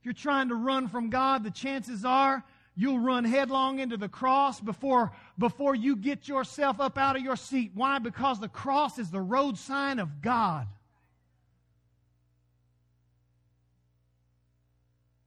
If 0.00 0.04
you're 0.04 0.12
trying 0.12 0.50
to 0.50 0.54
run 0.54 0.88
from 0.88 1.08
God, 1.08 1.44
the 1.44 1.50
chances 1.50 2.04
are 2.04 2.44
You'll 2.74 3.00
run 3.00 3.24
headlong 3.24 3.80
into 3.80 3.98
the 3.98 4.08
cross 4.08 4.58
before, 4.58 5.12
before 5.38 5.74
you 5.74 5.94
get 5.94 6.26
yourself 6.26 6.80
up 6.80 6.96
out 6.96 7.16
of 7.16 7.22
your 7.22 7.36
seat. 7.36 7.72
Why? 7.74 7.98
Because 7.98 8.40
the 8.40 8.48
cross 8.48 8.98
is 8.98 9.10
the 9.10 9.20
road 9.20 9.58
sign 9.58 9.98
of 9.98 10.22
God. 10.22 10.66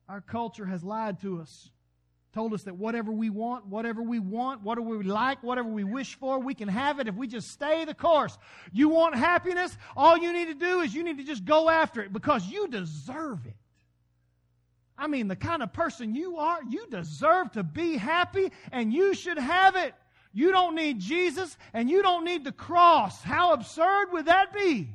Our 0.09 0.21
culture 0.21 0.65
has 0.65 0.83
lied 0.83 1.21
to 1.21 1.39
us, 1.41 1.69
told 2.33 2.53
us 2.53 2.63
that 2.63 2.75
whatever 2.75 3.11
we 3.11 3.29
want, 3.29 3.67
whatever 3.67 4.01
we 4.01 4.19
want, 4.19 4.61
whatever 4.61 4.87
we 4.87 5.03
like, 5.03 5.41
whatever 5.43 5.69
we 5.69 5.83
wish 5.83 6.15
for, 6.15 6.39
we 6.39 6.53
can 6.53 6.67
have 6.67 6.99
it 6.99 7.07
if 7.07 7.15
we 7.15 7.27
just 7.27 7.51
stay 7.51 7.85
the 7.85 7.93
course. 7.93 8.37
You 8.71 8.89
want 8.89 9.15
happiness? 9.15 9.75
All 9.95 10.17
you 10.17 10.33
need 10.33 10.47
to 10.47 10.55
do 10.55 10.81
is 10.81 10.93
you 10.93 11.03
need 11.03 11.17
to 11.17 11.23
just 11.23 11.45
go 11.45 11.69
after 11.69 12.01
it 12.01 12.13
because 12.13 12.47
you 12.47 12.67
deserve 12.67 13.45
it. 13.45 13.55
I 14.97 15.07
mean, 15.07 15.27
the 15.27 15.35
kind 15.35 15.61
of 15.61 15.73
person 15.73 16.15
you 16.15 16.37
are, 16.37 16.59
you 16.69 16.87
deserve 16.89 17.51
to 17.53 17.63
be 17.63 17.97
happy 17.97 18.51
and 18.71 18.93
you 18.93 19.13
should 19.13 19.37
have 19.37 19.75
it. 19.75 19.93
You 20.33 20.51
don't 20.51 20.75
need 20.75 20.99
Jesus 20.99 21.57
and 21.73 21.89
you 21.89 22.01
don't 22.01 22.25
need 22.25 22.43
the 22.43 22.51
cross. 22.51 23.21
How 23.21 23.53
absurd 23.53 24.11
would 24.11 24.25
that 24.25 24.53
be? 24.53 24.89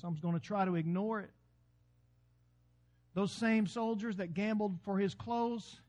Some's 0.00 0.20
going 0.20 0.34
to 0.34 0.40
try 0.40 0.64
to 0.64 0.74
ignore 0.74 1.20
it. 1.20 1.30
Those 3.14 3.32
same 3.32 3.66
soldiers 3.66 4.16
that 4.16 4.34
gambled 4.34 4.78
for 4.84 4.98
his 4.98 5.14
clothes, 5.14 5.80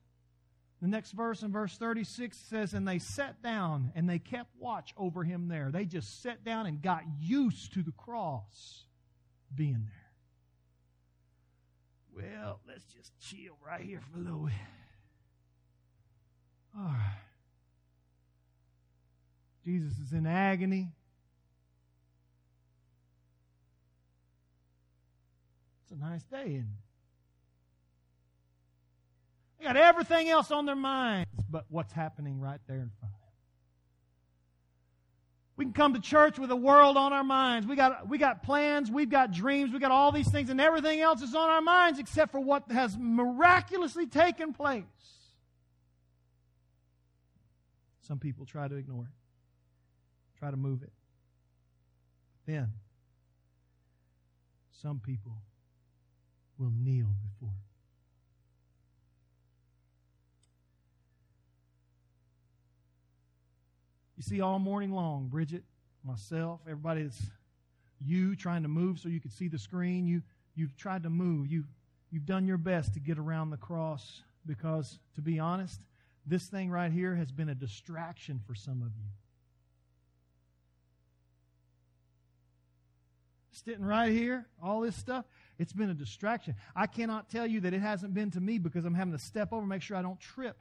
the 0.82 0.88
next 0.88 1.12
verse 1.12 1.42
in 1.42 1.52
verse 1.52 1.76
36 1.78 2.38
says, 2.38 2.74
And 2.74 2.88
they 2.88 3.00
sat 3.00 3.42
down 3.42 3.92
and 3.96 4.08
they 4.08 4.20
kept 4.20 4.50
watch 4.60 4.94
over 4.96 5.24
him 5.24 5.48
there. 5.48 5.70
They 5.72 5.86
just 5.86 6.22
sat 6.22 6.44
down 6.46 6.66
and 6.66 6.82
got 6.82 7.04
used 7.20 7.74
to 7.74 7.82
the 7.82 7.92
cross 7.94 8.86
being 9.56 9.84
there. 9.86 10.05
Let's 12.76 12.94
just 12.94 13.18
chill 13.22 13.54
right 13.66 13.80
here 13.80 14.02
for 14.12 14.20
a 14.20 14.22
little 14.22 14.40
bit. 14.40 14.54
All 16.78 16.84
right. 16.84 17.20
Jesus 19.64 19.94
is 19.98 20.12
in 20.12 20.28
agony. 20.28 20.90
It's 25.84 25.94
a 25.94 25.96
nice 26.04 26.24
day, 26.24 26.48
isn't 26.48 26.58
it? 26.58 26.66
They 29.60 29.64
got 29.64 29.78
everything 29.78 30.28
else 30.28 30.52
on 30.52 30.66
their 30.66 30.76
minds 30.76 31.30
but 31.50 31.64
what's 31.70 31.94
happening 31.94 32.42
right 32.42 32.60
there 32.68 32.82
in 32.82 32.92
front 33.00 33.14
of 33.14 33.22
them. 33.22 33.25
We 35.58 35.64
can 35.64 35.74
come 35.74 35.94
to 35.94 36.02
church 36.02 36.38
with 36.38 36.50
the 36.50 36.56
world 36.56 36.98
on 36.98 37.14
our 37.14 37.24
minds. 37.24 37.66
We 37.66 37.78
got, 37.78 38.10
we 38.10 38.18
got 38.18 38.44
plans, 38.44 38.92
we've 38.92 39.10
got 39.10 39.32
dreams, 39.32 39.72
we 39.72 39.80
got 39.80 39.92
all 39.92 40.12
these 40.12 40.30
things, 40.30 40.50
and 40.50 40.60
everything 40.60 41.00
else 41.00 41.22
is 41.22 41.34
on 41.34 41.50
our 41.50 41.62
minds 41.62 41.98
except 41.98 42.32
for 42.32 42.42
what 42.42 42.70
has 42.72 42.98
miraculously 43.00 44.06
taken 44.06 44.54
place. 44.54 44.84
Some 48.02 48.20
people 48.20 48.46
try 48.46 48.68
to 48.68 48.76
ignore 48.76 49.04
it, 49.04 50.38
try 50.38 50.52
to 50.52 50.58
move 50.58 50.84
it. 50.84 50.92
Then, 52.46 52.74
some 54.82 55.00
people 55.00 55.38
will 56.58 56.72
kneel 56.72 57.16
before 57.24 57.54
it. 57.54 57.75
You 64.18 64.24
see, 64.24 64.42
all 64.42 64.60
morning 64.60 64.92
long, 64.92 65.28
Bridget, 65.28 65.64
myself, 66.04 66.62
everybody 66.66 67.04
that's 67.04 67.22
you 68.04 68.36
trying 68.36 68.64
to 68.64 68.70
move 68.70 69.00
so 69.00 69.10
you 69.10 69.20
could 69.20 69.34
see 69.34 69.48
the 69.48 69.60
screen, 69.60 70.08
you, 70.08 70.22
you've 70.56 70.76
tried 70.78 71.04
to 71.04 71.10
move. 71.10 71.48
You, 71.48 71.66
you've 72.12 72.26
done 72.26 72.46
your 72.46 72.58
best 72.58 72.94
to 72.94 73.00
get 73.00 73.18
around 73.18 73.50
the 73.50 73.58
cross 73.58 74.22
because, 74.46 75.00
to 75.16 75.22
be 75.22 75.40
honest, 75.40 75.82
this 76.26 76.46
thing 76.46 76.70
right 76.70 76.92
here 76.92 77.16
has 77.16 77.32
been 77.32 77.50
a 77.50 77.56
distraction 77.56 78.40
for 78.46 78.56
some 78.56 78.82
of 78.82 78.92
you. 78.98 79.10
Sitting 83.52 83.86
right 83.86 84.12
here, 84.12 84.46
all 84.62 84.82
this 84.82 84.96
stuff, 84.96 85.26
it's 85.58 85.74
been 85.74 85.90
a 85.90 85.94
distraction. 85.94 86.56
I 86.76 86.88
cannot 86.88 87.30
tell 87.30 87.48
you 87.48 87.62
that 87.62 87.74
it 87.74 87.82
hasn't 87.82 88.14
been 88.14 88.32
to 88.32 88.42
me 88.42 88.58
because 88.60 88.86
I'm 88.86 88.94
having 88.94 89.14
to 89.14 89.20
step 89.20 89.54
over, 89.54 89.66
make 89.66 89.82
sure 89.82 89.98
I 89.98 90.02
don't 90.02 90.20
trip. 90.20 90.58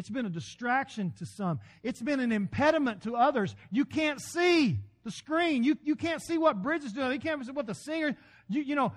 It's 0.00 0.08
been 0.08 0.24
a 0.24 0.30
distraction 0.30 1.12
to 1.18 1.26
some. 1.26 1.60
It's 1.82 2.00
been 2.00 2.20
an 2.20 2.32
impediment 2.32 3.02
to 3.02 3.16
others. 3.16 3.54
You 3.70 3.84
can't 3.84 4.18
see 4.18 4.78
the 5.04 5.10
screen. 5.10 5.62
You, 5.62 5.76
you 5.84 5.94
can't 5.94 6.22
see 6.22 6.38
what 6.38 6.62
Bridge 6.62 6.84
is 6.84 6.94
doing. 6.94 7.12
You 7.12 7.20
can't 7.20 7.44
see 7.44 7.52
what 7.52 7.66
the 7.66 7.74
singer, 7.74 8.16
you, 8.48 8.62
you 8.62 8.74
know, 8.76 8.94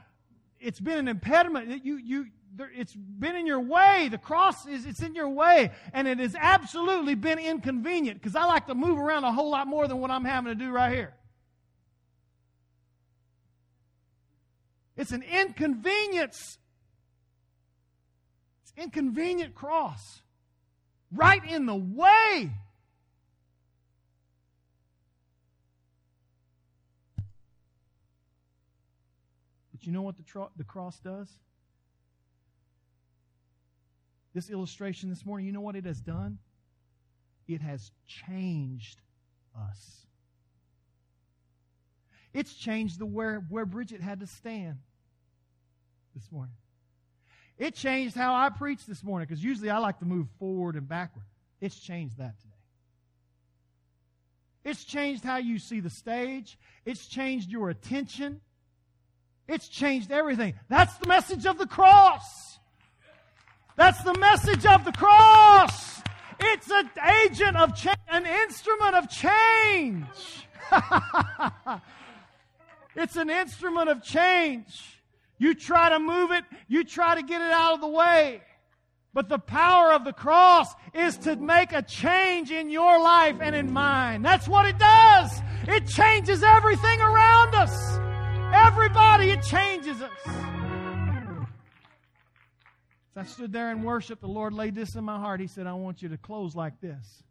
it's 0.61 0.79
been 0.79 0.97
an 0.97 1.09
impediment. 1.09 1.83
You, 1.83 1.97
you, 1.97 2.27
there, 2.55 2.71
it's 2.73 2.95
been 2.95 3.35
in 3.35 3.45
your 3.45 3.59
way. 3.59 4.07
The 4.11 4.17
cross 4.17 4.65
is, 4.65 4.85
it's 4.85 5.01
in 5.01 5.13
your 5.13 5.27
way. 5.27 5.71
And 5.91 6.07
it 6.07 6.19
has 6.19 6.37
absolutely 6.39 7.15
been 7.15 7.37
inconvenient 7.37 8.21
because 8.21 8.37
I 8.37 8.45
like 8.45 8.67
to 8.67 8.73
move 8.73 8.97
around 8.97 9.25
a 9.25 9.33
whole 9.33 9.51
lot 9.51 9.67
more 9.67 9.89
than 9.89 9.97
what 9.97 10.09
I'm 10.09 10.23
having 10.23 10.57
to 10.57 10.65
do 10.65 10.71
right 10.71 10.93
here. 10.93 11.13
It's 14.95 15.11
an 15.11 15.23
inconvenience. 15.23 16.57
It's 18.61 18.73
inconvenient 18.77 19.53
cross 19.53 20.21
right 21.15 21.43
in 21.49 21.65
the 21.65 21.75
way. 21.75 22.51
But 29.71 29.85
you 29.85 29.91
know 29.91 30.01
what 30.01 30.17
the, 30.17 30.23
tro- 30.23 30.51
the 30.57 30.63
cross 30.63 30.99
does? 30.99 31.29
This 34.33 34.49
illustration 34.49 35.09
this 35.09 35.25
morning, 35.25 35.45
you 35.45 35.51
know 35.51 35.61
what 35.61 35.75
it 35.75 35.85
has 35.85 35.99
done? 35.99 36.39
It 37.47 37.61
has 37.61 37.91
changed 38.07 38.99
us. 39.55 40.07
It's 42.33 42.53
changed 42.55 42.97
the 42.97 43.05
where, 43.05 43.45
where 43.49 43.65
Bridget 43.65 44.01
had 44.01 44.21
to 44.21 44.27
stand 44.27 44.77
this 46.15 46.31
morning. 46.31 46.55
It 47.57 47.75
changed 47.75 48.15
how 48.15 48.33
I 48.33 48.49
preach 48.49 48.85
this 48.85 49.03
morning 49.03 49.27
because 49.27 49.43
usually 49.43 49.69
I 49.69 49.77
like 49.77 49.99
to 49.99 50.05
move 50.05 50.27
forward 50.39 50.75
and 50.75 50.87
backward. 50.87 51.25
It's 51.61 51.79
changed 51.79 52.17
that 52.17 52.39
today. 52.39 52.53
It's 54.65 54.83
changed 54.83 55.23
how 55.23 55.37
you 55.37 55.59
see 55.59 55.79
the 55.79 55.89
stage. 55.89 56.57
It's 56.85 57.07
changed 57.07 57.51
your 57.51 57.69
attention. 57.69 58.41
It's 59.47 59.67
changed 59.67 60.11
everything. 60.11 60.55
That's 60.69 60.95
the 60.97 61.07
message 61.07 61.45
of 61.45 61.57
the 61.57 61.67
cross. 61.67 62.59
That's 63.75 64.01
the 64.03 64.17
message 64.17 64.65
of 64.65 64.85
the 64.85 64.91
cross. 64.91 66.01
It's 66.39 66.69
an 66.71 66.89
agent 67.25 67.57
of 67.57 67.75
change, 67.75 67.97
an 68.07 68.25
instrument 68.25 68.95
of 68.95 69.09
change. 69.09 70.47
it's 72.95 73.15
an 73.15 73.29
instrument 73.29 73.89
of 73.89 74.03
change. 74.03 74.92
You 75.43 75.53
try 75.53 75.89
to 75.89 75.99
move 75.99 76.31
it, 76.31 76.45
you 76.69 76.85
try 76.85 77.15
to 77.15 77.21
get 77.21 77.41
it 77.41 77.51
out 77.51 77.73
of 77.73 77.81
the 77.81 77.89
way. 77.89 78.41
But 79.13 79.27
the 79.27 79.37
power 79.37 79.91
of 79.91 80.05
the 80.05 80.13
cross 80.13 80.73
is 80.93 81.17
to 81.17 81.35
make 81.35 81.73
a 81.73 81.81
change 81.81 82.49
in 82.49 82.69
your 82.69 82.97
life 82.97 83.35
and 83.41 83.53
in 83.53 83.69
mine. 83.69 84.21
That's 84.21 84.47
what 84.47 84.65
it 84.65 84.79
does. 84.79 85.41
It 85.67 85.85
changes 85.87 86.43
everything 86.43 87.01
around 87.01 87.55
us. 87.55 87.75
Everybody, 88.53 89.31
it 89.31 89.41
changes 89.41 90.01
us. 90.01 90.11
As 93.11 93.17
I 93.17 93.23
stood 93.25 93.51
there 93.51 93.69
and 93.69 93.83
worshiped, 93.83 94.21
the 94.21 94.27
Lord 94.29 94.53
laid 94.53 94.75
this 94.75 94.95
in 94.95 95.03
my 95.03 95.19
heart. 95.19 95.41
He 95.41 95.47
said, 95.47 95.67
I 95.67 95.73
want 95.73 96.01
you 96.01 96.07
to 96.07 96.17
close 96.17 96.55
like 96.55 96.79
this. 96.79 97.21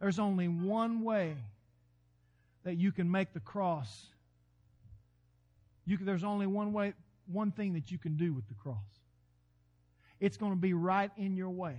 There's 0.00 0.18
only 0.18 0.48
one 0.48 1.02
way 1.02 1.36
that 2.64 2.76
you 2.78 2.92
can 2.92 3.10
make 3.10 3.34
the 3.34 3.40
cross. 3.40 4.06
Can, 5.86 6.06
there's 6.06 6.24
only 6.24 6.46
one 6.46 6.72
way, 6.72 6.94
one 7.30 7.52
thing 7.52 7.74
that 7.74 7.90
you 7.90 7.98
can 7.98 8.16
do 8.16 8.32
with 8.32 8.48
the 8.48 8.54
cross. 8.54 8.76
It's 10.20 10.36
going 10.36 10.52
to 10.52 10.58
be 10.58 10.72
right 10.72 11.10
in 11.16 11.36
your 11.36 11.50
way. 11.50 11.76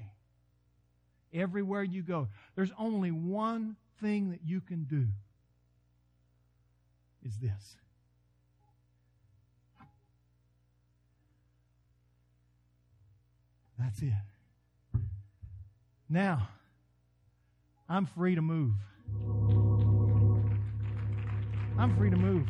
Everywhere 1.34 1.84
you 1.84 2.02
go. 2.02 2.28
There's 2.56 2.72
only 2.78 3.12
one 3.12 3.76
thing 4.02 4.32
that 4.32 4.40
you 4.46 4.62
can 4.62 4.86
do. 4.86 5.08
Is 7.24 7.38
this. 7.38 7.76
That's 13.78 14.02
it. 14.02 14.14
Now, 16.10 16.50
I'm 17.88 18.06
free 18.06 18.36
to 18.36 18.42
move. 18.42 18.74
I'm 21.78 21.96
free 21.98 22.10
to 22.10 22.18
move. 22.18 22.48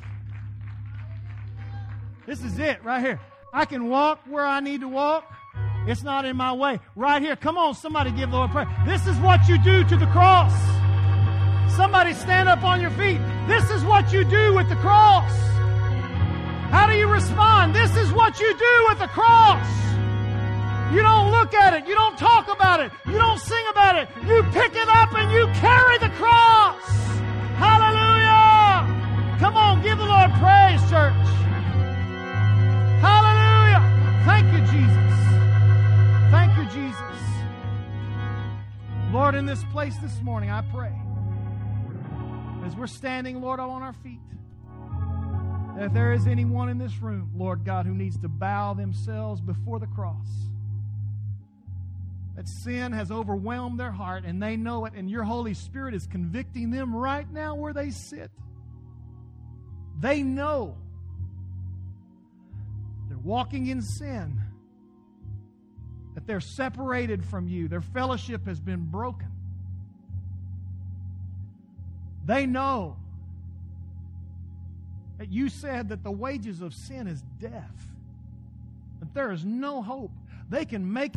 This 2.30 2.44
is 2.44 2.60
it 2.60 2.84
right 2.84 3.02
here. 3.02 3.20
I 3.52 3.66
can 3.66 3.90
walk 3.90 4.20
where 4.28 4.46
I 4.46 4.60
need 4.60 4.82
to 4.82 4.88
walk. 4.88 5.24
It's 5.88 6.04
not 6.04 6.26
in 6.26 6.38
my 6.38 6.54
way. 6.54 6.80
Right 6.96 7.24
here. 7.24 7.36
Come 7.36 7.58
on, 7.58 7.74
somebody 7.74 8.12
give 8.12 8.30
the 8.30 8.38
Lord 8.38 8.52
praise. 8.52 8.68
This 8.86 9.08
is 9.08 9.18
what 9.18 9.48
you 9.48 9.58
do 9.58 9.84
to 9.86 9.98
the 9.98 10.06
cross. 10.06 10.54
Somebody 11.76 12.14
stand 12.14 12.48
up 12.48 12.64
on 12.64 12.82
your 12.82 12.92
feet. 12.92 13.20
This 13.48 13.68
is 13.72 13.84
what 13.84 14.14
you 14.14 14.24
do 14.26 14.54
with 14.54 14.70
the 14.70 14.76
cross. 14.76 15.32
How 16.70 16.86
do 16.86 16.94
you 16.94 17.08
respond? 17.08 17.74
This 17.74 17.96
is 17.98 18.12
what 18.14 18.40
you 18.40 18.56
do 18.56 18.86
with 18.90 19.00
the 19.00 19.08
cross. 19.08 19.66
You 20.94 21.02
don't 21.02 21.32
look 21.32 21.56
at 21.56 21.74
it. 21.74 21.88
You 21.88 21.96
don't 21.96 22.16
talk 22.16 22.48
about 22.48 22.80
it. 22.80 22.92
You 23.08 23.18
don't 23.18 23.40
sing 23.40 23.66
about 23.72 23.96
it. 23.96 24.08
You 24.28 24.44
pick 24.54 24.76
it 24.76 24.88
up 24.88 25.16
and 25.16 25.32
you 25.32 25.48
carry 25.58 25.98
the 25.98 26.10
cross. 26.10 26.80
Hallelujah. 27.58 28.86
Come 29.40 29.58
on, 29.58 29.82
give 29.82 29.98
the 29.98 30.06
Lord 30.06 30.30
praise, 30.34 30.80
church. 30.92 31.40
Thank 34.26 34.52
you, 34.54 34.60
Jesus. 34.60 35.14
Thank 36.32 36.58
you, 36.58 36.66
Jesus. 36.66 37.00
Lord, 39.12 39.34
in 39.36 39.46
this 39.46 39.64
place 39.72 39.96
this 39.98 40.22
morning, 40.22 40.52
I 40.52 40.62
pray, 40.62 40.94
as 42.66 42.76
we're 42.76 42.88
standing, 42.88 43.42
Lord, 43.42 43.60
on 43.60 43.82
our 43.82 43.94
feet, 43.94 44.20
that 45.76 45.86
if 45.86 45.94
there 45.94 46.14
is 46.14 46.28
anyone 46.28 46.70
in 46.70 46.78
this 46.78 47.02
room, 47.02 47.32
Lord 47.36 47.64
God, 47.64 47.86
who 47.86 47.94
needs 47.94 48.18
to 48.20 48.28
bow 48.28 48.74
themselves 48.74 49.42
before 49.42 49.80
the 49.80 49.88
cross, 49.88 50.28
that 52.36 52.48
sin 52.48 52.92
has 52.92 53.12
overwhelmed 53.12 53.80
their 53.80 53.92
heart 53.92 54.24
and 54.26 54.42
they 54.42 54.56
know 54.56 54.86
it, 54.86 54.94
and 54.94 55.10
your 55.10 55.24
Holy 55.24 55.54
Spirit 55.54 55.94
is 55.94 56.06
convicting 56.06 56.70
them 56.70 56.96
right 56.96 57.30
now 57.32 57.56
where 57.56 57.74
they 57.74 57.92
sit. 57.92 58.30
They 60.00 60.22
know 60.24 60.78
walking 63.24 63.68
in 63.68 63.82
sin 63.82 64.42
that 66.16 66.26
they're 66.28 66.42
separated 66.42 67.26
from 67.26 67.48
you. 67.48 67.68
Their 67.68 67.82
fellowship 67.82 68.46
has 68.46 68.60
been 68.60 68.86
broken. 68.90 69.32
They 72.26 72.46
know 72.46 72.98
that 75.18 75.32
you 75.32 75.50
said 75.50 75.90
that 75.90 76.04
the 76.04 76.12
wages 76.12 76.62
of 76.62 76.74
sin 76.74 77.08
is 77.08 77.24
death, 77.40 77.88
that 79.00 79.14
there 79.14 79.32
is 79.32 79.46
no 79.46 79.82
hope. 79.82 80.12
They 80.50 80.66
can 80.66 80.92
make, 80.92 81.14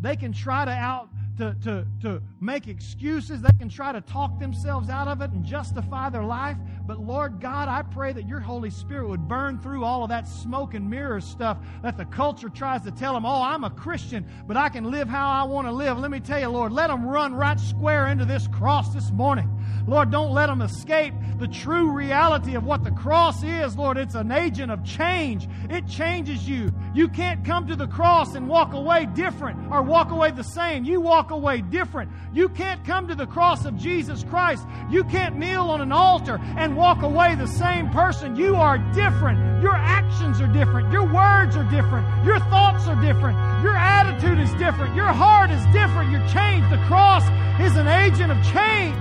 they 0.00 0.16
can 0.16 0.32
try 0.32 0.64
to 0.64 0.70
out 0.70 1.08
to, 1.38 1.56
to, 1.64 1.86
to 2.02 2.22
make 2.40 2.68
excuses. 2.68 3.40
They 3.40 3.52
can 3.58 3.68
try 3.68 3.92
to 3.92 4.00
talk 4.00 4.38
themselves 4.38 4.88
out 4.88 5.08
of 5.08 5.22
it 5.22 5.30
and 5.30 5.44
justify 5.44 6.10
their 6.10 6.24
life. 6.24 6.56
But 6.84 6.98
Lord 6.98 7.40
God, 7.40 7.68
I 7.68 7.82
pray 7.82 8.12
that 8.12 8.26
your 8.26 8.40
Holy 8.40 8.70
Spirit 8.70 9.08
would 9.08 9.28
burn 9.28 9.58
through 9.60 9.84
all 9.84 10.02
of 10.02 10.08
that 10.08 10.26
smoke 10.26 10.74
and 10.74 10.90
mirror 10.90 11.20
stuff 11.20 11.58
that 11.82 11.96
the 11.96 12.04
culture 12.06 12.48
tries 12.48 12.82
to 12.82 12.90
tell 12.90 13.14
them, 13.14 13.24
oh, 13.24 13.42
I'm 13.42 13.62
a 13.62 13.70
Christian, 13.70 14.26
but 14.46 14.56
I 14.56 14.68
can 14.68 14.90
live 14.90 15.08
how 15.08 15.30
I 15.30 15.44
want 15.44 15.68
to 15.68 15.72
live. 15.72 15.98
Let 15.98 16.10
me 16.10 16.18
tell 16.18 16.40
you, 16.40 16.48
Lord, 16.48 16.72
let 16.72 16.88
them 16.88 17.06
run 17.06 17.34
right 17.34 17.58
square 17.60 18.08
into 18.08 18.24
this 18.24 18.48
cross 18.48 18.92
this 18.92 19.12
morning. 19.12 19.48
Lord, 19.86 20.10
don't 20.10 20.32
let 20.32 20.46
them 20.46 20.62
escape 20.62 21.14
the 21.38 21.48
true 21.48 21.90
reality 21.90 22.54
of 22.54 22.64
what 22.64 22.84
the 22.84 22.90
cross 22.92 23.42
is. 23.42 23.76
Lord, 23.76 23.96
it's 23.96 24.14
an 24.14 24.30
agent 24.30 24.70
of 24.70 24.84
change. 24.84 25.48
It 25.70 25.88
changes 25.88 26.48
you. 26.48 26.72
You 26.94 27.08
can't 27.08 27.44
come 27.44 27.66
to 27.66 27.74
the 27.74 27.88
cross 27.88 28.34
and 28.34 28.48
walk 28.48 28.74
away 28.74 29.06
different 29.06 29.58
or 29.72 29.82
walk 29.82 30.10
away 30.10 30.30
the 30.30 30.44
same. 30.44 30.84
You 30.84 31.00
walk 31.00 31.30
away 31.30 31.62
different. 31.62 32.12
You 32.32 32.48
can't 32.48 32.84
come 32.84 33.08
to 33.08 33.14
the 33.14 33.26
cross 33.26 33.64
of 33.64 33.76
Jesus 33.76 34.24
Christ. 34.24 34.66
You 34.90 35.04
can't 35.04 35.36
kneel 35.36 35.62
on 35.62 35.80
an 35.80 35.90
altar 35.90 36.40
and 36.56 36.71
walk 36.72 37.02
away 37.02 37.34
the 37.34 37.46
same 37.46 37.90
person. 37.90 38.36
You 38.36 38.56
are 38.56 38.78
different. 38.92 39.62
Your 39.62 39.74
actions 39.74 40.40
are 40.40 40.46
different. 40.46 40.90
Your 40.92 41.04
words 41.04 41.56
are 41.56 41.68
different. 41.70 42.24
Your 42.24 42.38
thoughts 42.40 42.86
are 42.88 43.00
different. 43.00 43.36
Your 43.62 43.76
attitude 43.76 44.38
is 44.38 44.52
different. 44.54 44.94
Your 44.94 45.12
heart 45.12 45.50
is 45.50 45.64
different. 45.72 46.10
You're 46.10 46.26
changed. 46.28 46.70
The 46.70 46.82
cross 46.86 47.22
is 47.60 47.76
an 47.76 47.86
agent 47.86 48.32
of 48.32 48.38
change. 48.52 48.96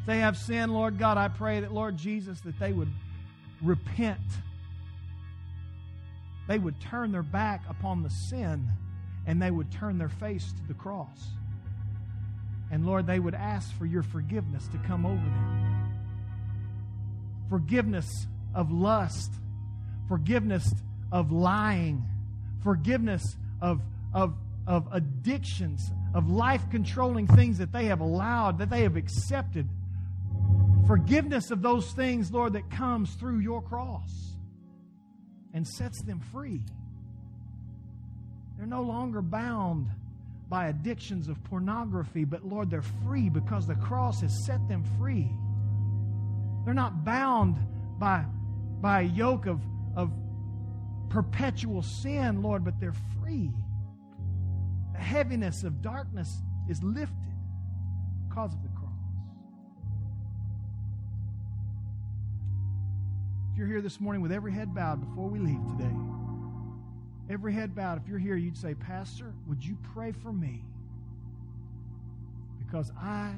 If 0.00 0.06
they 0.06 0.18
have 0.18 0.36
sin, 0.36 0.70
Lord 0.72 0.98
God, 0.98 1.16
I 1.16 1.28
pray 1.28 1.60
that, 1.60 1.72
Lord 1.72 1.96
Jesus, 1.96 2.40
that 2.40 2.58
they 2.58 2.72
would 2.72 2.90
repent. 3.62 4.18
They 6.46 6.58
would 6.58 6.78
turn 6.80 7.12
their 7.12 7.22
back 7.22 7.62
upon 7.70 8.02
the 8.02 8.10
sin 8.10 8.68
and 9.26 9.40
they 9.40 9.50
would 9.50 9.72
turn 9.72 9.96
their 9.96 10.08
face 10.10 10.52
to 10.52 10.68
the 10.68 10.74
cross. 10.74 11.28
And 12.74 12.84
Lord, 12.84 13.06
they 13.06 13.20
would 13.20 13.36
ask 13.36 13.72
for 13.78 13.86
your 13.86 14.02
forgiveness 14.02 14.66
to 14.72 14.78
come 14.78 15.06
over 15.06 15.14
them. 15.14 15.92
Forgiveness 17.48 18.26
of 18.52 18.72
lust, 18.72 19.30
forgiveness 20.08 20.74
of 21.12 21.30
lying, 21.30 22.04
forgiveness 22.64 23.22
of, 23.60 23.80
of, 24.12 24.34
of 24.66 24.88
addictions, 24.90 25.88
of 26.14 26.28
life 26.28 26.62
controlling 26.72 27.28
things 27.28 27.58
that 27.58 27.70
they 27.70 27.84
have 27.84 28.00
allowed, 28.00 28.58
that 28.58 28.70
they 28.70 28.82
have 28.82 28.96
accepted. 28.96 29.68
Forgiveness 30.88 31.52
of 31.52 31.62
those 31.62 31.92
things, 31.92 32.32
Lord, 32.32 32.54
that 32.54 32.72
comes 32.72 33.14
through 33.14 33.38
your 33.38 33.62
cross 33.62 34.10
and 35.52 35.64
sets 35.64 36.02
them 36.02 36.18
free. 36.32 36.60
They're 38.58 38.66
no 38.66 38.82
longer 38.82 39.22
bound 39.22 39.90
by 40.48 40.68
addictions 40.68 41.28
of 41.28 41.42
pornography, 41.44 42.24
but 42.24 42.44
Lord, 42.44 42.70
they're 42.70 42.82
free 42.82 43.28
because 43.28 43.66
the 43.66 43.74
cross 43.76 44.20
has 44.20 44.44
set 44.44 44.66
them 44.68 44.84
free. 44.98 45.30
They're 46.64 46.74
not 46.74 47.04
bound 47.04 47.56
by, 47.98 48.24
by 48.80 49.02
a 49.02 49.04
yoke 49.04 49.46
of, 49.46 49.60
of 49.96 50.10
perpetual 51.08 51.82
sin, 51.82 52.42
Lord, 52.42 52.64
but 52.64 52.78
they're 52.80 52.94
free. 53.20 53.50
The 54.92 54.98
heaviness 54.98 55.64
of 55.64 55.82
darkness 55.82 56.42
is 56.68 56.82
lifted 56.82 57.16
because 58.28 58.52
of 58.52 58.62
the 58.62 58.68
cross. 58.68 58.90
If 63.52 63.58
you're 63.58 63.68
here 63.68 63.80
this 63.80 64.00
morning 64.00 64.22
with 64.22 64.32
every 64.32 64.52
head 64.52 64.74
bowed 64.74 65.00
before 65.00 65.28
we 65.28 65.38
leave 65.38 65.60
today, 65.76 65.94
every 67.30 67.52
head 67.52 67.74
bowed, 67.74 68.00
if 68.02 68.08
you're 68.08 68.18
here, 68.18 68.36
you'd 68.36 68.56
say, 68.56 68.74
Pastor, 68.74 69.32
would 69.46 69.64
you 69.64 69.76
pray 69.94 70.12
for 70.12 70.32
me? 70.32 70.62
Because 72.58 72.90
I 73.00 73.32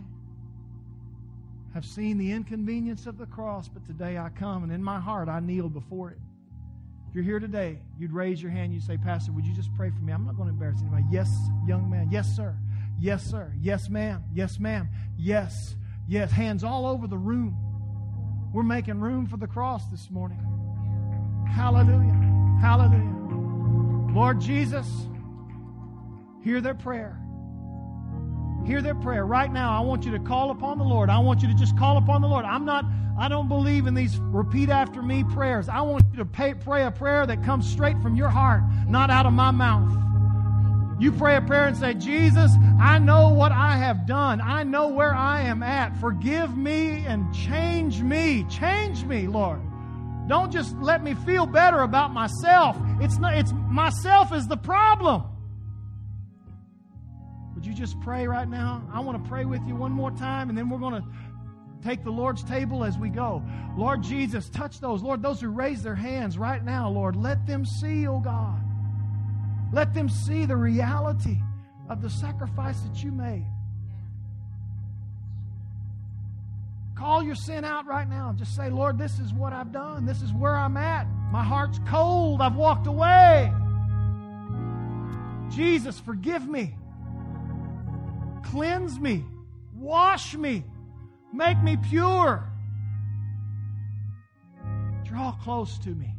have 1.75 1.85
seen 1.85 2.17
the 2.17 2.33
inconvenience 2.33 3.07
of 3.07 3.19
the 3.19 3.27
cross, 3.27 3.69
but 3.69 3.85
today 3.85 4.17
I 4.17 4.31
come 4.31 4.63
and 4.63 4.73
in 4.73 4.83
my 4.83 4.99
heart 4.99 5.29
I 5.29 5.41
kneel 5.41 5.69
before 5.69 6.11
it. 6.11 6.19
If 7.09 7.15
you're 7.15 7.25
here 7.25 7.39
today, 7.39 7.79
you'd 7.99 8.13
raise 8.13 8.43
your 8.43 8.51
hand, 8.51 8.73
you'd 8.73 8.83
say, 8.83 8.97
Pastor, 8.97 9.33
would 9.33 9.47
you 9.47 9.55
just 9.55 9.75
pray 9.75 9.91
for 9.91 10.03
me? 10.03 10.13
I'm 10.13 10.25
not 10.25 10.37
going 10.37 10.49
to 10.49 10.53
embarrass 10.53 10.81
anybody. 10.81 11.05
Yes, 11.11 11.31
young 11.67 11.89
man. 11.91 12.09
Yes, 12.11 12.35
sir. 12.35 12.57
Yes, 12.99 13.25
sir. 13.25 13.53
Yes, 13.61 13.89
ma'am. 13.89 14.25
Yes, 14.33 14.59
ma'am. 14.59 14.89
Yes, 15.19 15.77
yes. 16.09 16.31
Hands 16.31 16.65
all 16.65 16.87
over 16.87 17.07
the 17.07 17.19
room. 17.19 17.55
We're 18.53 18.63
making 18.63 19.01
room 19.01 19.27
for 19.27 19.37
the 19.37 19.47
cross 19.47 19.87
this 19.91 20.11
morning. 20.11 20.39
Hallelujah. 21.47 22.59
Hallelujah. 22.61 23.17
Lord 24.17 24.41
Jesus, 24.41 24.87
hear 26.43 26.63
their 26.63 26.73
prayer. 26.73 27.21
Hear 28.65 28.81
their 28.81 28.95
prayer. 28.95 29.27
Right 29.27 29.53
now, 29.53 29.77
I 29.77 29.85
want 29.85 30.07
you 30.07 30.13
to 30.13 30.19
call 30.19 30.51
upon 30.51 30.79
the 30.79 30.85
Lord. 30.85 31.11
I 31.11 31.19
want 31.19 31.43
you 31.43 31.49
to 31.49 31.55
just 31.55 31.77
call 31.77 31.99
upon 31.99 32.23
the 32.23 32.27
Lord. 32.27 32.47
I'm 32.47 32.65
not, 32.65 32.87
I 33.19 33.29
don't 33.29 33.47
believe 33.47 33.87
in 33.87 33.93
these 33.93 34.19
repeat 34.19 34.71
after 34.71 35.03
me 35.03 35.23
prayers. 35.23 35.69
I 35.69 35.83
want 35.83 36.05
you 36.13 36.17
to 36.17 36.25
pay, 36.25 36.55
pray 36.55 36.85
a 36.85 36.91
prayer 36.91 37.27
that 37.27 37.45
comes 37.45 37.69
straight 37.71 38.01
from 38.01 38.17
your 38.17 38.31
heart, 38.31 38.63
not 38.89 39.11
out 39.11 39.27
of 39.27 39.35
my 39.35 39.51
mouth. 39.51 39.93
You 40.99 41.13
pray 41.13 41.37
a 41.37 41.43
prayer 41.43 41.67
and 41.67 41.77
say, 41.77 41.93
Jesus, 41.93 42.53
I 42.81 42.99
know 42.99 43.29
what 43.29 43.53
I 43.53 43.77
have 43.77 44.07
done. 44.07 44.41
I 44.41 44.63
know 44.63 44.89
where 44.89 45.15
I 45.15 45.43
am 45.43 45.63
at. 45.63 45.95
Forgive 45.99 46.57
me 46.57 47.05
and 47.05 47.35
change 47.35 48.01
me. 48.01 48.47
Change 48.49 49.05
me, 49.05 49.27
Lord. 49.27 49.61
Don't 50.27 50.51
just 50.53 50.77
let 50.79 51.03
me 51.03 51.15
feel 51.15 51.47
better 51.47 51.81
about 51.81 52.13
myself. 52.13 52.77
It's 53.01 53.19
not, 53.19 53.37
it's 53.37 53.53
myself 53.69 54.33
is 54.33 54.47
the 54.49 54.57
problem. 54.57 55.23
Would 57.55 57.65
you 57.65 57.73
just 57.73 57.99
pray 58.01 58.27
right 58.27 58.49
now? 58.49 58.87
I 58.93 59.01
want 59.01 59.23
to 59.23 59.29
pray 59.29 59.45
with 59.45 59.63
you 59.67 59.77
one 59.77 59.93
more 59.93 60.11
time, 60.11 60.49
and 60.49 60.59
then 60.59 60.69
we're 60.69 60.79
going 60.79 61.01
to 61.01 61.09
take 61.83 62.03
the 62.03 62.11
Lord's 62.11 62.43
table 62.43 62.85
as 62.85 62.99
we 62.99 63.09
go. 63.09 63.43
Lord 63.77 64.03
Jesus, 64.03 64.49
touch 64.49 64.81
those. 64.81 65.03
Lord, 65.03 65.23
those 65.23 65.41
who 65.41 65.49
raise 65.49 65.83
their 65.83 65.95
hands 65.95 66.37
right 66.37 66.63
now, 66.65 66.91
Lord, 66.91 67.17
let 67.17 67.47
them 67.47 67.65
see, 67.65 68.07
oh 68.07 68.21
God. 68.21 68.61
Let 69.73 69.95
them 69.95 70.09
see 70.09 70.45
the 70.45 70.57
reality 70.57 71.39
of 71.89 72.03
the 72.03 72.11
sacrifice 72.11 72.81
that 72.81 73.03
you 73.03 73.13
made. 73.13 73.47
Call 76.97 77.23
your 77.23 77.35
sin 77.35 77.65
out 77.65 77.87
right 77.87 78.09
now. 78.09 78.35
Just 78.37 78.57
say, 78.57 78.71
Lord, 78.71 78.99
this 78.99 79.19
is 79.19 79.33
what 79.35 79.53
I've 79.53 79.71
done. 79.71 80.07
This 80.07 80.23
is 80.23 80.33
where 80.33 80.57
I'm 80.57 80.79
at. 80.79 81.07
My 81.31 81.45
heart's 81.45 81.79
cold. 81.87 82.41
I've 82.41 82.57
walked 82.57 82.87
away. 82.87 83.53
Jesus, 85.51 86.01
forgive 86.01 86.49
me. 86.49 86.75
Cleanse 88.45 88.99
me. 88.99 89.25
Wash 89.75 90.35
me. 90.35 90.65
Make 91.35 91.63
me 91.63 91.77
pure. 91.77 92.51
Draw 95.05 95.33
close 95.43 95.79
to 95.81 95.91
me. 95.91 96.15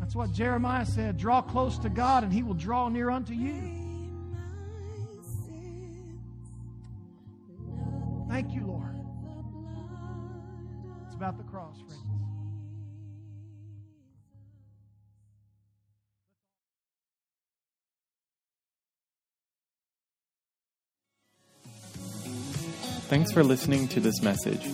That's 0.00 0.14
what 0.14 0.32
Jeremiah 0.32 0.86
said. 0.86 1.18
Draw 1.18 1.42
close 1.42 1.78
to 1.78 1.90
God, 1.90 2.24
and 2.24 2.32
He 2.32 2.42
will 2.42 2.54
draw 2.54 2.88
near 2.88 3.10
unto 3.10 3.34
you. 3.34 3.83
Thank 8.34 8.52
you, 8.52 8.66
Lord. 8.66 8.96
It's 11.06 11.14
about 11.14 11.36
the 11.36 11.44
cross, 11.44 11.76
friends. 11.86 12.02
Thanks 23.06 23.30
for 23.30 23.44
listening 23.44 23.86
to 23.86 24.00
this 24.00 24.20
message. 24.20 24.66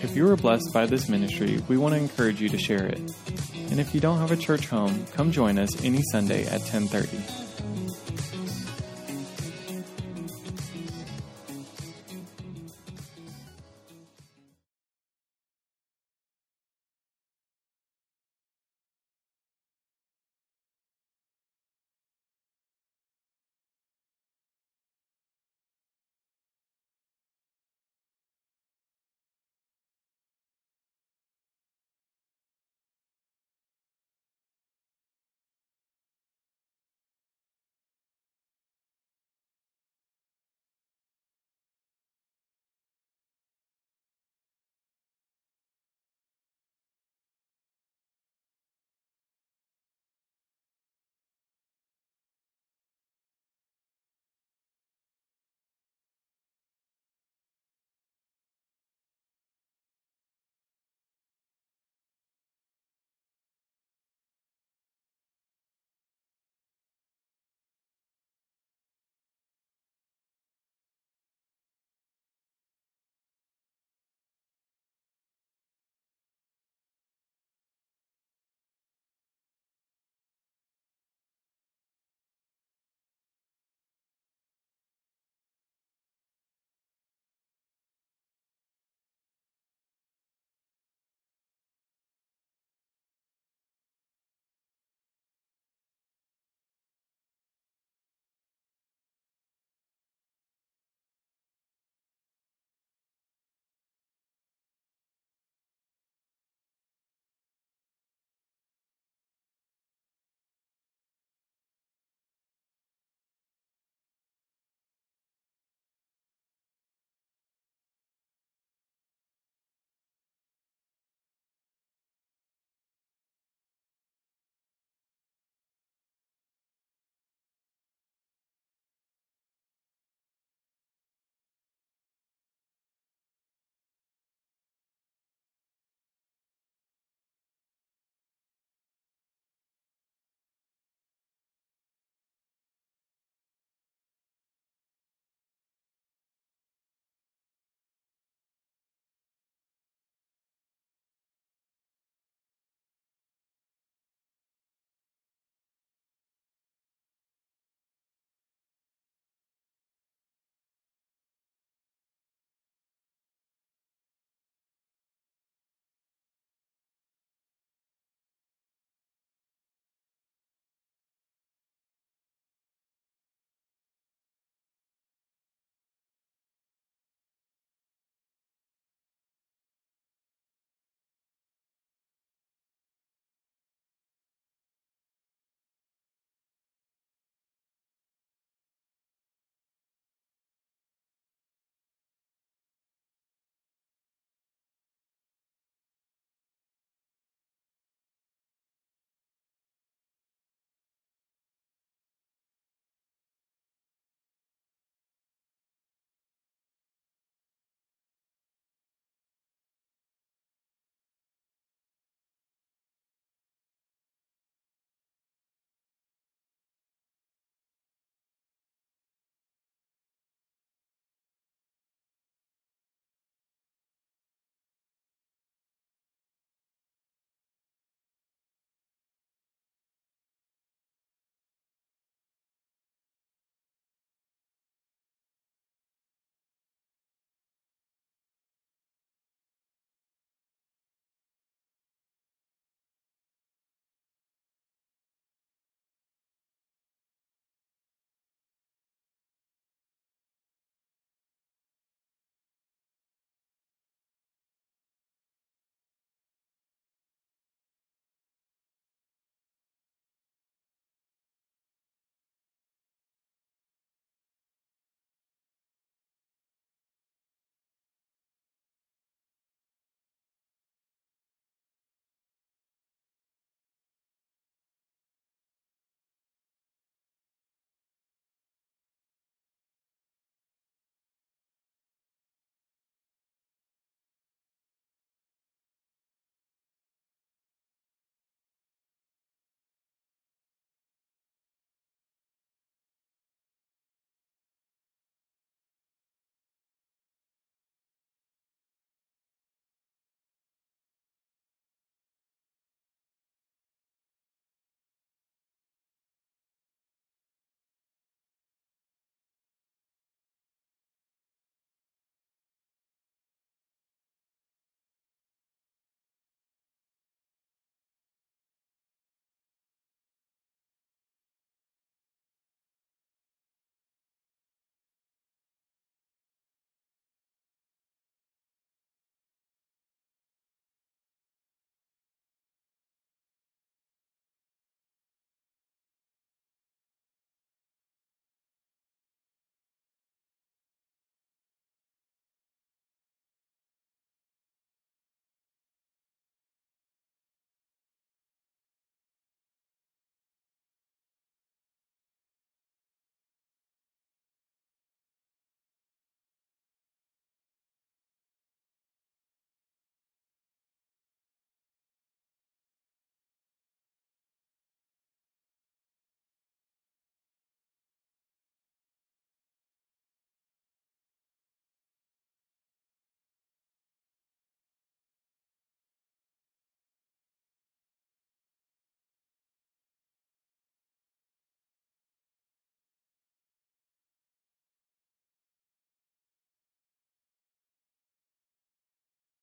If 0.00 0.14
you 0.14 0.24
were 0.24 0.36
blessed 0.36 0.72
by 0.72 0.86
this 0.86 1.08
ministry, 1.08 1.60
we 1.66 1.76
want 1.76 1.96
to 1.96 2.00
encourage 2.00 2.40
you 2.40 2.48
to 2.50 2.58
share 2.58 2.86
it. 2.86 3.00
And 3.70 3.80
if 3.80 3.96
you 3.96 4.00
don't 4.00 4.18
have 4.18 4.30
a 4.30 4.36
church 4.36 4.68
home, 4.68 5.06
come 5.14 5.32
join 5.32 5.58
us 5.58 5.82
any 5.82 6.02
Sunday 6.12 6.44
at 6.44 6.60
1030. 6.60 7.47